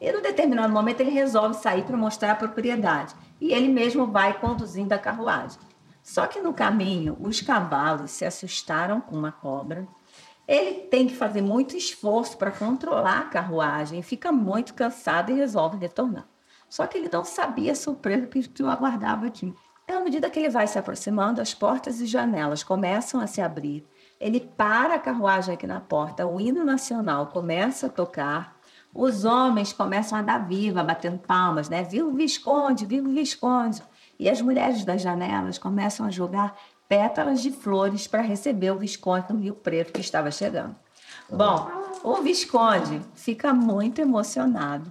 E 0.00 0.10
num 0.10 0.22
determinado 0.22 0.72
momento 0.72 1.00
ele 1.00 1.10
resolve 1.10 1.54
sair 1.60 1.82
para 1.82 1.96
mostrar 1.96 2.32
a 2.32 2.36
propriedade. 2.36 3.14
E 3.38 3.52
ele 3.52 3.68
mesmo 3.68 4.06
vai 4.06 4.38
conduzindo 4.40 4.92
a 4.92 4.98
carruagem. 4.98 5.58
Só 6.02 6.26
que 6.26 6.40
no 6.40 6.52
caminho, 6.52 7.16
os 7.20 7.40
cavalos 7.40 8.10
se 8.10 8.24
assustaram 8.24 9.00
com 9.00 9.16
uma 9.16 9.32
cobra 9.32 9.86
ele 10.46 10.80
tem 10.88 11.06
que 11.06 11.14
fazer 11.14 11.40
muito 11.40 11.76
esforço 11.76 12.36
para 12.36 12.50
controlar 12.50 13.20
a 13.20 13.24
carruagem, 13.24 14.02
fica 14.02 14.32
muito 14.32 14.74
cansado 14.74 15.30
e 15.30 15.34
resolve 15.34 15.76
retornar. 15.76 16.26
Só 16.68 16.86
que 16.86 16.98
ele 16.98 17.08
não 17.12 17.24
sabia 17.24 17.72
a 17.72 17.76
surpresa 17.76 18.26
que 18.26 18.62
o 18.62 18.68
aguardava 18.68 19.26
aqui. 19.26 19.54
Então, 19.84 20.00
à 20.00 20.04
medida 20.04 20.30
que 20.30 20.38
ele 20.38 20.48
vai 20.48 20.66
se 20.66 20.78
aproximando, 20.78 21.40
as 21.40 21.54
portas 21.54 22.00
e 22.00 22.06
janelas 22.06 22.62
começam 22.62 23.20
a 23.20 23.26
se 23.26 23.40
abrir. 23.40 23.86
Ele 24.18 24.40
para 24.40 24.94
a 24.94 24.98
carruagem 24.98 25.54
aqui 25.54 25.66
na 25.66 25.80
porta, 25.80 26.26
o 26.26 26.40
hino 26.40 26.64
nacional 26.64 27.26
começa 27.28 27.86
a 27.86 27.90
tocar, 27.90 28.56
os 28.94 29.24
homens 29.24 29.72
começam 29.72 30.18
a 30.18 30.22
dar 30.22 30.46
viva, 30.46 30.84
batendo 30.84 31.18
palmas, 31.18 31.68
né? 31.68 31.82
Viva 31.82 32.08
o 32.08 32.14
Visconde, 32.14 32.86
viva 32.86 33.08
o 33.08 33.12
Visconde. 33.12 33.82
E 34.22 34.28
as 34.28 34.40
mulheres 34.40 34.84
das 34.84 35.02
janelas 35.02 35.58
começam 35.58 36.06
a 36.06 36.10
jogar 36.10 36.56
pétalas 36.88 37.42
de 37.42 37.50
flores 37.50 38.06
para 38.06 38.22
receber 38.22 38.70
o 38.70 38.78
Visconde 38.78 39.32
no 39.32 39.40
Rio 39.40 39.52
Preto 39.52 39.92
que 39.92 40.00
estava 40.00 40.30
chegando. 40.30 40.76
Bom, 41.28 41.68
o 42.04 42.22
Visconde 42.22 43.02
fica 43.16 43.52
muito 43.52 44.00
emocionado, 44.00 44.88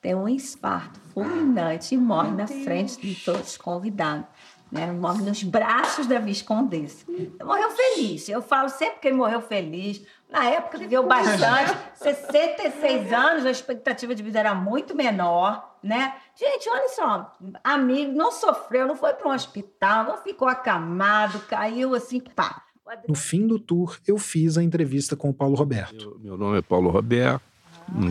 tem 0.00 0.14
um 0.14 0.28
infarto 0.28 1.00
fulminante 1.12 1.96
e 1.96 1.98
morre 1.98 2.30
na 2.30 2.46
frente 2.46 3.00
de 3.00 3.16
todos 3.16 3.48
os 3.48 3.56
convidados. 3.56 4.26
Né? 4.70 4.92
Morre 4.92 5.24
nos 5.24 5.42
braços 5.42 6.06
da 6.06 6.20
Viscondessa. 6.20 7.04
Morreu 7.44 7.70
feliz. 7.72 8.28
Eu 8.28 8.40
falo 8.40 8.68
sempre 8.68 9.00
que 9.00 9.08
ele 9.08 9.16
morreu 9.16 9.40
feliz. 9.40 10.06
Na 10.30 10.44
época 10.44 10.76
viveu 10.76 11.06
bastante, 11.06 11.74
66 11.94 13.12
anos, 13.12 13.46
a 13.46 13.50
expectativa 13.50 14.14
de 14.14 14.22
vida 14.22 14.38
era 14.38 14.54
muito 14.54 14.94
menor, 14.94 15.76
né? 15.82 16.16
Gente, 16.38 16.68
olha 16.68 16.88
só, 16.90 17.34
amigo, 17.64 18.12
não 18.12 18.30
sofreu, 18.30 18.86
não 18.86 18.94
foi 18.94 19.14
para 19.14 19.26
um 19.26 19.32
hospital, 19.32 20.04
não 20.04 20.18
ficou 20.18 20.46
acamado, 20.46 21.40
caiu 21.48 21.94
assim, 21.94 22.20
pá. 22.20 22.62
No 23.06 23.14
fim 23.14 23.46
do 23.46 23.58
tour, 23.58 23.98
eu 24.06 24.18
fiz 24.18 24.58
a 24.58 24.62
entrevista 24.62 25.16
com 25.16 25.30
o 25.30 25.34
Paulo 25.34 25.54
Roberto. 25.54 25.94
Meu, 25.94 26.18
meu 26.18 26.36
nome 26.36 26.58
é 26.58 26.62
Paulo 26.62 26.90
Roberto 26.90 27.42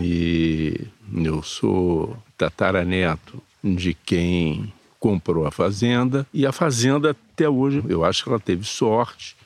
e 0.00 0.88
eu 1.14 1.42
sou 1.42 2.16
tataraneto 2.36 3.40
de 3.62 3.94
quem 3.94 4.72
comprou 4.98 5.46
a 5.46 5.52
fazenda 5.52 6.26
e 6.34 6.44
a 6.44 6.50
fazenda 6.50 7.10
até 7.10 7.48
hoje, 7.48 7.82
eu 7.88 8.04
acho 8.04 8.24
que 8.24 8.28
ela 8.28 8.40
teve 8.40 8.64
sorte 8.64 9.37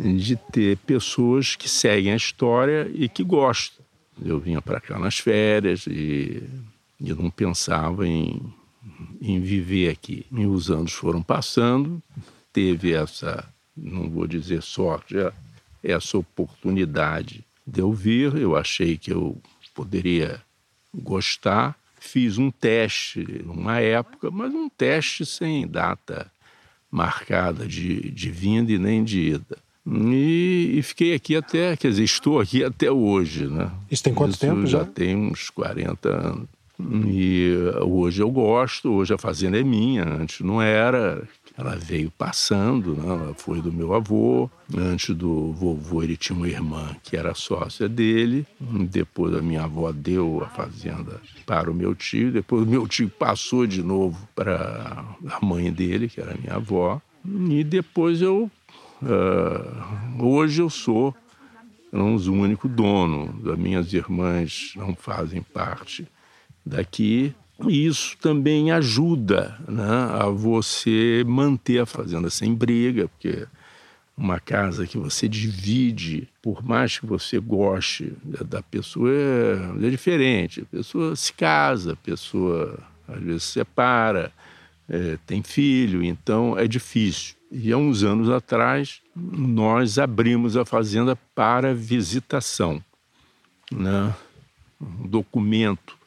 de 0.00 0.36
ter 0.50 0.78
pessoas 0.78 1.54
que 1.54 1.68
seguem 1.68 2.12
a 2.12 2.16
história 2.16 2.90
e 2.94 3.08
que 3.08 3.22
gostam. 3.22 3.84
Eu 4.24 4.38
vinha 4.38 4.62
para 4.62 4.80
cá 4.80 4.98
nas 4.98 5.18
férias 5.18 5.86
e 5.86 6.42
eu 7.00 7.16
não 7.16 7.30
pensava 7.30 8.06
em, 8.06 8.40
em 9.20 9.40
viver 9.40 9.90
aqui. 9.90 10.24
E 10.32 10.46
os 10.46 10.70
anos 10.70 10.92
foram 10.92 11.22
passando, 11.22 12.02
teve 12.52 12.92
essa, 12.92 13.46
não 13.76 14.08
vou 14.08 14.26
dizer 14.26 14.62
sorte, 14.62 15.18
é, 15.18 15.32
essa 15.82 16.16
oportunidade 16.16 17.44
de 17.66 17.80
eu 17.80 17.92
vir. 17.92 18.36
Eu 18.36 18.56
achei 18.56 18.96
que 18.96 19.12
eu 19.12 19.40
poderia 19.74 20.40
gostar. 20.94 21.78
Fiz 21.98 22.38
um 22.38 22.50
teste 22.50 23.22
numa 23.44 23.78
época, 23.80 24.30
mas 24.30 24.52
um 24.54 24.68
teste 24.68 25.26
sem 25.26 25.66
data 25.66 26.30
marcada 26.90 27.66
de, 27.66 28.10
de 28.10 28.30
vinda 28.30 28.72
e 28.72 28.78
nem 28.78 29.04
de 29.04 29.20
ida. 29.20 29.58
E, 29.86 30.74
e, 30.76 30.82
fiquei 30.82 31.14
aqui 31.14 31.34
até, 31.34 31.76
quer 31.76 31.88
dizer, 31.88 32.04
estou 32.04 32.38
aqui 32.38 32.62
até 32.62 32.90
hoje, 32.90 33.46
né? 33.46 33.70
Isso 33.90 34.02
tem 34.02 34.14
quanto 34.14 34.32
Isso 34.32 34.40
tempo 34.40 34.66
já? 34.66 34.80
Já 34.80 34.84
tem 34.84 35.16
uns 35.16 35.50
40 35.50 36.08
anos. 36.08 36.48
E 37.06 37.52
hoje 37.82 38.22
eu 38.22 38.30
gosto, 38.30 38.90
hoje 38.90 39.12
a 39.12 39.18
fazenda 39.18 39.58
é 39.58 39.62
minha, 39.62 40.04
antes 40.04 40.40
não 40.40 40.60
era. 40.62 41.22
Ela 41.56 41.76
veio 41.76 42.10
passando, 42.10 42.94
né? 42.94 43.06
ela 43.06 43.34
foi 43.34 43.60
do 43.60 43.70
meu 43.70 43.92
avô. 43.92 44.48
Antes 44.74 45.14
do 45.14 45.52
vovô, 45.52 46.02
ele 46.02 46.16
tinha 46.16 46.36
uma 46.36 46.48
irmã 46.48 46.96
que 47.02 47.16
era 47.16 47.34
sócia 47.34 47.86
dele. 47.86 48.46
Depois 48.58 49.34
a 49.34 49.42
minha 49.42 49.64
avó 49.64 49.92
deu 49.92 50.42
a 50.42 50.48
fazenda 50.48 51.20
para 51.44 51.70
o 51.70 51.74
meu 51.74 51.94
tio. 51.94 52.32
Depois 52.32 52.62
o 52.62 52.66
meu 52.66 52.88
tio 52.88 53.10
passou 53.10 53.66
de 53.66 53.82
novo 53.82 54.26
para 54.34 55.04
a 55.28 55.44
mãe 55.44 55.70
dele, 55.70 56.08
que 56.08 56.20
era 56.20 56.34
minha 56.40 56.54
avó. 56.54 57.00
E 57.26 57.62
depois 57.62 58.22
eu 58.22 58.50
Uh, 59.02 60.22
hoje 60.22 60.60
eu 60.60 60.68
sou 60.68 61.14
não 61.92 62.14
o 62.14 62.32
único 62.32 62.68
dono, 62.68 63.34
as 63.50 63.58
minhas 63.58 63.92
irmãs 63.92 64.72
não 64.76 64.94
fazem 64.94 65.42
parte 65.42 66.06
daqui. 66.64 67.34
E 67.68 67.86
isso 67.86 68.16
também 68.18 68.70
ajuda 68.70 69.58
né, 69.68 69.84
a 70.18 70.26
você 70.26 71.22
manter 71.26 71.80
a 71.80 71.86
fazenda 71.86 72.30
sem 72.30 72.54
briga, 72.54 73.08
porque 73.08 73.46
uma 74.16 74.40
casa 74.40 74.86
que 74.86 74.96
você 74.96 75.28
divide, 75.28 76.28
por 76.40 76.62
mais 76.62 76.98
que 76.98 77.06
você 77.06 77.38
goste 77.38 78.14
da 78.46 78.62
pessoa, 78.62 79.10
é, 79.10 79.86
é 79.86 79.90
diferente. 79.90 80.62
A 80.62 80.76
pessoa 80.76 81.16
se 81.16 81.32
casa, 81.34 81.92
a 81.92 81.96
pessoa 81.96 82.78
às 83.06 83.20
vezes 83.20 83.42
se 83.44 83.52
separa, 83.52 84.32
é, 84.88 85.18
tem 85.26 85.42
filho, 85.42 86.02
então 86.02 86.58
é 86.58 86.66
difícil. 86.66 87.34
E 87.50 87.72
há 87.72 87.76
uns 87.76 88.04
anos 88.04 88.30
atrás, 88.30 89.00
nós 89.14 89.98
abrimos 89.98 90.56
a 90.56 90.64
fazenda 90.64 91.16
para 91.34 91.74
visitação, 91.74 92.82
né? 93.72 94.14
um 94.80 95.06
documento 95.08 95.98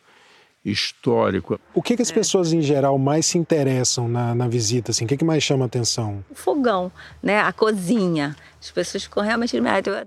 histórico. 0.63 1.59
O 1.73 1.81
que, 1.81 1.97
que 1.97 2.01
as 2.01 2.11
pessoas 2.11 2.53
em 2.53 2.61
geral 2.61 2.97
mais 2.97 3.25
se 3.25 3.37
interessam 3.37 4.07
na, 4.07 4.33
na 4.33 4.47
visita? 4.47 4.91
Assim? 4.91 5.03
O 5.03 5.07
que, 5.07 5.17
que 5.17 5.25
mais 5.25 5.43
chama 5.43 5.65
atenção? 5.65 6.23
O 6.29 6.35
fogão, 6.35 6.89
né? 7.21 7.41
a 7.41 7.51
cozinha. 7.51 8.35
As 8.61 8.71
pessoas 8.71 9.03
ficam 9.03 9.21
realmente... 9.21 9.57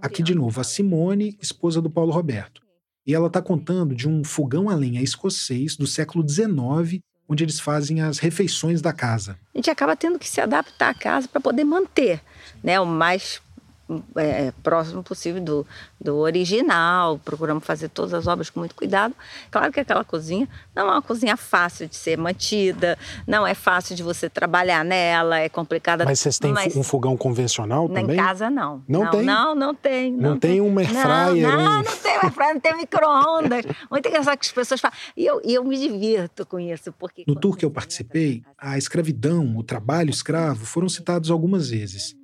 Aqui 0.01 0.22
de 0.22 0.34
novo, 0.34 0.59
a 0.59 0.64
Simone, 0.64 1.37
esposa 1.41 1.82
do 1.82 1.91
Paulo 1.91 2.12
Roberto. 2.12 2.62
E 3.07 3.14
ela 3.14 3.26
está 3.26 3.43
contando 3.43 3.95
de 3.95 4.09
um 4.09 4.24
fogão 4.24 4.70
a 4.70 4.74
lenha 4.74 5.03
escocês 5.03 5.76
do 5.76 5.87
século 5.87 6.26
XIX, 6.26 7.01
onde 7.29 7.45
eles 7.45 7.61
fazem 7.61 8.01
as 8.01 8.18
refeições 8.18 8.81
da 8.81 8.93
casa. 8.93 9.39
A 9.55 9.59
gente 9.59 9.70
acaba 9.70 9.97
tendo 9.97 10.18
que 10.18 10.29
se 10.29 10.41
adaptar 10.41 10.91
à 10.91 10.95
casa 10.95 11.29
para 11.29 11.41
poder 11.41 11.64
manter 11.64 12.20
né, 12.62 12.79
o 12.81 12.87
mais 12.87 13.41
é, 14.16 14.53
próximo 14.62 15.03
possível 15.03 15.41
do, 15.41 15.66
do 16.01 16.16
original, 16.16 17.18
procuramos 17.24 17.64
fazer 17.64 17.89
todas 17.89 18.12
as 18.12 18.26
obras 18.26 18.51
com 18.51 18.61
muito 18.61 18.74
cuidado. 18.74 19.14
Claro 19.51 19.72
que 19.72 19.80
aquela 19.80 20.05
cozinha 20.05 20.49
não 20.74 20.89
é 20.89 20.93
uma 20.93 21.03
cozinha 21.03 21.37
fácil 21.37 21.89
de 21.89 21.97
ser 21.97 22.18
mantida, 22.18 22.99
não 23.26 23.47
é 23.47 23.55
fácil 23.55 23.95
de 23.95 24.03
você 24.03 24.28
trabalhar 24.28 24.84
nela, 24.84 25.39
é 25.39 25.49
complicada. 25.49 26.05
Mas 26.05 26.20
vocês 26.20 26.39
têm 26.39 26.53
mas... 26.53 26.74
um 26.76 26.82
fogão 26.82 27.16
convencional 27.16 27.89
também? 27.89 28.16
Em 28.16 28.16
casa 28.16 28.51
não. 28.51 28.82
Não, 28.89 29.05
não 29.05 29.11
tem? 29.11 29.22
Não, 29.22 29.55
não 29.55 29.74
tem. 29.74 30.12
Não, 30.12 30.30
não 30.30 30.39
tem, 30.39 30.51
tem 30.53 30.61
um 30.61 30.78
air 30.78 30.89
fryer? 30.89 31.49
Não, 31.49 31.57
não, 31.57 31.82
não 31.82 31.97
tem 31.97 32.12
air 32.12 32.32
fryer, 32.32 32.55
não 32.55 32.61
tem 32.61 32.76
micro-ondas. 32.76 33.64
Muito 33.91 34.09
engraçado 34.09 34.39
que 34.39 34.47
as 34.47 34.53
pessoas 34.53 34.80
falam. 34.80 34.97
E 35.16 35.24
eu, 35.24 35.41
e 35.45 35.55
eu 35.55 35.64
me 35.64 35.78
divirto 35.78 36.45
com 36.45 36.59
isso. 36.59 36.93
Porque 36.93 37.24
no 37.26 37.37
tour 37.37 37.57
que 37.57 37.64
eu 37.64 37.70
participei, 37.70 38.43
a 38.59 38.76
escravidão, 38.76 39.57
o 39.57 39.62
trabalho 39.62 40.11
escravo 40.11 40.64
foram 40.64 40.89
citados 40.89 41.30
algumas 41.30 41.70
vezes. 41.70 42.16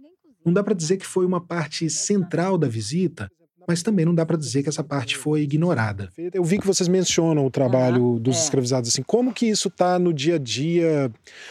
Não 0.44 0.52
dá 0.52 0.62
para 0.62 0.74
dizer 0.74 0.96
que 0.96 1.06
foi 1.06 1.24
uma 1.24 1.40
parte 1.40 1.88
central 1.88 2.58
da 2.58 2.68
visita, 2.68 3.30
mas 3.66 3.82
também 3.82 4.04
não 4.04 4.14
dá 4.14 4.26
para 4.26 4.36
dizer 4.36 4.62
que 4.62 4.68
essa 4.68 4.82
parte 4.82 5.16
foi 5.16 5.42
ignorada. 5.42 6.10
Eu 6.32 6.44
vi 6.44 6.58
que 6.58 6.66
vocês 6.66 6.88
mencionam 6.88 7.46
o 7.46 7.50
trabalho 7.50 8.18
dos 8.18 8.36
é. 8.36 8.40
escravizados 8.40 8.90
assim. 8.90 9.02
Como 9.02 9.32
que 9.32 9.46
isso 9.46 9.68
está 9.68 9.98
no 9.98 10.12
dia 10.12 10.36
a 10.36 10.38
dia? 10.38 11.10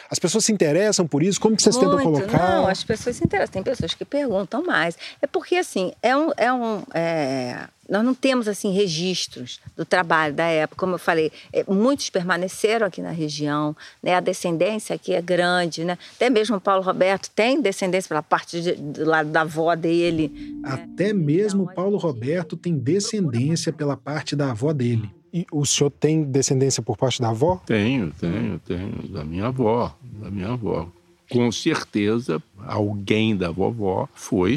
As 0.10 0.20
pessoas 0.20 0.46
se 0.46 0.52
interessam 0.52 1.08
por 1.08 1.24
isso? 1.24 1.40
Como 1.40 1.56
que 1.56 1.64
vocês 1.64 1.76
Muito. 1.76 1.90
tentam 1.90 2.12
colocar? 2.12 2.58
Não, 2.58 2.68
as 2.68 2.84
pessoas 2.84 3.16
se 3.16 3.24
interessam. 3.24 3.54
Tem 3.54 3.64
pessoas 3.64 3.94
que 3.94 4.06
perguntam 4.06 4.64
mais. 4.64 4.98
É 5.22 5.28
porque 5.28 5.56
assim 5.56 5.92
é 6.02 6.16
um, 6.16 6.32
é 6.38 6.52
um 6.52 6.84
é 6.94 7.68
nós 7.92 8.06
não 8.06 8.14
temos 8.16 8.48
assim 8.48 8.72
registros 8.72 9.60
do 9.76 9.84
trabalho 9.84 10.34
da 10.34 10.46
época, 10.46 10.80
como 10.80 10.96
eu 10.96 10.98
falei, 10.98 11.30
é, 11.52 11.66
muitos 11.68 12.10
permaneceram 12.10 12.88
aqui 12.88 13.02
na 13.02 13.12
região, 13.12 13.76
né? 14.02 14.16
A 14.16 14.22
descendência 14.22 14.96
aqui 14.96 15.14
é 15.14 15.22
grande, 15.22 15.84
né? 15.84 15.98
Até 16.16 16.30
mesmo 16.30 16.56
o 16.56 16.62
Paulo 16.62 16.82
Roberto 16.82 17.30
tem 17.36 17.62
descendência 17.62 18.08
pela 18.08 18.24
parte 18.24 18.62
de, 18.62 18.72
do 18.76 19.04
lado 19.04 19.30
da 19.30 19.42
avó 19.42 19.76
dele. 19.76 20.32
Né? 20.62 20.70
Até 20.72 21.08
né? 21.08 21.14
mesmo 21.14 21.64
então, 21.64 21.76
Paulo 21.76 21.98
Roberto 21.98 22.56
tem 22.56 22.78
descendência 22.78 23.74
pela 23.74 23.98
parte 23.98 24.38
da 24.38 24.52
avó 24.52 24.72
dele. 24.72 25.10
E 25.34 25.46
o 25.52 25.66
senhor 25.66 25.90
tem 25.90 26.24
descendência 26.24 26.82
por 26.82 26.96
parte 26.96 27.22
da 27.22 27.30
avó? 27.30 27.62
Tenho, 27.66 28.12
tenho, 28.12 28.58
tenho. 28.60 29.08
Da 29.10 29.26
minha 29.26 29.48
avó, 29.48 29.94
da 30.02 30.32
minha 30.32 30.54
avó 30.54 30.88
com 31.32 31.50
certeza 31.50 32.44
alguém 32.68 33.38
da 33.38 33.50
vovó 33.50 34.08
foi 34.14 34.54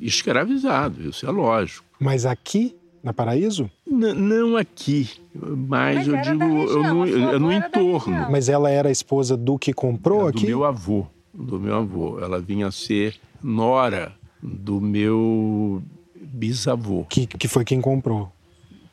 escravizado, 0.00 1.08
isso 1.08 1.26
é 1.26 1.30
lógico. 1.32 1.84
Mas 2.02 2.26
aqui, 2.26 2.76
na 3.02 3.12
Paraíso? 3.12 3.70
N 3.86 4.12
não 4.12 4.56
aqui, 4.56 5.08
mas, 5.34 6.06
mas 6.06 6.08
eu 6.08 6.20
digo 6.20 6.44
região, 6.44 6.68
eu 6.68 6.94
no, 6.94 7.06
eu 7.06 7.40
no 7.40 7.52
entorno. 7.52 8.30
Mas 8.30 8.48
ela 8.48 8.70
era 8.70 8.88
a 8.88 8.92
esposa 8.92 9.36
do 9.36 9.58
que 9.58 9.72
comprou 9.72 10.20
era 10.20 10.30
aqui? 10.30 10.40
Do 10.40 10.46
meu 10.46 10.64
avô, 10.64 11.06
do 11.32 11.60
meu 11.60 11.76
avô. 11.76 12.18
Ela 12.20 12.40
vinha 12.40 12.66
a 12.66 12.72
ser 12.72 13.14
nora 13.42 14.12
do 14.42 14.80
meu 14.80 15.82
bisavô. 16.20 17.04
Que, 17.08 17.26
que 17.26 17.48
foi 17.48 17.64
quem 17.64 17.80
comprou? 17.80 18.30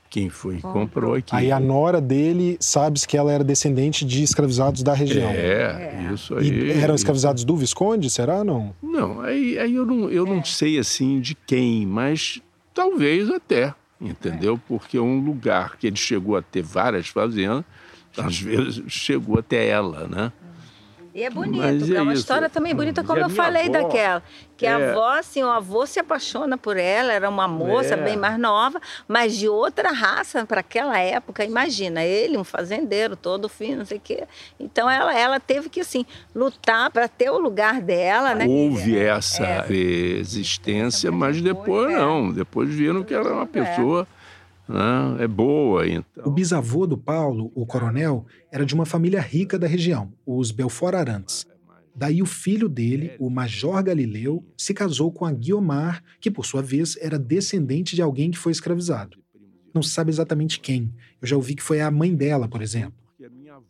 Quem 0.09 0.27
foi 0.27 0.55
que 0.55 0.63
comprou 0.63 1.13
aqui. 1.13 1.35
Aí 1.35 1.51
a 1.51 1.59
nora 1.59 2.01
dele, 2.01 2.57
sabe-se 2.59 3.07
que 3.07 3.15
ela 3.15 3.31
era 3.31 3.43
descendente 3.43 4.03
de 4.03 4.23
escravizados 4.23 4.81
da 4.81 4.93
região. 4.93 5.29
É, 5.29 6.07
é. 6.09 6.13
isso 6.13 6.35
aí. 6.35 6.49
E 6.49 6.71
eram 6.71 6.95
escravizados 6.95 7.43
do 7.43 7.55
Visconde, 7.55 8.09
será 8.09 8.43
não? 8.43 8.73
Não, 8.81 9.21
aí, 9.21 9.59
aí 9.59 9.75
eu, 9.75 9.85
não, 9.85 10.09
eu 10.09 10.25
não 10.25 10.43
sei 10.43 10.79
assim 10.79 11.19
de 11.19 11.35
quem, 11.35 11.85
mas 11.85 12.41
talvez 12.73 13.29
até, 13.29 13.73
entendeu? 13.99 14.59
Porque 14.67 14.97
é 14.97 15.01
um 15.01 15.19
lugar 15.19 15.77
que 15.77 15.87
ele 15.87 15.95
chegou 15.95 16.35
a 16.37 16.41
ter 16.41 16.61
várias 16.61 17.07
fazendas, 17.07 17.65
às 18.17 18.39
vezes 18.39 18.83
chegou 18.87 19.39
até 19.39 19.67
ela, 19.67 20.07
né? 20.07 20.31
E 21.19 21.23
é 21.23 21.29
bonito, 21.29 21.91
é, 21.93 21.97
é, 21.97 22.01
uma 22.01 22.13
isso. 22.13 22.21
história 22.21 22.49
também 22.49 22.73
bonita, 22.73 23.03
como 23.03 23.19
eu 23.19 23.29
falei 23.29 23.63
avó, 23.63 23.73
daquela. 23.73 24.23
Que 24.55 24.65
é. 24.65 24.69
a 24.69 24.91
avó, 24.91 25.09
assim, 25.19 25.43
o 25.43 25.49
avô 25.49 25.85
se 25.85 25.99
apaixona 25.99 26.57
por 26.57 26.77
ela, 26.77 27.11
era 27.11 27.27
uma 27.27 27.45
moça 27.45 27.95
é. 27.95 27.97
bem 27.97 28.15
mais 28.15 28.39
nova, 28.39 28.79
mas 29.05 29.35
de 29.35 29.49
outra 29.49 29.91
raça 29.91 30.45
para 30.45 30.61
aquela 30.61 30.97
época. 30.97 31.43
Imagina, 31.43 32.05
ele, 32.05 32.37
um 32.37 32.45
fazendeiro, 32.45 33.17
todo 33.17 33.49
fino, 33.49 33.79
não 33.79 33.85
sei 33.85 33.97
o 33.97 34.01
quê. 34.01 34.23
Então 34.57 34.89
ela, 34.89 35.13
ela 35.13 35.41
teve 35.41 35.67
que, 35.67 35.81
assim, 35.81 36.05
lutar 36.33 36.89
para 36.89 37.09
ter 37.09 37.29
o 37.29 37.37
lugar 37.37 37.81
dela, 37.81 38.33
né? 38.33 38.45
Houve 38.47 38.97
essa 38.97 39.43
é. 39.43 39.65
resistência, 39.67 41.11
mas 41.11 41.41
depois 41.41 41.91
é. 41.91 41.97
não. 41.97 42.31
Depois 42.31 42.73
viram 42.73 43.03
que 43.03 43.13
ela 43.13 43.25
era 43.25 43.35
uma 43.35 43.45
pessoa 43.45 44.07
né? 44.69 45.23
é 45.23 45.27
boa. 45.27 45.87
Então. 45.87 46.25
O 46.25 46.31
bisavô 46.31 46.85
do 46.85 46.97
Paulo, 46.97 47.51
o 47.55 47.65
coronel, 47.65 48.25
era 48.51 48.65
de 48.65 48.73
uma 48.73 48.85
família 48.85 49.19
rica 49.19 49.57
da 49.57 49.67
região, 49.67 50.13
os 50.25 50.51
Belfort 50.51 50.95
Arantes. 50.95 51.47
Daí 51.95 52.21
o 52.21 52.25
filho 52.25 52.69
dele, 52.69 53.11
o 53.19 53.29
Major 53.29 53.83
Galileu, 53.83 54.45
se 54.55 54.73
casou 54.73 55.11
com 55.11 55.25
a 55.25 55.31
Guiomar, 55.33 56.01
que 56.21 56.31
por 56.31 56.45
sua 56.45 56.61
vez 56.61 56.95
era 57.01 57.19
descendente 57.19 57.95
de 57.95 58.01
alguém 58.01 58.31
que 58.31 58.37
foi 58.37 58.51
escravizado. 58.51 59.17
Não 59.73 59.83
se 59.83 59.89
sabe 59.89 60.09
exatamente 60.09 60.59
quem. 60.59 60.93
Eu 61.21 61.27
já 61.27 61.35
ouvi 61.35 61.55
que 61.55 61.63
foi 61.63 61.81
a 61.81 61.91
mãe 61.91 62.15
dela, 62.15 62.47
por 62.47 62.61
exemplo. 62.61 62.93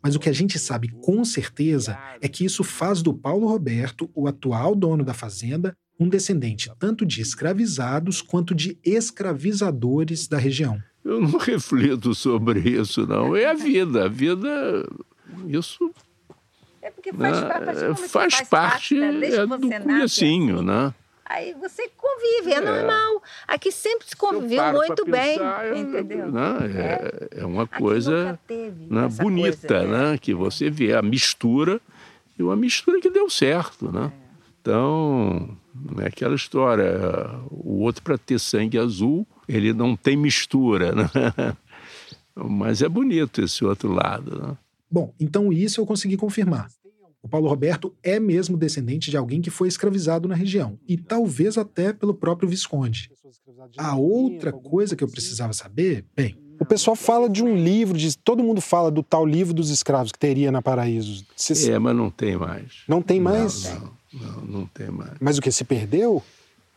Mas 0.02 0.14
o 0.14 0.20
que 0.20 0.28
a 0.28 0.32
gente 0.32 0.58
sabe 0.58 0.88
com 0.88 1.24
certeza 1.24 1.98
é 2.20 2.28
que 2.28 2.44
isso 2.44 2.62
faz 2.62 3.02
do 3.02 3.12
Paulo 3.12 3.48
Roberto, 3.48 4.08
o 4.14 4.28
atual 4.28 4.74
dono 4.74 5.04
da 5.04 5.12
fazenda, 5.12 5.76
um 5.98 6.08
descendente 6.08 6.70
tanto 6.78 7.04
de 7.04 7.20
escravizados 7.20 8.22
quanto 8.22 8.54
de 8.54 8.78
escravizadores 8.82 10.26
da 10.26 10.38
região. 10.38 10.80
Eu 11.04 11.20
não 11.20 11.36
reflito 11.38 12.14
sobre 12.14 12.60
isso, 12.60 13.06
não. 13.06 13.36
É 13.36 13.46
a 13.46 13.54
vida. 13.54 14.04
A 14.04 14.08
vida, 14.08 14.86
isso. 15.46 15.90
É 16.82 16.90
porque 16.90 17.12
faz, 17.12 17.40
né, 17.40 17.48
parte, 17.48 18.08
faz, 18.08 18.34
faz 18.34 18.48
parte, 18.48 18.94
né? 18.94 19.28
é 19.28 19.46
do 19.46 20.02
assim, 20.02 20.52
né? 20.62 20.94
Aí 21.30 21.54
você 21.54 21.88
convive, 21.96 22.52
é, 22.52 22.56
é, 22.56 22.60
normal. 22.60 23.22
Aqui 23.46 23.70
sempre 23.70 24.08
se 24.08 24.16
conviveu 24.16 24.72
muito 24.72 25.04
bem, 25.04 25.38
pensar, 25.38 25.76
entendeu? 25.76 26.32
Né? 26.32 26.50
É, 26.74 27.40
é 27.42 27.46
uma 27.46 27.68
coisa 27.68 28.36
né, 28.88 29.08
bonita, 29.08 29.68
coisa, 29.68 29.86
né? 29.86 30.18
Que 30.18 30.34
você 30.34 30.68
vê 30.68 30.92
a 30.92 31.02
mistura 31.02 31.80
e 32.36 32.42
uma 32.42 32.56
mistura 32.56 33.00
que 33.00 33.10
deu 33.10 33.30
certo, 33.30 33.92
né? 33.92 34.10
É. 34.12 34.30
Então, 34.60 35.56
é 36.00 36.06
aquela 36.08 36.34
história, 36.34 36.98
o 37.48 37.80
outro 37.82 38.02
para 38.02 38.18
ter 38.18 38.40
sangue 38.40 38.76
azul 38.76 39.24
ele 39.50 39.72
não 39.72 39.96
tem 39.96 40.16
mistura, 40.16 40.94
né? 40.94 41.10
Mas 42.34 42.80
é 42.80 42.88
bonito 42.88 43.42
esse 43.42 43.64
outro 43.64 43.92
lado, 43.92 44.40
né? 44.40 44.56
Bom, 44.90 45.12
então 45.20 45.52
isso 45.52 45.80
eu 45.80 45.86
consegui 45.86 46.16
confirmar. 46.16 46.68
O 47.22 47.28
Paulo 47.28 47.48
Roberto 47.48 47.94
é 48.02 48.18
mesmo 48.18 48.56
descendente 48.56 49.10
de 49.10 49.16
alguém 49.16 49.42
que 49.42 49.50
foi 49.50 49.68
escravizado 49.68 50.26
na 50.26 50.34
região, 50.34 50.78
e 50.88 50.96
talvez 50.96 51.58
até 51.58 51.92
pelo 51.92 52.14
próprio 52.14 52.48
Visconde. 52.48 53.10
A 53.76 53.94
outra 53.94 54.52
coisa 54.52 54.96
que 54.96 55.04
eu 55.04 55.08
precisava 55.08 55.52
saber, 55.52 56.04
bem, 56.16 56.34
o 56.58 56.64
pessoal 56.64 56.96
fala 56.96 57.28
de 57.28 57.42
um 57.42 57.56
livro, 57.56 57.96
de, 57.96 58.16
todo 58.16 58.42
mundo 58.42 58.60
fala 58.60 58.90
do 58.90 59.02
tal 59.02 59.26
livro 59.26 59.52
dos 59.52 59.70
escravos 59.70 60.12
que 60.12 60.18
teria 60.18 60.50
na 60.50 60.62
Paraíso. 60.62 61.24
É, 61.68 61.78
mas 61.78 61.96
não 61.96 62.10
tem 62.10 62.36
mais. 62.36 62.82
Não 62.88 63.02
tem 63.02 63.20
mais? 63.20 63.64
Não, 63.64 63.80
não, 64.12 64.20
não, 64.20 64.44
não 64.44 64.66
tem 64.66 64.90
mais. 64.90 65.12
Mas 65.20 65.38
o 65.38 65.42
que, 65.42 65.52
se 65.52 65.64
perdeu? 65.64 66.22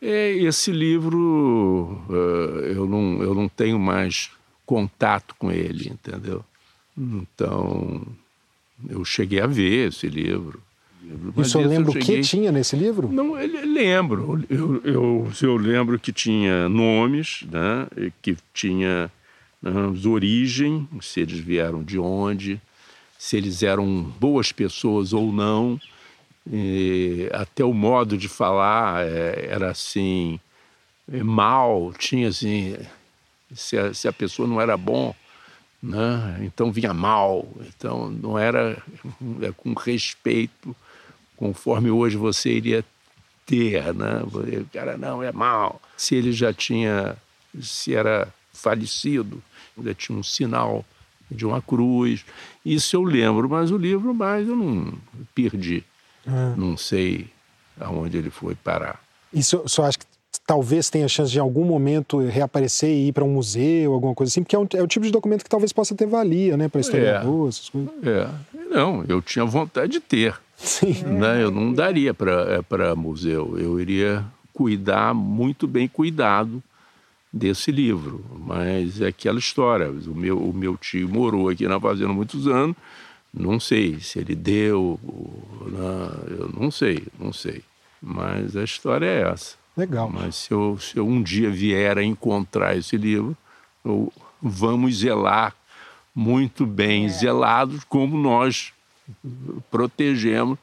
É, 0.06 0.32
esse 0.32 0.70
livro 0.70 2.04
uh, 2.10 2.60
eu, 2.66 2.86
não, 2.86 3.22
eu 3.22 3.34
não 3.34 3.48
tenho 3.48 3.78
mais 3.78 4.30
contato 4.66 5.34
com 5.38 5.50
ele, 5.50 5.88
entendeu? 5.88 6.44
Então, 6.96 8.06
eu 8.86 9.02
cheguei 9.02 9.40
a 9.40 9.46
ver 9.46 9.88
esse 9.88 10.06
livro. 10.06 10.60
Mas 11.34 11.46
o 11.46 11.50
senhor 11.50 11.68
lembra 11.68 11.92
cheguei... 11.92 12.18
o 12.18 12.22
que 12.22 12.28
tinha 12.28 12.52
nesse 12.52 12.76
livro? 12.76 13.08
Não, 13.10 13.38
eu 13.38 13.72
lembro. 13.72 14.44
Eu, 14.50 14.82
eu, 14.84 15.32
eu 15.40 15.56
lembro 15.56 15.98
que 15.98 16.12
tinha 16.12 16.68
nomes, 16.68 17.42
né? 17.50 17.86
que 18.20 18.36
tinha 18.52 19.10
né, 19.62 19.72
origem, 20.06 20.86
se 21.00 21.20
eles 21.20 21.38
vieram 21.38 21.82
de 21.82 21.98
onde, 21.98 22.60
se 23.18 23.38
eles 23.38 23.62
eram 23.62 24.02
boas 24.20 24.52
pessoas 24.52 25.14
ou 25.14 25.32
não. 25.32 25.80
E 26.50 27.28
até 27.32 27.64
o 27.64 27.72
modo 27.72 28.18
de 28.18 28.28
falar 28.28 29.06
é, 29.06 29.46
era 29.48 29.70
assim, 29.70 30.38
é, 31.10 31.22
mal, 31.22 31.92
tinha 31.98 32.28
assim, 32.28 32.76
se 33.54 33.78
a, 33.78 33.94
se 33.94 34.06
a 34.06 34.12
pessoa 34.12 34.46
não 34.46 34.60
era 34.60 34.76
bom, 34.76 35.14
né? 35.82 36.38
então 36.42 36.72
vinha 36.72 36.92
mal, 36.94 37.46
então 37.68 38.10
não 38.10 38.38
era 38.38 38.82
é, 39.42 39.52
com 39.52 39.72
respeito, 39.74 40.74
conforme 41.36 41.90
hoje 41.90 42.16
você 42.16 42.52
iria 42.52 42.84
ter, 43.46 43.94
né? 43.94 44.22
O 44.22 44.66
cara 44.72 44.96
não 44.96 45.22
é 45.22 45.30
mal. 45.30 45.80
Se 45.96 46.14
ele 46.14 46.32
já 46.32 46.52
tinha, 46.52 47.16
se 47.60 47.94
era 47.94 48.32
falecido, 48.52 49.42
ainda 49.76 49.94
tinha 49.94 50.16
um 50.16 50.22
sinal 50.22 50.84
de 51.30 51.44
uma 51.44 51.60
cruz. 51.60 52.24
Isso 52.64 52.96
eu 52.96 53.02
lembro, 53.02 53.48
mas 53.48 53.70
o 53.70 53.76
livro 53.76 54.14
mais 54.14 54.48
eu 54.48 54.56
não 54.56 54.94
perdi. 55.34 55.84
É. 56.26 56.56
Não 56.56 56.76
sei 56.76 57.28
aonde 57.80 58.16
ele 58.16 58.30
foi 58.30 58.54
parar. 58.54 59.00
E 59.32 59.40
o 59.40 59.42
senhor 59.42 59.88
acha 59.88 59.98
que 59.98 60.06
talvez 60.46 60.90
tenha 60.90 61.08
chance 61.08 61.30
de 61.30 61.38
em 61.38 61.40
algum 61.40 61.64
momento 61.64 62.18
reaparecer 62.18 62.90
e 62.90 63.08
ir 63.08 63.12
para 63.12 63.24
um 63.24 63.32
museu, 63.32 63.92
alguma 63.92 64.14
coisa 64.14 64.30
assim, 64.30 64.42
porque 64.42 64.54
é, 64.54 64.58
um, 64.58 64.66
é, 64.74 64.82
o 64.82 64.86
tipo 64.86 65.04
de 65.04 65.10
documento 65.10 65.42
que 65.42 65.50
talvez 65.50 65.72
possa 65.72 65.94
ter 65.94 66.06
valia, 66.06 66.56
né, 66.56 66.68
para 66.68 66.80
historiador, 66.80 67.46
é, 67.46 67.48
essas 67.48 67.68
coisas. 67.68 67.90
É, 68.02 68.28
não, 68.70 69.04
eu 69.08 69.20
tinha 69.22 69.44
vontade 69.44 69.92
de 69.92 70.00
ter. 70.00 70.38
Sim. 70.56 70.92
Né? 71.04 71.42
Eu 71.42 71.50
não 71.50 71.72
daria 71.72 72.14
para 72.14 72.62
é, 72.90 72.94
museu, 72.94 73.58
eu 73.58 73.80
iria 73.80 74.24
cuidar 74.52 75.12
muito 75.14 75.66
bem 75.66 75.88
cuidado 75.88 76.62
desse 77.32 77.72
livro, 77.72 78.24
mas 78.38 79.00
é 79.00 79.08
aquela 79.08 79.38
história. 79.38 79.90
O 79.90 80.14
meu, 80.14 80.38
o 80.38 80.52
meu 80.52 80.76
tio 80.76 81.08
morou 81.08 81.48
aqui 81.48 81.66
na 81.66 81.80
fazenda 81.80 82.10
há 82.10 82.14
muitos 82.14 82.46
anos, 82.46 82.76
não 83.32 83.58
sei 83.58 83.98
se 83.98 84.20
ele 84.20 84.36
deu, 84.36 85.00
né? 85.66 85.78
eu 85.80 86.03
não 86.64 86.70
sei, 86.70 87.06
não 87.18 87.32
sei. 87.32 87.62
Mas 88.00 88.56
a 88.56 88.64
história 88.64 89.06
é 89.06 89.30
essa. 89.30 89.56
Legal. 89.76 90.08
Mas 90.08 90.36
se 90.36 90.52
eu, 90.52 90.78
se 90.78 90.96
eu 90.96 91.06
um 91.06 91.22
dia 91.22 91.50
vier 91.50 91.98
a 91.98 92.02
encontrar 92.02 92.76
esse 92.76 92.96
livro, 92.96 93.36
eu, 93.84 94.10
vamos 94.40 94.98
zelar 94.98 95.54
muito 96.14 96.64
bem 96.64 97.06
é. 97.06 97.08
zelados, 97.08 97.84
como 97.84 98.16
nós 98.16 98.72
protegemos 99.70 100.58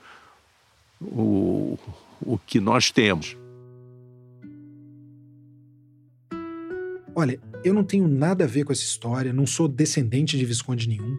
o, 0.99 1.77
o 2.21 2.37
que 2.39 2.59
nós 2.59 2.89
temos. 2.89 3.37
Olha, 7.13 7.39
eu 7.63 7.73
não 7.73 7.83
tenho 7.83 8.07
nada 8.07 8.45
a 8.45 8.47
ver 8.47 8.63
com 8.63 8.71
essa 8.71 8.83
história, 8.83 9.33
não 9.33 9.45
sou 9.45 9.67
descendente 9.67 10.37
de 10.37 10.45
Visconde 10.45 10.87
nenhum, 10.87 11.17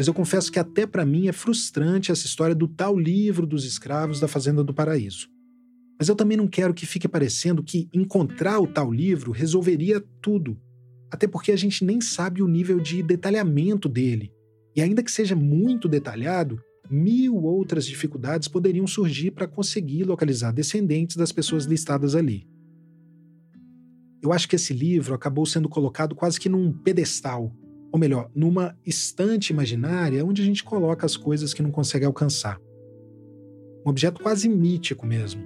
mas 0.00 0.06
eu 0.06 0.14
confesso 0.14 0.50
que 0.50 0.58
até 0.58 0.86
para 0.86 1.04
mim 1.04 1.28
é 1.28 1.32
frustrante 1.32 2.10
essa 2.10 2.24
história 2.24 2.54
do 2.54 2.66
tal 2.66 2.98
livro 2.98 3.46
dos 3.46 3.66
escravos 3.66 4.18
da 4.18 4.26
Fazenda 4.26 4.64
do 4.64 4.72
Paraíso. 4.72 5.28
Mas 5.98 6.08
eu 6.08 6.16
também 6.16 6.38
não 6.38 6.48
quero 6.48 6.72
que 6.72 6.86
fique 6.86 7.06
parecendo 7.06 7.62
que 7.62 7.86
encontrar 7.92 8.60
o 8.60 8.66
tal 8.66 8.90
livro 8.90 9.30
resolveria 9.30 10.02
tudo. 10.22 10.58
Até 11.12 11.26
porque 11.26 11.52
a 11.52 11.56
gente 11.56 11.84
nem 11.84 12.00
sabe 12.00 12.42
o 12.42 12.48
nível 12.48 12.80
de 12.80 13.02
detalhamento 13.02 13.90
dele. 13.90 14.32
E 14.74 14.80
ainda 14.80 15.02
que 15.02 15.12
seja 15.12 15.36
muito 15.36 15.86
detalhado, 15.86 16.58
mil 16.90 17.36
outras 17.36 17.84
dificuldades 17.84 18.48
poderiam 18.48 18.86
surgir 18.86 19.32
para 19.32 19.46
conseguir 19.46 20.04
localizar 20.04 20.50
descendentes 20.50 21.14
das 21.14 21.30
pessoas 21.30 21.66
listadas 21.66 22.14
ali. 22.14 22.48
Eu 24.22 24.32
acho 24.32 24.48
que 24.48 24.56
esse 24.56 24.72
livro 24.72 25.14
acabou 25.14 25.44
sendo 25.44 25.68
colocado 25.68 26.14
quase 26.14 26.40
que 26.40 26.48
num 26.48 26.72
pedestal, 26.72 27.54
ou 27.92 27.98
melhor, 27.98 28.30
numa 28.34 28.76
estante 28.86 29.50
imaginária 29.50 30.24
onde 30.24 30.42
a 30.42 30.44
gente 30.44 30.62
coloca 30.62 31.04
as 31.04 31.16
coisas 31.16 31.52
que 31.52 31.62
não 31.62 31.70
consegue 31.70 32.04
alcançar. 32.04 32.60
Um 33.84 33.90
objeto 33.90 34.22
quase 34.22 34.48
mítico 34.48 35.06
mesmo. 35.06 35.42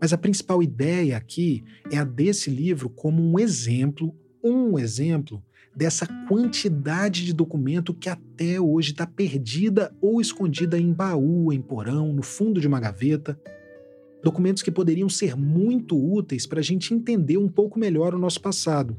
Mas 0.00 0.12
a 0.12 0.18
principal 0.18 0.62
ideia 0.62 1.16
aqui 1.16 1.64
é 1.90 1.98
a 1.98 2.04
desse 2.04 2.50
livro 2.50 2.88
como 2.88 3.22
um 3.22 3.38
exemplo, 3.38 4.14
um 4.42 4.78
exemplo 4.78 5.42
dessa 5.74 6.06
quantidade 6.28 7.24
de 7.24 7.32
documento 7.32 7.94
que 7.94 8.08
até 8.08 8.60
hoje 8.60 8.92
está 8.92 9.06
perdida 9.06 9.94
ou 10.00 10.20
escondida 10.20 10.78
em 10.78 10.92
baú, 10.92 11.52
em 11.52 11.60
porão, 11.60 12.12
no 12.12 12.22
fundo 12.22 12.60
de 12.60 12.68
uma 12.68 12.80
gaveta. 12.80 13.40
Documentos 14.22 14.62
que 14.62 14.70
poderiam 14.70 15.08
ser 15.08 15.36
muito 15.36 15.96
úteis 15.96 16.46
para 16.46 16.60
a 16.60 16.62
gente 16.62 16.92
entender 16.92 17.38
um 17.38 17.48
pouco 17.48 17.78
melhor 17.78 18.14
o 18.14 18.18
nosso 18.18 18.40
passado. 18.40 18.96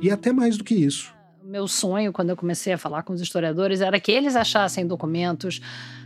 E 0.00 0.10
até 0.10 0.32
mais 0.32 0.56
do 0.56 0.64
que 0.64 0.74
isso. 0.74 1.14
Meu 1.42 1.68
sonho, 1.68 2.12
quando 2.12 2.30
eu 2.30 2.36
comecei 2.36 2.72
a 2.72 2.78
falar 2.78 3.04
com 3.04 3.12
os 3.12 3.20
historiadores, 3.20 3.80
era 3.80 4.00
que 4.00 4.10
eles 4.10 4.34
achassem 4.34 4.84
documentos 4.84 5.60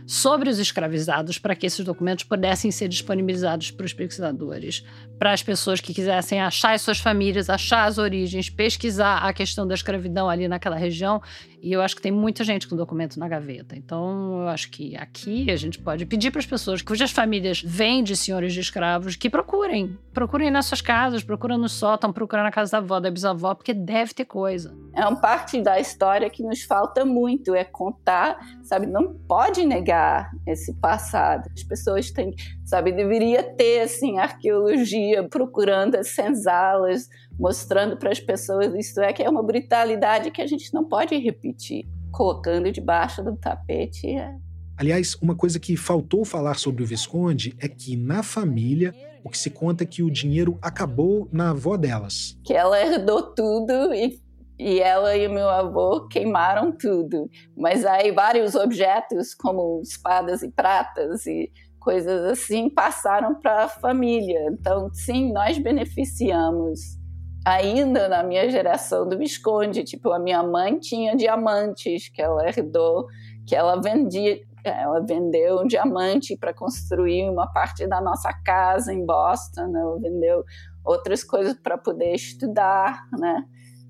sobre 0.05 0.49
os 0.49 0.59
escravizados 0.59 1.39
para 1.39 1.55
que 1.55 1.65
esses 1.65 1.83
documentos 1.83 2.25
pudessem 2.25 2.69
ser 2.69 2.87
disponibilizados 2.87 3.71
para 3.71 3.85
os 3.85 3.93
pesquisadores, 3.93 4.85
para 5.17 5.31
as 5.31 5.41
pessoas 5.41 5.81
que 5.81 5.93
quisessem 5.93 6.39
achar 6.39 6.73
as 6.73 6.81
suas 6.83 6.99
famílias, 6.99 7.49
achar 7.49 7.85
as 7.85 7.97
origens, 7.97 8.49
pesquisar 8.49 9.17
a 9.17 9.33
questão 9.33 9.65
da 9.65 9.73
escravidão 9.73 10.29
ali 10.29 10.47
naquela 10.47 10.75
região. 10.75 11.21
E 11.61 11.71
eu 11.71 11.81
acho 11.81 11.95
que 11.95 12.01
tem 12.01 12.11
muita 12.11 12.43
gente 12.43 12.67
com 12.67 12.75
documento 12.75 13.19
na 13.19 13.27
gaveta. 13.27 13.75
Então, 13.75 14.41
eu 14.41 14.47
acho 14.47 14.71
que 14.71 14.95
aqui 14.97 15.49
a 15.51 15.55
gente 15.55 15.77
pode 15.77 16.07
pedir 16.07 16.31
para 16.31 16.39
as 16.39 16.45
pessoas 16.45 16.81
cujas 16.81 17.11
famílias 17.11 17.61
vêm 17.61 18.03
de 18.03 18.17
senhores 18.17 18.51
de 18.51 18.59
escravos 18.59 19.15
que 19.15 19.29
procurem. 19.29 19.95
Procurem 20.11 20.49
nas 20.49 20.65
suas 20.65 20.81
casas, 20.81 21.23
procurem 21.23 21.59
no 21.59 21.69
sótão, 21.69 22.11
procurem 22.11 22.43
na 22.43 22.51
casa 22.51 22.71
da 22.71 22.77
avó, 22.79 22.99
da 22.99 23.11
bisavó, 23.11 23.53
porque 23.53 23.75
deve 23.75 24.11
ter 24.13 24.25
coisa. 24.25 24.75
É 24.95 25.01
uma 25.05 25.21
parte 25.21 25.61
da 25.61 25.79
história 25.79 26.29
que 26.31 26.41
nos 26.41 26.63
falta 26.63 27.05
muito, 27.05 27.53
é 27.53 27.63
contar, 27.63 28.39
sabe? 28.63 28.87
Não 28.87 29.13
pode 29.13 29.63
negar 29.63 30.31
esse 30.47 30.73
passado. 30.73 31.47
As 31.55 31.63
pessoas 31.63 32.09
têm, 32.09 32.33
sabe, 32.65 32.91
deveria 32.91 33.43
ter 33.43 33.81
assim 33.81 34.17
arqueologia 34.17 35.27
procurando 35.29 35.95
as 35.95 36.07
senzalas, 36.07 37.07
mostrando 37.41 37.97
para 37.97 38.11
as 38.11 38.19
pessoas 38.19 38.71
isso 38.75 39.01
é 39.01 39.11
que 39.11 39.23
é 39.23 39.29
uma 39.29 39.41
brutalidade 39.41 40.29
que 40.29 40.43
a 40.43 40.47
gente 40.47 40.71
não 40.71 40.87
pode 40.87 41.17
repetir, 41.17 41.87
colocando 42.11 42.71
debaixo 42.71 43.23
do 43.23 43.35
tapete. 43.35 44.07
É... 44.15 44.35
Aliás, 44.77 45.17
uma 45.19 45.35
coisa 45.35 45.59
que 45.59 45.75
faltou 45.75 46.23
falar 46.23 46.53
sobre 46.53 46.83
o 46.83 46.85
Visconde 46.85 47.55
é 47.59 47.67
que 47.67 47.97
na 47.97 48.21
família 48.21 48.93
o 49.23 49.29
que 49.29 49.37
se 49.37 49.49
conta 49.49 49.83
é 49.83 49.87
que 49.87 50.03
o 50.03 50.11
dinheiro 50.11 50.57
acabou 50.61 51.27
na 51.31 51.49
avó 51.49 51.77
delas. 51.77 52.37
Que 52.43 52.53
ela 52.53 52.79
herdou 52.79 53.33
tudo 53.33 53.93
e 53.93 54.21
e 54.59 54.79
ela 54.79 55.17
e 55.17 55.27
meu 55.27 55.49
avô 55.49 56.07
queimaram 56.07 56.71
tudo. 56.71 57.27
Mas 57.57 57.83
aí 57.83 58.11
vários 58.11 58.53
objetos, 58.53 59.33
como 59.33 59.81
espadas 59.81 60.43
e 60.43 60.51
pratas 60.51 61.25
e 61.25 61.51
coisas 61.79 62.23
assim, 62.25 62.69
passaram 62.69 63.33
para 63.33 63.63
a 63.63 63.67
família. 63.67 64.39
Então, 64.51 64.93
sim, 64.93 65.33
nós 65.33 65.57
beneficiamos. 65.57 67.00
Ainda 67.45 68.07
na 68.07 68.23
minha 68.23 68.49
geração 68.49 69.07
do 69.07 69.17
Visconde, 69.17 69.83
tipo, 69.83 70.11
a 70.11 70.19
minha 70.19 70.43
mãe 70.43 70.77
tinha 70.77 71.15
diamantes 71.15 72.07
que 72.09 72.21
ela 72.21 72.47
herdou, 72.47 73.07
que 73.47 73.55
ela 73.55 73.81
vendia, 73.81 74.39
ela 74.63 74.99
vendeu 74.99 75.61
um 75.61 75.67
diamante 75.67 76.37
para 76.37 76.53
construir 76.53 77.27
uma 77.29 77.51
parte 77.51 77.87
da 77.87 77.99
nossa 77.99 78.31
casa 78.45 78.93
em 78.93 79.03
Boston, 79.03 79.75
ela 79.75 79.99
vendeu 79.99 80.43
outras 80.85 81.23
coisas 81.23 81.55
para 81.55 81.77
poder 81.77 82.13
estudar, 82.13 83.01
né? 83.17 83.43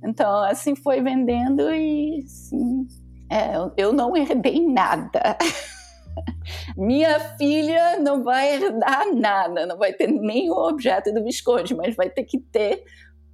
Então, 0.03 0.43
assim, 0.43 0.75
foi 0.75 1.01
vendendo 1.01 1.69
e, 1.73 2.23
assim, 2.23 2.87
é, 3.29 3.51
eu 3.77 3.93
não 3.93 4.15
herdei 4.15 4.65
nada. 4.65 5.37
Minha 6.75 7.19
filha 7.37 7.99
não 7.99 8.23
vai 8.23 8.55
herdar 8.55 9.13
nada, 9.13 9.65
não 9.65 9.77
vai 9.77 9.93
ter 9.93 10.07
nenhum 10.07 10.55
objeto 10.55 11.13
do 11.13 11.23
Visconde, 11.23 11.75
mas 11.75 11.95
vai 11.95 12.09
ter 12.09 12.23
que 12.23 12.39
ter 12.39 12.83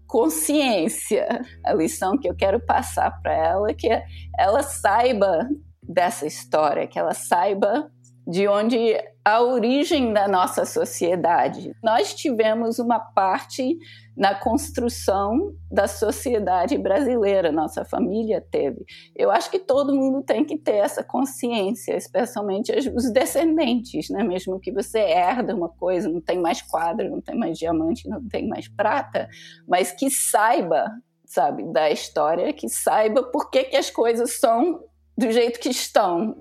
consciência. 0.08 1.28
A 1.66 1.74
lição 1.74 2.18
que 2.18 2.30
eu 2.30 2.36
quero 2.36 2.60
passar 2.60 3.12
para 3.22 3.34
ela 3.34 3.70
é 3.70 3.74
que 3.74 3.90
ela 4.38 4.64
saiba 4.64 5.48
dessa 5.84 6.26
história, 6.26 6.88
que 6.88 6.98
ela 6.98 7.14
saiba 7.14 7.92
de 8.28 8.46
onde 8.46 8.94
a 9.24 9.42
origem 9.42 10.12
da 10.12 10.28
nossa 10.28 10.66
sociedade. 10.66 11.72
Nós 11.82 12.14
tivemos 12.14 12.78
uma 12.78 13.00
parte 13.00 13.78
na 14.18 14.36
construção 14.36 15.54
da 15.72 15.88
sociedade 15.88 16.78
brasileira, 16.78 17.52
nossa 17.52 17.86
família 17.86 18.42
teve. 18.42 18.84
Eu 19.16 19.32
acho 19.32 19.50
que 19.50 19.60
todo 19.60 19.96
mundo 19.96 20.24
tem 20.24 20.44
que 20.44 20.58
ter 20.58 20.76
essa 20.76 21.04
consciência, 21.04 21.96
especialmente 21.96 22.74
os 22.94 23.12
descendentes, 23.12 24.10
né? 24.10 24.24
Mesmo 24.24 24.60
que 24.60 24.74
você 24.74 25.00
herda 25.00 25.56
uma 25.56 25.70
coisa, 25.70 26.10
não 26.10 26.20
tem 26.20 26.40
mais 26.40 26.62
quadro, 26.62 27.10
não 27.10 27.22
tem 27.22 27.38
mais 27.38 27.58
diamante, 27.58 28.10
não 28.10 28.28
tem 28.28 28.46
mais 28.46 28.68
prata, 28.68 29.30
mas 29.66 29.92
que 29.92 30.10
saiba, 30.10 30.92
sabe, 31.26 31.64
da 31.72 31.90
história, 31.90 32.52
que 32.52 32.68
saiba 32.68 33.24
por 33.24 33.50
que, 33.50 33.66
que 33.66 33.78
as 33.78 33.90
coisas 33.90 34.40
são 34.40 34.82
do 35.18 35.32
jeito 35.32 35.60
que 35.60 35.70
estão, 35.70 36.36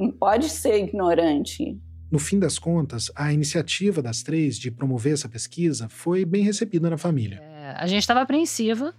não 0.00 0.10
pode 0.10 0.48
ser 0.48 0.82
ignorante. 0.82 1.78
No 2.10 2.18
fim 2.18 2.38
das 2.38 2.58
contas, 2.58 3.12
a 3.14 3.32
iniciativa 3.32 4.02
das 4.02 4.22
três 4.22 4.58
de 4.58 4.70
promover 4.70 5.12
essa 5.12 5.28
pesquisa 5.28 5.88
foi 5.88 6.24
bem 6.24 6.42
recebida 6.42 6.88
na 6.88 6.96
família. 6.96 7.40
É, 7.40 7.74
a 7.76 7.86
gente 7.86 8.00
estava 8.00 8.22
apreensiva. 8.22 8.94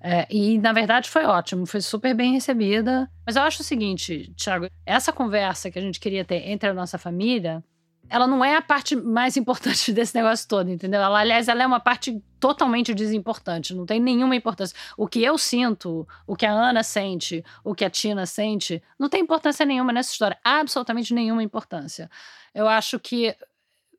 É, 0.00 0.26
e, 0.30 0.58
na 0.58 0.72
verdade, 0.72 1.10
foi 1.10 1.24
ótimo, 1.24 1.66
foi 1.66 1.80
super 1.80 2.14
bem 2.14 2.34
recebida. 2.34 3.10
Mas 3.26 3.34
eu 3.34 3.42
acho 3.42 3.62
o 3.62 3.64
seguinte, 3.64 4.32
Thiago, 4.36 4.68
essa 4.86 5.12
conversa 5.12 5.70
que 5.70 5.78
a 5.78 5.82
gente 5.82 5.98
queria 5.98 6.24
ter 6.24 6.48
entre 6.48 6.68
a 6.68 6.74
nossa 6.74 6.98
família 6.98 7.64
ela 8.10 8.26
não 8.26 8.44
é 8.44 8.56
a 8.56 8.62
parte 8.62 8.96
mais 8.96 9.36
importante 9.36 9.92
desse 9.92 10.14
negócio 10.14 10.46
todo, 10.48 10.70
entendeu? 10.70 11.00
Ela, 11.00 11.20
aliás, 11.20 11.48
ela 11.48 11.62
é 11.62 11.66
uma 11.66 11.80
parte 11.80 12.22
totalmente 12.40 12.94
desimportante, 12.94 13.74
não 13.74 13.84
tem 13.84 14.00
nenhuma 14.00 14.36
importância. 14.36 14.76
O 14.96 15.06
que 15.06 15.22
eu 15.22 15.36
sinto, 15.36 16.06
o 16.26 16.36
que 16.36 16.46
a 16.46 16.52
Ana 16.52 16.82
sente, 16.82 17.44
o 17.64 17.74
que 17.74 17.84
a 17.84 17.90
Tina 17.90 18.26
sente, 18.26 18.82
não 18.98 19.08
tem 19.08 19.20
importância 19.20 19.66
nenhuma 19.66 19.92
nessa 19.92 20.12
história, 20.12 20.38
absolutamente 20.42 21.12
nenhuma 21.12 21.42
importância. 21.42 22.10
Eu 22.54 22.68
acho 22.68 22.98
que 22.98 23.34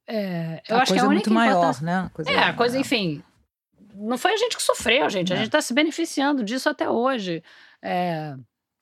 é, 0.07 0.61
eu 0.67 0.77
a 0.77 0.81
acho 0.81 0.93
que 0.93 0.99
é 0.99 1.01
a 1.01 1.05
única 1.05 1.29
muito 1.29 1.31
maior, 1.31 1.81
né? 1.81 2.05
A 2.05 2.09
coisa 2.09 2.31
é, 2.31 2.39
a 2.39 2.53
coisa, 2.53 2.79
enfim, 2.79 3.23
não 3.93 4.17
foi 4.17 4.33
a 4.33 4.37
gente 4.37 4.55
que 4.55 4.63
sofreu, 4.63 5.09
gente. 5.09 5.31
A 5.31 5.35
é. 5.35 5.39
gente 5.39 5.47
está 5.47 5.61
se 5.61 5.73
beneficiando 5.73 6.43
disso 6.43 6.69
até 6.69 6.89
hoje. 6.89 7.43
É, 7.81 8.35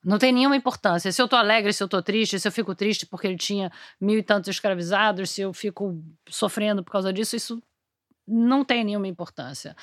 não 0.04 0.18
tem 0.18 0.32
nenhuma 0.32 0.56
importância. 0.56 1.10
Se 1.12 1.20
eu 1.20 1.28
tô 1.28 1.36
alegre, 1.36 1.72
se 1.72 1.82
eu 1.82 1.88
tô 1.88 2.02
triste, 2.02 2.38
se 2.38 2.48
eu 2.48 2.52
fico 2.52 2.74
triste 2.74 3.06
porque 3.06 3.26
ele 3.26 3.36
tinha 3.36 3.70
mil 4.00 4.18
e 4.18 4.22
tantos 4.22 4.48
escravizados, 4.48 5.30
se 5.30 5.42
eu 5.42 5.52
fico 5.52 6.00
sofrendo 6.28 6.84
por 6.84 6.92
causa 6.92 7.12
disso, 7.12 7.36
isso 7.36 7.62
não 8.26 8.64
tem 8.64 8.84
nenhuma 8.84 9.08
importância 9.08 9.74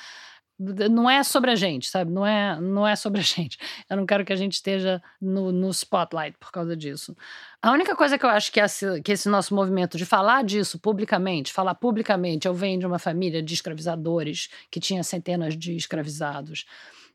não 0.58 1.08
é 1.08 1.22
sobre 1.22 1.50
a 1.50 1.54
gente, 1.54 1.88
sabe? 1.88 2.10
Não 2.10 2.26
é, 2.26 2.58
não 2.60 2.86
é 2.86 2.96
sobre 2.96 3.20
a 3.20 3.22
gente. 3.24 3.58
Eu 3.88 3.96
não 3.96 4.06
quero 4.06 4.24
que 4.24 4.32
a 4.32 4.36
gente 4.36 4.54
esteja 4.54 5.02
no, 5.20 5.52
no 5.52 5.70
spotlight 5.70 6.36
por 6.38 6.50
causa 6.50 6.76
disso. 6.76 7.14
A 7.62 7.72
única 7.72 7.94
coisa 7.94 8.18
que 8.18 8.24
eu 8.24 8.30
acho 8.30 8.50
que 8.50 8.60
esse, 8.60 9.02
que 9.02 9.12
esse 9.12 9.28
nosso 9.28 9.54
movimento 9.54 9.98
de 9.98 10.06
falar 10.06 10.42
disso 10.44 10.78
publicamente, 10.78 11.52
falar 11.52 11.74
publicamente, 11.74 12.48
eu 12.48 12.54
venho 12.54 12.80
de 12.80 12.86
uma 12.86 12.98
família 12.98 13.42
de 13.42 13.54
escravizadores 13.54 14.48
que 14.70 14.80
tinha 14.80 15.02
centenas 15.02 15.56
de 15.56 15.76
escravizados. 15.76 16.64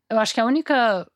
Eu 0.10 0.20
acho 0.20 0.34
que 0.34 0.42
a 0.42 0.46
única, 0.46 1.08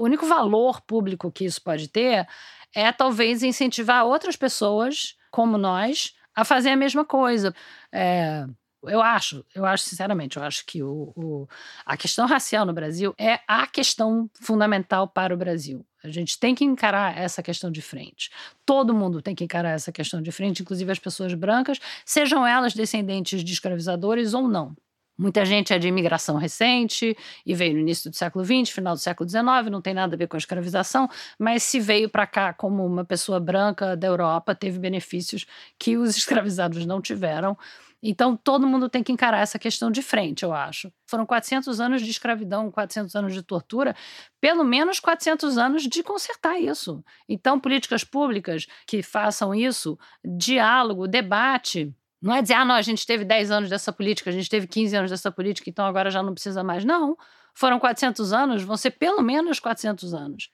o 0.00 0.04
único 0.04 0.26
valor 0.26 0.80
público 0.80 1.30
que 1.30 1.44
isso 1.44 1.62
pode 1.62 1.88
ter 1.88 2.26
é 2.74 2.90
talvez 2.90 3.42
incentivar 3.42 4.06
outras 4.06 4.34
pessoas 4.34 5.14
como 5.30 5.58
nós 5.58 6.14
a 6.34 6.42
fazer 6.44 6.70
a 6.70 6.76
mesma 6.76 7.04
coisa. 7.04 7.54
É, 7.92 8.46
eu 8.84 9.02
acho, 9.02 9.44
eu 9.54 9.66
acho 9.66 9.84
sinceramente, 9.84 10.38
eu 10.38 10.42
acho 10.42 10.64
que 10.64 10.82
o, 10.82 11.12
o, 11.14 11.48
a 11.84 11.98
questão 11.98 12.26
racial 12.26 12.64
no 12.64 12.72
Brasil 12.72 13.14
é 13.18 13.40
a 13.46 13.66
questão 13.66 14.30
fundamental 14.40 15.06
para 15.06 15.34
o 15.34 15.36
Brasil. 15.36 15.84
A 16.02 16.08
gente 16.08 16.38
tem 16.38 16.54
que 16.54 16.64
encarar 16.64 17.18
essa 17.18 17.42
questão 17.42 17.70
de 17.70 17.82
frente. 17.82 18.30
Todo 18.64 18.94
mundo 18.94 19.20
tem 19.20 19.34
que 19.34 19.44
encarar 19.44 19.72
essa 19.72 19.92
questão 19.92 20.22
de 20.22 20.32
frente, 20.32 20.62
inclusive 20.62 20.90
as 20.90 20.98
pessoas 20.98 21.34
brancas, 21.34 21.78
sejam 22.06 22.46
elas 22.46 22.72
descendentes 22.72 23.44
de 23.44 23.52
escravizadores 23.52 24.32
ou 24.32 24.48
não. 24.48 24.74
Muita 25.20 25.44
gente 25.44 25.74
é 25.74 25.78
de 25.78 25.86
imigração 25.86 26.36
recente 26.38 27.14
e 27.44 27.54
veio 27.54 27.74
no 27.74 27.80
início 27.80 28.10
do 28.10 28.16
século 28.16 28.42
XX, 28.42 28.70
final 28.70 28.94
do 28.94 28.98
século 28.98 29.28
XIX, 29.28 29.70
não 29.70 29.82
tem 29.82 29.92
nada 29.92 30.14
a 30.14 30.18
ver 30.18 30.26
com 30.26 30.34
a 30.34 30.38
escravização, 30.38 31.10
mas 31.38 31.62
se 31.62 31.78
veio 31.78 32.08
para 32.08 32.26
cá 32.26 32.54
como 32.54 32.86
uma 32.86 33.04
pessoa 33.04 33.38
branca 33.38 33.94
da 33.94 34.06
Europa, 34.06 34.54
teve 34.54 34.78
benefícios 34.78 35.44
que 35.78 35.98
os 35.98 36.16
escravizados 36.16 36.86
não 36.86 37.02
tiveram. 37.02 37.54
Então, 38.02 38.34
todo 38.34 38.66
mundo 38.66 38.88
tem 38.88 39.02
que 39.02 39.12
encarar 39.12 39.40
essa 39.40 39.58
questão 39.58 39.90
de 39.90 40.00
frente, 40.00 40.42
eu 40.42 40.54
acho. 40.54 40.90
Foram 41.06 41.26
400 41.26 41.78
anos 41.80 42.00
de 42.00 42.10
escravidão, 42.10 42.70
400 42.70 43.14
anos 43.14 43.34
de 43.34 43.42
tortura, 43.42 43.94
pelo 44.40 44.64
menos 44.64 44.98
400 44.98 45.58
anos 45.58 45.82
de 45.82 46.02
consertar 46.02 46.58
isso. 46.58 47.04
Então, 47.28 47.60
políticas 47.60 48.02
públicas 48.02 48.66
que 48.86 49.02
façam 49.02 49.54
isso, 49.54 49.98
diálogo, 50.24 51.06
debate. 51.06 51.94
Não 52.20 52.34
é 52.34 52.42
dizer, 52.42 52.54
ah, 52.54 52.64
não, 52.64 52.74
a 52.74 52.82
gente 52.82 53.06
teve 53.06 53.24
10 53.24 53.50
anos 53.50 53.70
dessa 53.70 53.92
política, 53.92 54.30
a 54.30 54.32
gente 54.32 54.48
teve 54.48 54.66
15 54.66 54.96
anos 54.96 55.10
dessa 55.10 55.30
política, 55.30 55.70
então 55.70 55.86
agora 55.86 56.10
já 56.10 56.22
não 56.22 56.34
precisa 56.34 56.62
mais. 56.62 56.84
Não. 56.84 57.16
Foram 57.54 57.78
400 57.78 58.32
anos, 58.32 58.62
vão 58.62 58.76
ser 58.76 58.92
pelo 58.92 59.22
menos 59.22 59.58
400 59.58 60.14
anos. 60.14 60.50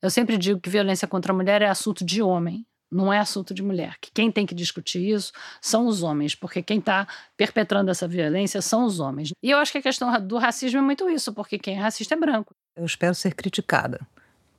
Eu 0.00 0.10
sempre 0.10 0.36
digo 0.36 0.60
que 0.60 0.70
violência 0.70 1.06
contra 1.06 1.32
a 1.32 1.36
mulher 1.36 1.62
é 1.62 1.68
assunto 1.68 2.04
de 2.04 2.22
homem 2.22 2.66
não 2.92 3.12
é 3.12 3.18
assunto 3.18 3.54
de 3.54 3.62
mulher. 3.62 3.96
Que 4.00 4.10
quem 4.12 4.30
tem 4.30 4.44
que 4.44 4.54
discutir 4.54 5.00
isso 5.00 5.32
são 5.60 5.86
os 5.86 6.02
homens, 6.02 6.34
porque 6.34 6.62
quem 6.62 6.78
está 6.78 7.08
perpetrando 7.36 7.90
essa 7.90 8.06
violência 8.06 8.60
são 8.60 8.84
os 8.84 9.00
homens. 9.00 9.32
E 9.42 9.50
eu 9.50 9.58
acho 9.58 9.72
que 9.72 9.78
a 9.78 9.82
questão 9.82 10.24
do 10.24 10.36
racismo 10.36 10.78
é 10.78 10.82
muito 10.82 11.08
isso, 11.08 11.32
porque 11.32 11.58
quem 11.58 11.76
é 11.78 11.80
racista 11.80 12.14
é 12.14 12.18
branco. 12.18 12.54
Eu 12.76 12.84
espero 12.84 13.14
ser 13.14 13.34
criticada, 13.34 14.06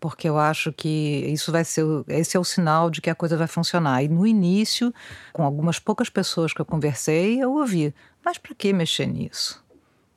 porque 0.03 0.27
eu 0.27 0.37
acho 0.37 0.73
que 0.73 0.89
isso 1.29 1.49
vai 1.49 1.63
ser 1.63 1.85
esse 2.09 2.35
é 2.35 2.39
o 2.39 2.43
sinal 2.43 2.89
de 2.89 2.99
que 2.99 3.09
a 3.09 3.15
coisa 3.15 3.37
vai 3.37 3.47
funcionar. 3.47 4.03
E 4.03 4.09
no 4.09 4.27
início, 4.27 4.93
com 5.31 5.43
algumas 5.43 5.79
poucas 5.79 6.09
pessoas 6.09 6.51
que 6.51 6.59
eu 6.59 6.65
conversei, 6.65 7.41
eu 7.41 7.53
ouvi: 7.53 7.95
mas 8.21 8.37
para 8.37 8.53
que 8.53 8.73
mexer 8.73 9.05
nisso? 9.05 9.63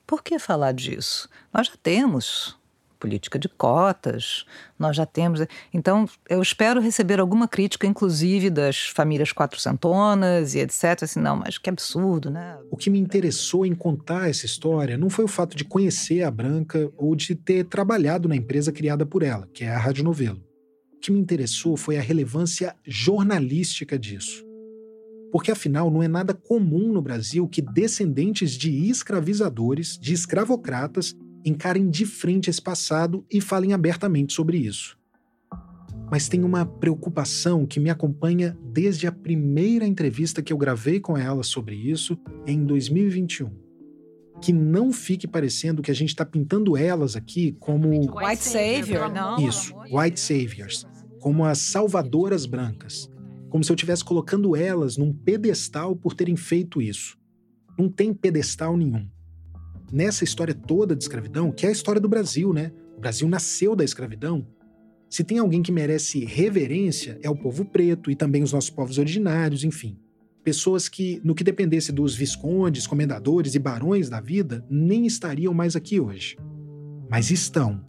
Por 0.05 0.25
que 0.25 0.41
falar 0.41 0.73
disso? 0.73 1.29
Nós 1.55 1.69
já 1.69 1.75
temos 1.81 2.59
política 2.99 3.39
de 3.39 3.49
cotas, 3.49 4.45
nós 4.79 4.97
já 4.97 5.07
temos. 5.07 5.41
Então, 5.73 6.09
eu 6.29 6.43
espero 6.43 6.81
receber 6.81 7.21
alguma 7.21 7.47
crítica, 7.47 7.87
inclusive 7.87 8.51
das 8.51 8.89
famílias 8.89 9.33
quatrocentonas 9.33 10.55
e 10.55 10.61
etc. 10.61 11.03
Assim, 11.03 11.21
não, 11.21 11.37
mas 11.37 11.59
que 11.59 11.71
absurdo, 11.71 12.31
né? 12.31 12.59
O 12.71 12.77
que 12.77 12.91
me 12.91 12.99
interessou 12.99 13.65
em 13.65 13.75
contar 13.75 14.29
essa 14.29 14.47
história 14.47 14.99
não 14.99 15.11
foi 15.11 15.25
o 15.25 15.29
fato 15.29 15.57
de 15.57 15.65
conhecer 15.65 16.23
a 16.23 16.31
Branca 16.31 16.91
ou 16.97 17.15
de 17.15 17.35
ter 17.35 17.65
trabalhado 17.65 18.29
na 18.29 18.37
empresa 18.37 18.73
criada 18.73 19.07
por 19.07 19.23
ela, 19.23 19.49
que 19.53 19.65
é 19.65 19.71
a 19.71 19.79
Rádio 19.79 20.05
Novelo. 20.05 20.43
O 20.95 20.99
que 20.99 21.13
me 21.13 21.21
interessou 21.21 21.77
foi 21.77 21.99
a 21.99 22.03
relevância 22.03 22.75
jornalística 22.85 23.99
disso. 23.99 24.45
Porque 25.31 25.51
afinal 25.51 25.91
não 25.91 26.03
é 26.03 26.09
nada 26.09 26.33
comum 26.33 26.93
no 26.93 27.03
Brasil 27.03 27.47
que 27.49 27.61
descendentes 27.61 28.53
de 28.53 28.89
escravizadores, 28.89 29.99
de 29.99 30.15
escravocratas, 30.15 31.15
encarem 31.47 31.89
de 31.89 32.05
frente 32.05 32.51
esse 32.51 32.61
passado 32.61 33.25
e 33.31 33.41
falem 33.41 33.73
abertamente 33.73 34.33
sobre 34.33 34.59
isso. 34.59 34.99
Mas 36.11 36.29
tem 36.29 36.43
uma 36.43 36.67
preocupação 36.67 37.65
que 37.65 37.79
me 37.79 37.89
acompanha 37.89 38.57
desde 38.65 39.07
a 39.07 39.13
primeira 39.13 39.87
entrevista 39.87 40.43
que 40.43 40.53
eu 40.53 40.59
gravei 40.59 40.99
com 40.99 41.17
ela 41.17 41.43
sobre 41.45 41.77
isso 41.77 42.19
em 42.47 42.65
2021. 42.65 43.51
Que 44.41 44.53
não 44.53 44.93
fique 44.93 45.27
parecendo 45.27 45.83
que 45.83 45.91
a 45.91 45.95
gente 45.95 46.11
está 46.11 46.25
pintando 46.25 46.77
elas 46.77 47.17
aqui 47.17 47.57
como. 47.59 47.89
White 47.89 48.43
Savior, 48.43 49.11
não? 49.11 49.39
Isso, 49.49 49.75
White 49.91 50.21
Saviors. 50.21 50.85
Como 51.21 51.45
as 51.45 51.59
salvadoras 51.59 52.45
brancas. 52.45 53.11
Como 53.49 53.65
se 53.65 53.73
eu 53.73 53.75
estivesse 53.75 54.05
colocando 54.05 54.55
elas 54.55 54.97
num 54.97 55.13
pedestal 55.13 55.97
por 55.97 56.13
terem 56.13 56.37
feito 56.37 56.83
isso. 56.83 57.17
Não 57.79 57.89
tem 57.89 58.13
pedestal 58.13 58.77
nenhum 58.77 59.09
nessa 59.93 60.25
história 60.25 60.55
toda 60.55 60.95
de 60.95 61.03
escravidão, 61.03 61.53
que 61.53 61.67
é 61.67 61.69
a 61.69 61.73
história 61.73 62.01
do 62.01 62.09
Brasil, 62.09 62.53
né? 62.53 62.73
O 62.97 63.01
Brasil 63.01 63.29
nasceu 63.29 63.77
da 63.77 63.85
escravidão. 63.85 64.47
Se 65.09 65.23
tem 65.23 65.39
alguém 65.39 65.63
que 65.63 65.71
merece 65.71 66.25
reverência, 66.25 67.19
é 67.23 67.31
o 67.31 67.37
povo 67.37 67.65
preto 67.65 68.11
e 68.11 68.17
também 68.17 68.43
os 68.43 68.53
nossos 68.53 68.71
povos 68.71 68.99
originários, 68.99 69.65
enfim. 69.65 69.99
Pessoas 70.43 70.89
que, 70.89 71.21
no 71.25 71.35
que 71.35 71.45
dependesse 71.45 71.93
dos 71.93 72.15
viscondes, 72.15 72.87
comendadores 72.87 73.55
e 73.55 73.59
barões 73.59 74.09
da 74.09 74.21
vida, 74.21 74.65
nem 74.71 75.07
estariam 75.07 75.53
mais 75.53 75.77
aqui 75.77 76.01
hoje. 76.01 76.37
Mas 77.09 77.31
estão. 77.31 77.85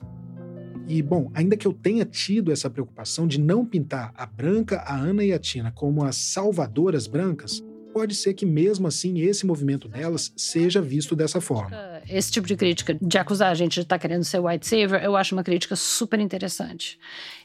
E, 0.87 1.01
bom, 1.01 1.29
ainda 1.33 1.57
que 1.57 1.67
eu 1.67 1.73
tenha 1.73 2.05
tido 2.05 2.51
essa 2.51 2.69
preocupação 2.69 3.27
de 3.27 3.39
não 3.39 3.65
pintar 3.65 4.13
a 4.15 4.25
Branca, 4.25 4.77
a 4.79 4.95
Ana 4.95 5.23
e 5.23 5.33
a 5.33 5.39
Tina 5.39 5.71
como 5.71 6.03
as 6.03 6.15
salvadoras 6.15 7.07
brancas, 7.07 7.61
pode 7.97 8.13
ser 8.13 8.35
que 8.35 8.45
mesmo 8.45 8.87
assim 8.87 9.21
esse 9.21 9.43
movimento 9.43 9.87
delas 9.87 10.31
seja 10.37 10.79
visto 10.79 11.15
dessa 11.15 11.41
forma. 11.41 11.75
Esse 12.07 12.31
tipo 12.31 12.47
de 12.47 12.55
crítica, 12.55 12.95
de 13.01 13.17
acusar 13.17 13.49
a 13.49 13.55
gente 13.55 13.73
de 13.73 13.79
estar 13.81 13.95
tá 13.95 13.99
querendo 13.99 14.23
ser 14.23 14.37
white 14.37 14.67
savior, 14.67 15.01
eu 15.01 15.15
acho 15.15 15.33
uma 15.33 15.43
crítica 15.43 15.75
super 15.75 16.19
interessante. 16.19 16.99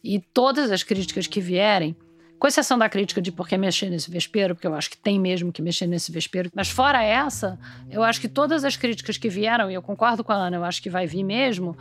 E 0.05 0.21
todas 0.35 0.71
as 0.71 0.83
críticas 0.83 1.27
que 1.27 1.41
vierem, 1.41 1.97
com 2.39 2.47
exceção 2.47 2.77
da 2.77 2.87
crítica 2.87 3.23
de 3.23 3.33
por 3.33 3.49
que 3.49 3.57
mexer 3.57 3.89
nesse 3.89 4.11
vespeiro, 4.11 4.55
porque 4.55 4.67
eu 4.67 4.75
acho 4.75 4.91
que 4.91 4.99
tem 4.99 5.19
mesmo 5.19 5.51
que 5.51 5.63
mexer 5.63 5.87
nesse 5.87 6.13
vespeiro. 6.13 6.51
Mas 6.55 6.69
fora 6.69 7.03
essa, 7.03 7.59
eu 7.91 8.03
acho 8.03 8.21
que 8.21 8.29
todas 8.29 8.63
as 8.63 8.77
críticas 8.77 9.17
que 9.17 9.31
vieram, 9.31 9.71
e 9.71 9.75
eu 9.75 9.81
concordo 9.81 10.23
com 10.23 10.33
a 10.33 10.37
Ana, 10.37 10.59
eu 10.59 10.65
acho 10.65 10.83
que 10.83 10.91
vai 10.91 11.07
vir 11.07 11.25
mesmo, 11.25 11.75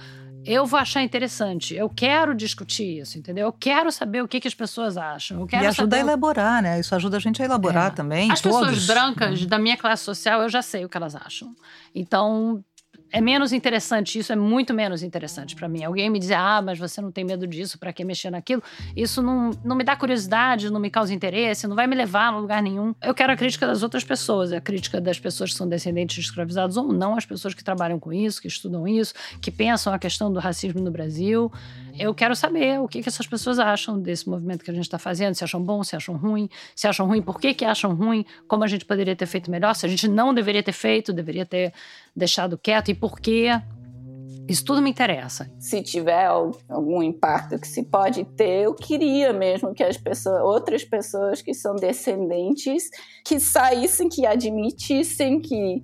eu 0.45 0.65
vou 0.65 0.79
achar 0.79 1.01
interessante. 1.03 1.75
Eu 1.75 1.89
quero 1.89 2.33
discutir 2.35 2.99
isso, 2.99 3.17
entendeu? 3.17 3.47
Eu 3.47 3.53
quero 3.53 3.91
saber 3.91 4.21
o 4.21 4.27
que, 4.27 4.39
que 4.39 4.47
as 4.47 4.53
pessoas 4.53 4.97
acham. 4.97 5.47
E 5.51 5.55
ajuda 5.55 5.73
saber... 5.73 5.95
a 5.95 5.99
elaborar, 5.99 6.61
né? 6.61 6.79
Isso 6.79 6.93
ajuda 6.95 7.17
a 7.17 7.19
gente 7.19 7.41
a 7.41 7.45
elaborar 7.45 7.87
é. 7.87 7.95
também. 7.95 8.31
As 8.31 8.41
todos. 8.41 8.59
pessoas 8.59 8.87
brancas 8.87 9.45
da 9.45 9.59
minha 9.59 9.77
classe 9.77 10.03
social, 10.03 10.41
eu 10.41 10.49
já 10.49 10.61
sei 10.61 10.85
o 10.85 10.89
que 10.89 10.97
elas 10.97 11.15
acham. 11.15 11.55
Então, 11.93 12.63
é 13.11 13.19
menos 13.19 13.51
interessante, 13.51 14.17
isso 14.17 14.31
é 14.31 14.35
muito 14.35 14.73
menos 14.73 15.03
interessante 15.03 15.55
para 15.55 15.67
mim. 15.67 15.83
Alguém 15.83 16.09
me 16.09 16.17
dizer, 16.17 16.35
ah, 16.35 16.61
mas 16.61 16.79
você 16.79 17.01
não 17.01 17.11
tem 17.11 17.23
medo 17.23 17.45
disso, 17.45 17.77
para 17.77 17.91
que 17.91 18.03
mexer 18.05 18.29
naquilo? 18.29 18.63
Isso 18.95 19.21
não, 19.21 19.51
não 19.63 19.75
me 19.75 19.83
dá 19.83 19.95
curiosidade, 19.95 20.71
não 20.71 20.79
me 20.79 20.89
causa 20.89 21.13
interesse, 21.13 21.67
não 21.67 21.75
vai 21.75 21.87
me 21.87 21.95
levar 21.95 22.27
a 22.27 22.37
lugar 22.37 22.63
nenhum. 22.63 22.95
Eu 23.01 23.13
quero 23.13 23.33
a 23.33 23.35
crítica 23.35 23.67
das 23.67 23.83
outras 23.83 24.03
pessoas, 24.03 24.53
a 24.53 24.61
crítica 24.61 25.01
das 25.01 25.19
pessoas 25.19 25.51
que 25.51 25.57
são 25.57 25.67
descendentes 25.67 26.15
de 26.15 26.21
escravizados 26.21 26.77
ou 26.77 26.91
não, 26.93 27.15
as 27.15 27.25
pessoas 27.25 27.53
que 27.53 27.63
trabalham 27.63 27.99
com 27.99 28.13
isso, 28.13 28.41
que 28.41 28.47
estudam 28.47 28.87
isso, 28.87 29.13
que 29.41 29.51
pensam 29.51 29.93
a 29.93 29.99
questão 29.99 30.31
do 30.31 30.39
racismo 30.39 30.81
no 30.81 30.91
Brasil. 30.91 31.51
Eu 31.97 32.13
quero 32.13 32.35
saber 32.35 32.79
o 32.79 32.87
que, 32.87 33.01
que 33.01 33.09
essas 33.09 33.27
pessoas 33.27 33.59
acham 33.59 33.99
desse 33.99 34.29
movimento 34.29 34.63
que 34.63 34.71
a 34.71 34.73
gente 34.73 34.83
está 34.83 34.97
fazendo, 34.99 35.35
se 35.35 35.43
acham 35.43 35.61
bom, 35.61 35.83
se 35.83 35.95
acham 35.95 36.15
ruim, 36.15 36.49
se 36.75 36.87
acham 36.87 37.07
ruim, 37.07 37.21
por 37.21 37.39
que, 37.39 37.53
que 37.53 37.65
acham 37.65 37.93
ruim, 37.93 38.25
como 38.47 38.63
a 38.63 38.67
gente 38.67 38.85
poderia 38.85 39.15
ter 39.15 39.25
feito 39.25 39.51
melhor, 39.51 39.73
se 39.75 39.85
a 39.85 39.89
gente 39.89 40.07
não 40.07 40.33
deveria 40.33 40.63
ter 40.63 40.71
feito, 40.71 41.13
deveria 41.13 41.45
ter 41.45 41.73
deixado 42.15 42.57
quieto 42.57 42.89
e 42.89 42.95
por 42.95 43.19
quê. 43.19 43.49
Isso 44.47 44.65
tudo 44.65 44.81
me 44.81 44.89
interessa. 44.89 45.49
Se 45.59 45.81
tiver 45.81 46.25
algum 46.25 47.01
impacto 47.01 47.57
que 47.57 47.67
se 47.67 47.83
pode 47.83 48.25
ter, 48.25 48.63
eu 48.65 48.73
queria 48.73 49.31
mesmo 49.31 49.73
que 49.73 49.83
as 49.83 49.97
pessoas, 49.97 50.41
outras 50.41 50.83
pessoas 50.83 51.41
que 51.41 51.53
são 51.53 51.75
descendentes, 51.75 52.89
que 53.23 53.39
saíssem, 53.39 54.09
que 54.09 54.25
admitissem 54.25 55.39
que 55.39 55.81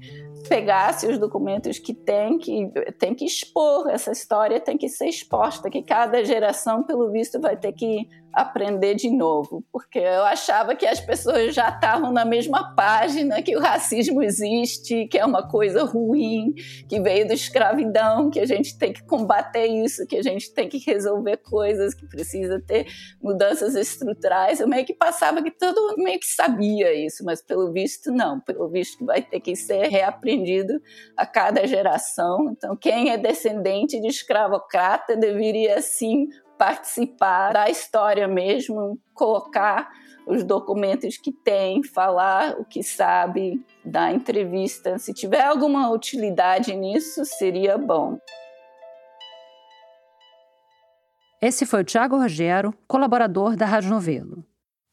pegasse 0.48 1.08
os 1.08 1.18
documentos 1.18 1.78
que 1.80 1.93
tem 1.93 2.38
que 2.38 2.72
tem 2.98 3.14
que 3.14 3.26
expor 3.26 3.89
essa 3.89 4.12
história 4.12 4.60
tem 4.60 4.78
que 4.78 4.89
ser 4.89 5.08
exposta 5.08 5.70
que 5.70 5.82
cada 5.82 6.24
geração 6.24 6.84
pelo 6.84 7.12
visto 7.12 7.39
vai 7.39 7.56
ter 7.56 7.74
que 7.74 8.08
aprender 8.38 8.94
de 8.94 9.10
novo, 9.10 9.64
porque 9.72 9.98
eu 9.98 10.24
achava 10.24 10.76
que 10.76 10.86
as 10.86 11.00
pessoas 11.00 11.56
já 11.56 11.70
estavam 11.70 12.12
na 12.12 12.24
mesma 12.24 12.76
página, 12.76 13.42
que 13.42 13.58
o 13.58 13.60
racismo 13.60 14.22
existe, 14.22 15.08
que 15.08 15.18
é 15.18 15.26
uma 15.26 15.48
coisa 15.50 15.84
ruim, 15.84 16.54
que 16.88 17.00
veio 17.00 17.28
da 17.28 17.34
escravidão, 17.34 18.30
que 18.30 18.40
a 18.40 18.46
gente 18.46 18.78
tem 18.78 18.94
que 18.94 19.04
combater 19.04 19.66
isso, 19.66 20.06
que 20.06 20.16
a 20.16 20.22
gente 20.22 20.54
tem 20.54 20.70
que 20.70 20.78
resolver 20.78 21.38
coisas, 21.38 21.96
que 21.96 22.06
precisa 22.06 22.62
ter 22.62 22.86
mudanças 23.20 23.74
estruturais. 23.74 24.60
Eu 24.60 24.68
meio 24.68 24.86
que 24.86 24.94
passava 24.94 25.42
que 25.42 25.50
todo 25.50 25.82
mundo 25.82 26.04
meio 26.04 26.20
que 26.20 26.28
sabia 26.28 26.94
isso, 26.94 27.26
mas 27.26 27.42
pelo 27.42 27.74
visto 27.74 28.12
não, 28.12 28.40
pelo 28.40 28.70
visto 28.70 29.04
vai 29.04 29.24
ter 29.24 29.40
que 29.40 29.56
ser 29.56 29.88
reaprendido 29.88 30.80
a 31.18 31.26
cada 31.26 31.66
geração. 31.66 32.52
Então, 32.52 32.76
quem 32.76 33.10
é 33.10 33.18
descendente 33.18 34.00
de 34.00 34.08
escravocrata 34.08 35.16
deveria 35.16 35.82
sim 35.82 36.28
participar 36.58 37.53
da 37.53 37.70
história 37.70 38.28
mesmo, 38.28 38.99
colocar 39.14 39.89
os 40.26 40.43
documentos 40.43 41.18
que 41.18 41.32
tem, 41.32 41.84
falar 41.84 42.60
o 42.60 42.66
que 42.66 42.84
sabe, 42.84 43.64
dar 43.86 44.14
entrevista. 44.14 44.97
Se 44.97 45.14
tiver 45.14 45.41
alguma 45.41 45.89
utilidade 45.89 46.76
nisso, 46.76 47.24
seria 47.24 47.78
bom. 47.78 48.18
Esse 51.41 51.66
foi 51.66 51.82
o 51.82 51.86
Tiago 51.86 52.18
Rogero, 52.18 52.74
colaborador 52.88 53.55
da 53.55 53.66
Rádio 53.66 53.91
Novelo. 53.91 54.43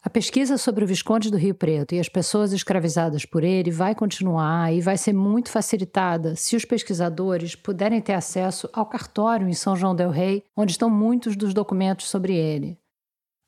A 0.07 0.11
pesquisa 0.11 0.59
sobre 0.59 0.85
o 0.85 0.87
Visconde 0.87 1.31
do 1.31 1.39
Rio 1.39 1.55
Preto 1.55 1.95
e 1.95 1.99
as 1.99 2.11
pessoas 2.11 2.53
escravizadas 2.53 3.25
por 3.25 3.43
ele 3.43 3.71
vai 3.71 3.95
continuar 3.95 4.71
e 4.71 4.83
vai 4.83 4.99
ser 4.99 5.15
muito 5.15 5.51
facilitada 5.51 6.37
se 6.37 6.55
os 6.55 6.67
pesquisadores 6.67 7.57
puderem 7.57 8.03
ter 8.03 8.13
acesso 8.13 8.69
ao 8.71 8.85
cartório 8.85 9.49
em 9.49 9.55
São 9.55 9.75
João 9.75 9.97
del 9.97 10.11
Rei, 10.11 10.45
onde 10.55 10.73
estão 10.73 10.91
muitos 10.91 11.35
dos 11.37 11.55
documentos 11.55 12.07
sobre 12.07 12.35
ele. 12.35 12.77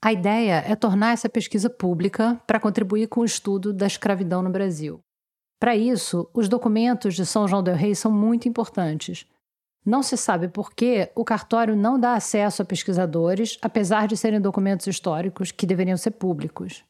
A 0.02 0.14
ideia 0.14 0.64
é 0.66 0.74
tornar 0.74 1.12
essa 1.12 1.28
pesquisa 1.28 1.68
pública 1.68 2.40
para 2.46 2.58
contribuir 2.58 3.06
com 3.08 3.20
o 3.20 3.26
estudo 3.26 3.70
da 3.70 3.86
escravidão 3.86 4.40
no 4.40 4.48
Brasil. 4.48 5.00
Para 5.60 5.76
isso, 5.76 6.26
os 6.32 6.48
documentos 6.48 7.14
de 7.14 7.26
São 7.26 7.46
João 7.46 7.62
del 7.62 7.76
Rei 7.76 7.94
são 7.94 8.10
muito 8.10 8.48
importantes, 8.48 9.26
não 9.86 10.02
se 10.02 10.16
sabe 10.16 10.48
por 10.48 10.74
que 10.74 11.08
o 11.14 11.24
cartório 11.24 11.76
não 11.76 11.98
dá 11.98 12.14
acesso 12.14 12.60
a 12.60 12.64
pesquisadores, 12.64 13.56
apesar 13.62 14.08
de 14.08 14.16
serem 14.16 14.40
documentos 14.40 14.88
históricos 14.88 15.52
que 15.52 15.64
deveriam 15.64 15.96
ser 15.96 16.10
públicos. 16.10 16.84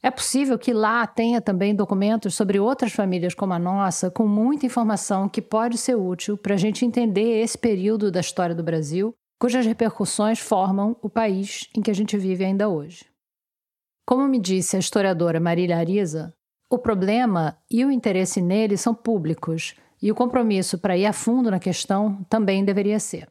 É 0.00 0.10
possível 0.12 0.56
que 0.56 0.72
lá 0.72 1.04
tenha 1.08 1.40
também 1.40 1.74
documentos 1.74 2.36
sobre 2.36 2.60
outras 2.60 2.92
famílias 2.92 3.34
como 3.34 3.52
a 3.52 3.58
nossa, 3.58 4.08
com 4.08 4.28
muita 4.28 4.64
informação 4.64 5.28
que 5.28 5.42
pode 5.42 5.76
ser 5.76 5.96
útil 5.96 6.38
para 6.38 6.54
a 6.54 6.56
gente 6.56 6.84
entender 6.84 7.42
esse 7.42 7.58
período 7.58 8.08
da 8.08 8.20
história 8.20 8.54
do 8.54 8.62
Brasil, 8.62 9.12
cujas 9.40 9.66
repercussões 9.66 10.38
formam 10.38 10.96
o 11.02 11.10
país 11.10 11.68
em 11.76 11.82
que 11.82 11.90
a 11.90 11.94
gente 11.94 12.16
vive 12.16 12.44
ainda 12.44 12.68
hoje. 12.68 13.04
Como 14.06 14.26
me 14.28 14.38
disse 14.38 14.76
a 14.76 14.78
historiadora 14.78 15.40
Marília 15.40 15.76
Ariza, 15.76 16.32
o 16.70 16.78
problema 16.78 17.58
e 17.68 17.84
o 17.84 17.90
interesse 17.90 18.40
nele 18.40 18.76
são 18.76 18.94
públicos 18.94 19.74
e 20.02 20.10
o 20.10 20.14
compromisso 20.14 20.78
para 20.78 20.96
ir 20.96 21.06
a 21.06 21.12
fundo 21.12 21.50
na 21.50 21.58
questão 21.58 22.24
também 22.28 22.64
deveria 22.64 22.98
ser. 22.98 23.28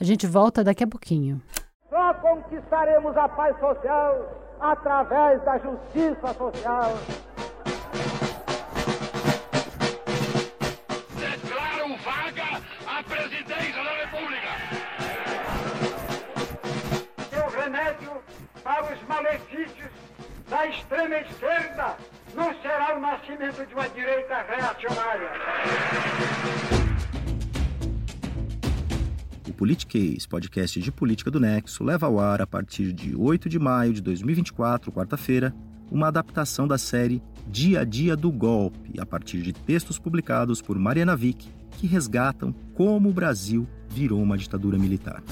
A 0.00 0.04
gente 0.04 0.26
volta 0.26 0.62
daqui 0.62 0.84
a 0.84 0.86
pouquinho. 0.86 1.40
Só 1.88 2.14
conquistaremos 2.14 3.16
a 3.16 3.28
paz 3.28 3.58
social 3.58 4.38
através 4.60 5.42
da 5.44 5.58
justiça 5.58 6.34
social. 6.34 6.92
Declaro 11.16 11.96
vaga 12.04 12.62
a 12.86 13.02
presidência 13.02 13.82
da 13.82 13.94
República. 14.04 14.48
Seu 17.30 17.60
remédio 17.60 18.12
para 18.62 18.92
os 18.92 19.02
malefícios 19.08 19.90
da 20.48 20.66
extrema 20.66 21.16
esquerda 21.16 21.96
não 22.34 22.54
será 22.60 22.96
o 22.96 23.00
nascimento 23.00 23.66
de 23.66 23.74
uma 23.74 23.88
Politiquês, 29.68 30.24
podcast 30.24 30.80
de 30.80 30.90
política 30.90 31.30
do 31.30 31.38
Nexo, 31.38 31.84
leva 31.84 32.06
ao 32.06 32.18
ar 32.18 32.40
a 32.40 32.46
partir 32.46 32.90
de 32.90 33.14
8 33.14 33.50
de 33.50 33.58
maio 33.58 33.92
de 33.92 34.00
2024, 34.00 34.90
quarta-feira, 34.90 35.54
uma 35.90 36.08
adaptação 36.08 36.66
da 36.66 36.78
série 36.78 37.22
Dia 37.46 37.80
a 37.80 37.84
Dia 37.84 38.16
do 38.16 38.32
Golpe, 38.32 38.98
a 38.98 39.04
partir 39.04 39.42
de 39.42 39.52
textos 39.52 39.98
publicados 39.98 40.62
por 40.62 40.78
Mariana 40.78 41.14
Vick, 41.14 41.50
que 41.72 41.86
resgatam 41.86 42.50
como 42.72 43.10
o 43.10 43.12
Brasil 43.12 43.68
virou 43.90 44.22
uma 44.22 44.38
ditadura 44.38 44.78
militar. 44.78 45.22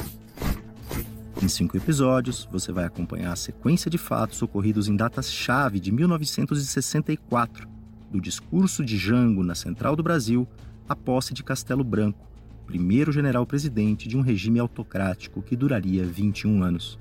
Em 1.43 1.49
cinco 1.49 1.78
episódios, 1.78 2.47
você 2.53 2.70
vai 2.70 2.84
acompanhar 2.84 3.32
a 3.32 3.37
sequência 3.37 3.91
de 3.91 3.97
fatos 3.97 4.43
ocorridos 4.43 4.87
em 4.87 4.97
datas-chave 4.97 5.80
de 5.80 5.91
1964, 5.91 7.66
do 8.11 8.20
discurso 8.20 8.84
de 8.84 8.99
Jango 8.99 9.43
na 9.43 9.55
Central 9.55 9.97
do 9.97 10.03
Brasil 10.03 10.47
à 10.87 10.95
posse 10.95 11.32
de 11.32 11.43
Castelo 11.43 11.82
Branco, 11.82 12.36
primeiro 12.67 13.12
general-presidente 13.12 14.09
de 14.09 14.17
um 14.17 14.21
regime 14.21 14.59
autocrático 14.59 15.41
que 15.41 15.57
duraria 15.57 16.05
21 16.05 16.62
anos. 16.62 16.99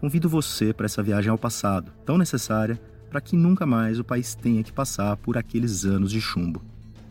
Convido 0.00 0.28
você 0.28 0.72
para 0.72 0.86
essa 0.86 1.02
viagem 1.02 1.30
ao 1.30 1.38
passado, 1.38 1.92
tão 2.04 2.18
necessária 2.18 2.80
para 3.08 3.20
que 3.20 3.36
nunca 3.36 3.66
mais 3.66 3.98
o 3.98 4.04
país 4.04 4.34
tenha 4.34 4.62
que 4.62 4.72
passar 4.72 5.16
por 5.18 5.36
aqueles 5.36 5.84
anos 5.84 6.10
de 6.10 6.20
chumbo. 6.20 6.62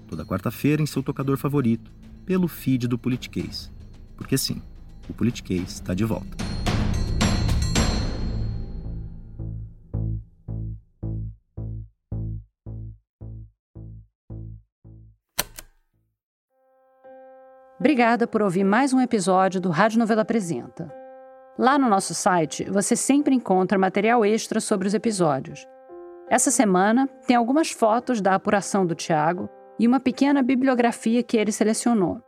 Toda 0.08 0.26
quarta-feira 0.26 0.82
em 0.82 0.86
seu 0.86 1.04
tocador 1.04 1.38
favorito, 1.38 1.92
pelo 2.26 2.48
feed 2.48 2.88
do 2.88 2.98
Politiquês. 2.98 3.72
Porque 4.18 4.38
sim, 4.38 4.62
o 5.08 5.14
Politiquês 5.14 5.74
está 5.74 5.94
de 5.94 6.04
volta. 6.04 6.61
Obrigada 17.82 18.28
por 18.28 18.44
ouvir 18.44 18.64
mais 18.64 18.94
um 18.94 19.02
episódio 19.02 19.60
do 19.60 19.72
Rádio 19.72 19.98
Novela 19.98 20.22
Apresenta. 20.22 20.94
Lá 21.58 21.80
no 21.80 21.90
nosso 21.90 22.14
site 22.14 22.64
você 22.70 22.96
sempre 22.96 23.34
encontra 23.34 23.76
material 23.76 24.24
extra 24.24 24.60
sobre 24.60 24.88
os 24.88 24.94
episódios. 24.94 25.66
Essa 26.30 26.52
semana 26.52 27.10
tem 27.26 27.36
algumas 27.36 27.72
fotos 27.72 28.22
da 28.22 28.36
apuração 28.36 28.86
do 28.86 28.94
Tiago 28.94 29.50
e 29.80 29.88
uma 29.88 30.00
pequena 30.00 30.44
bibliografia 30.44 31.24
que 31.24 31.36
ele 31.36 31.52
selecionou. 31.52 32.22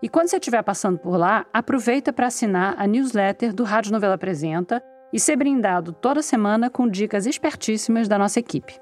E 0.00 0.08
quando 0.08 0.28
você 0.28 0.36
estiver 0.36 0.62
passando 0.62 0.96
por 0.96 1.16
lá, 1.16 1.44
aproveita 1.52 2.12
para 2.12 2.28
assinar 2.28 2.76
a 2.78 2.86
newsletter 2.86 3.52
do 3.52 3.64
Rádio 3.64 3.90
Novela 3.90 4.14
Apresenta 4.14 4.80
e 5.12 5.18
ser 5.18 5.34
brindado 5.34 5.92
toda 5.92 6.22
semana 6.22 6.70
com 6.70 6.88
dicas 6.88 7.26
espertíssimas 7.26 8.06
da 8.06 8.16
nossa 8.16 8.38
equipe. 8.38 8.78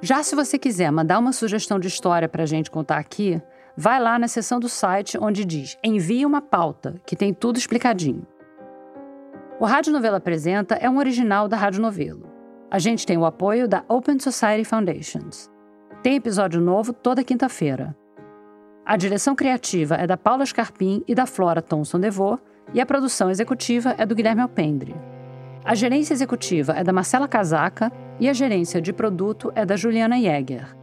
Já 0.00 0.22
se 0.22 0.34
você 0.34 0.58
quiser 0.58 0.90
mandar 0.90 1.18
uma 1.18 1.34
sugestão 1.34 1.78
de 1.78 1.88
história 1.88 2.26
para 2.26 2.44
a 2.44 2.46
gente 2.46 2.70
contar 2.70 2.96
aqui, 2.96 3.42
vai 3.80 4.00
lá 4.00 4.18
na 4.18 4.26
seção 4.26 4.58
do 4.58 4.68
site 4.68 5.16
onde 5.16 5.44
diz 5.44 5.78
Envie 5.84 6.26
uma 6.26 6.42
pauta, 6.42 7.00
que 7.06 7.14
tem 7.14 7.32
tudo 7.32 7.58
explicadinho. 7.58 8.26
O 9.60 9.64
Rádio 9.64 9.92
Novela 9.92 10.16
Apresenta 10.16 10.74
é 10.74 10.90
um 10.90 10.98
original 10.98 11.46
da 11.46 11.56
Rádio 11.56 11.80
Novelo. 11.80 12.28
A 12.68 12.80
gente 12.80 13.06
tem 13.06 13.16
o 13.16 13.24
apoio 13.24 13.68
da 13.68 13.84
Open 13.88 14.18
Society 14.18 14.64
Foundations. 14.64 15.48
Tem 16.02 16.16
episódio 16.16 16.60
novo 16.60 16.92
toda 16.92 17.22
quinta-feira. 17.22 17.96
A 18.84 18.96
direção 18.96 19.36
criativa 19.36 19.94
é 19.94 20.08
da 20.08 20.16
Paula 20.16 20.44
Scarpim 20.44 21.04
e 21.06 21.14
da 21.14 21.24
Flora 21.24 21.62
Thomson 21.62 22.00
Devô, 22.00 22.36
e 22.74 22.80
a 22.80 22.86
produção 22.86 23.30
executiva 23.30 23.94
é 23.96 24.04
do 24.04 24.14
Guilherme 24.14 24.42
Alpendre. 24.42 24.96
A 25.64 25.76
gerência 25.76 26.14
executiva 26.14 26.72
é 26.72 26.82
da 26.82 26.92
Marcela 26.92 27.28
Casaca 27.28 27.92
e 28.18 28.28
a 28.28 28.32
gerência 28.32 28.82
de 28.82 28.92
produto 28.92 29.52
é 29.54 29.64
da 29.64 29.76
Juliana 29.76 30.20
Jäger. 30.20 30.77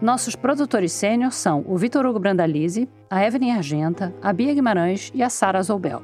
Nossos 0.00 0.34
produtores 0.34 0.92
sênior 0.92 1.30
são 1.30 1.62
o 1.66 1.76
Vitor 1.76 2.06
Hugo 2.06 2.18
Brandalize, 2.18 2.88
a 3.10 3.22
Evelyn 3.22 3.52
Argenta, 3.52 4.14
a 4.22 4.32
Bia 4.32 4.54
Guimarães 4.54 5.12
e 5.14 5.22
a 5.22 5.28
Sara 5.28 5.62
Zoubel. 5.62 6.02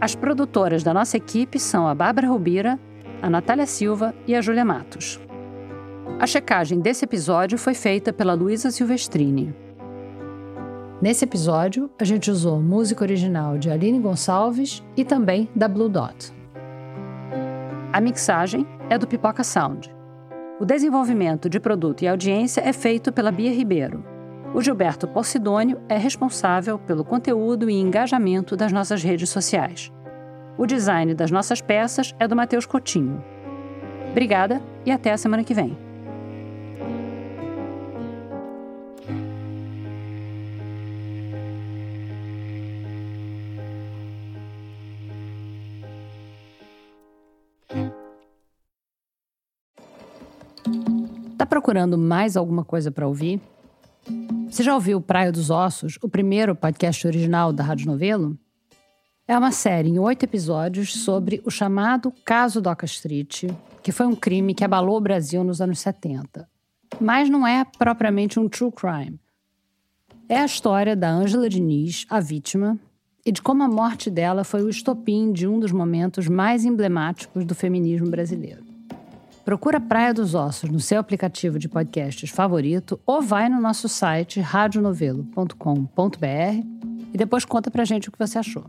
As 0.00 0.14
produtoras 0.14 0.82
da 0.82 0.94
nossa 0.94 1.18
equipe 1.18 1.58
são 1.58 1.86
a 1.86 1.94
Bárbara 1.94 2.28
Rubira, 2.28 2.80
a 3.20 3.28
Natália 3.28 3.66
Silva 3.66 4.14
e 4.26 4.34
a 4.34 4.40
Júlia 4.40 4.64
Matos. 4.64 5.20
A 6.18 6.26
checagem 6.26 6.80
desse 6.80 7.04
episódio 7.04 7.58
foi 7.58 7.74
feita 7.74 8.14
pela 8.14 8.32
Luísa 8.32 8.70
Silvestrini. 8.70 9.54
Nesse 11.02 11.24
episódio, 11.24 11.90
a 12.00 12.04
gente 12.04 12.30
usou 12.30 12.60
música 12.62 13.04
original 13.04 13.58
de 13.58 13.68
Aline 13.68 13.98
Gonçalves 13.98 14.82
e 14.96 15.04
também 15.04 15.50
da 15.54 15.68
Blue 15.68 15.88
Dot. 15.88 16.32
A 17.92 18.00
mixagem 18.00 18.66
é 18.88 18.96
do 18.96 19.06
Pipoca 19.06 19.44
Sound. 19.44 19.91
O 20.62 20.64
desenvolvimento 20.64 21.48
de 21.48 21.58
produto 21.58 22.02
e 22.02 22.06
audiência 22.06 22.60
é 22.60 22.72
feito 22.72 23.12
pela 23.12 23.32
Bia 23.32 23.50
Ribeiro. 23.50 24.04
O 24.54 24.62
Gilberto 24.62 25.08
Porcidônio 25.08 25.82
é 25.88 25.98
responsável 25.98 26.78
pelo 26.78 27.04
conteúdo 27.04 27.68
e 27.68 27.74
engajamento 27.74 28.56
das 28.56 28.70
nossas 28.70 29.02
redes 29.02 29.28
sociais. 29.28 29.90
O 30.56 30.64
design 30.64 31.14
das 31.14 31.32
nossas 31.32 31.60
peças 31.60 32.14
é 32.16 32.28
do 32.28 32.36
Matheus 32.36 32.64
Cotinho. 32.64 33.24
Obrigada 34.12 34.62
e 34.86 34.92
até 34.92 35.10
a 35.10 35.18
semana 35.18 35.42
que 35.42 35.52
vem. 35.52 35.76
Tá 51.42 51.46
procurando 51.46 51.98
mais 51.98 52.36
alguma 52.36 52.64
coisa 52.64 52.92
para 52.92 53.04
ouvir? 53.04 53.40
Você 54.48 54.62
já 54.62 54.76
ouviu 54.76 55.00
Praia 55.00 55.32
dos 55.32 55.50
Ossos, 55.50 55.98
o 56.00 56.08
primeiro 56.08 56.54
podcast 56.54 57.04
original 57.04 57.52
da 57.52 57.64
Rádio 57.64 57.88
Novelo? 57.88 58.38
É 59.26 59.36
uma 59.36 59.50
série 59.50 59.88
em 59.88 59.98
oito 59.98 60.22
episódios 60.22 60.94
sobre 61.02 61.42
o 61.44 61.50
chamado 61.50 62.12
Caso 62.24 62.60
Doca 62.60 62.86
Street, 62.86 63.46
que 63.82 63.90
foi 63.90 64.06
um 64.06 64.14
crime 64.14 64.54
que 64.54 64.62
abalou 64.62 64.96
o 64.96 65.00
Brasil 65.00 65.42
nos 65.42 65.60
anos 65.60 65.80
70. 65.80 66.48
Mas 67.00 67.28
não 67.28 67.44
é 67.44 67.64
propriamente 67.76 68.38
um 68.38 68.48
true 68.48 68.70
crime. 68.70 69.18
É 70.28 70.38
a 70.38 70.46
história 70.46 70.94
da 70.94 71.10
Ângela 71.10 71.48
Diniz, 71.48 72.06
a 72.08 72.20
vítima, 72.20 72.78
e 73.26 73.32
de 73.32 73.42
como 73.42 73.64
a 73.64 73.68
morte 73.68 74.08
dela 74.08 74.44
foi 74.44 74.62
o 74.62 74.70
estopim 74.70 75.32
de 75.32 75.48
um 75.48 75.58
dos 75.58 75.72
momentos 75.72 76.28
mais 76.28 76.64
emblemáticos 76.64 77.44
do 77.44 77.52
feminismo 77.52 78.08
brasileiro. 78.08 78.71
Procura 79.44 79.80
Praia 79.80 80.14
dos 80.14 80.34
Ossos 80.34 80.70
no 80.70 80.78
seu 80.78 81.00
aplicativo 81.00 81.58
de 81.58 81.68
podcasts 81.68 82.30
favorito 82.30 83.00
ou 83.04 83.20
vai 83.20 83.48
no 83.48 83.60
nosso 83.60 83.88
site 83.88 84.40
radionovelo.com.br 84.40 86.26
e 87.12 87.18
depois 87.18 87.44
conta 87.44 87.70
pra 87.70 87.84
gente 87.84 88.08
o 88.08 88.12
que 88.12 88.18
você 88.18 88.38
achou. 88.38 88.64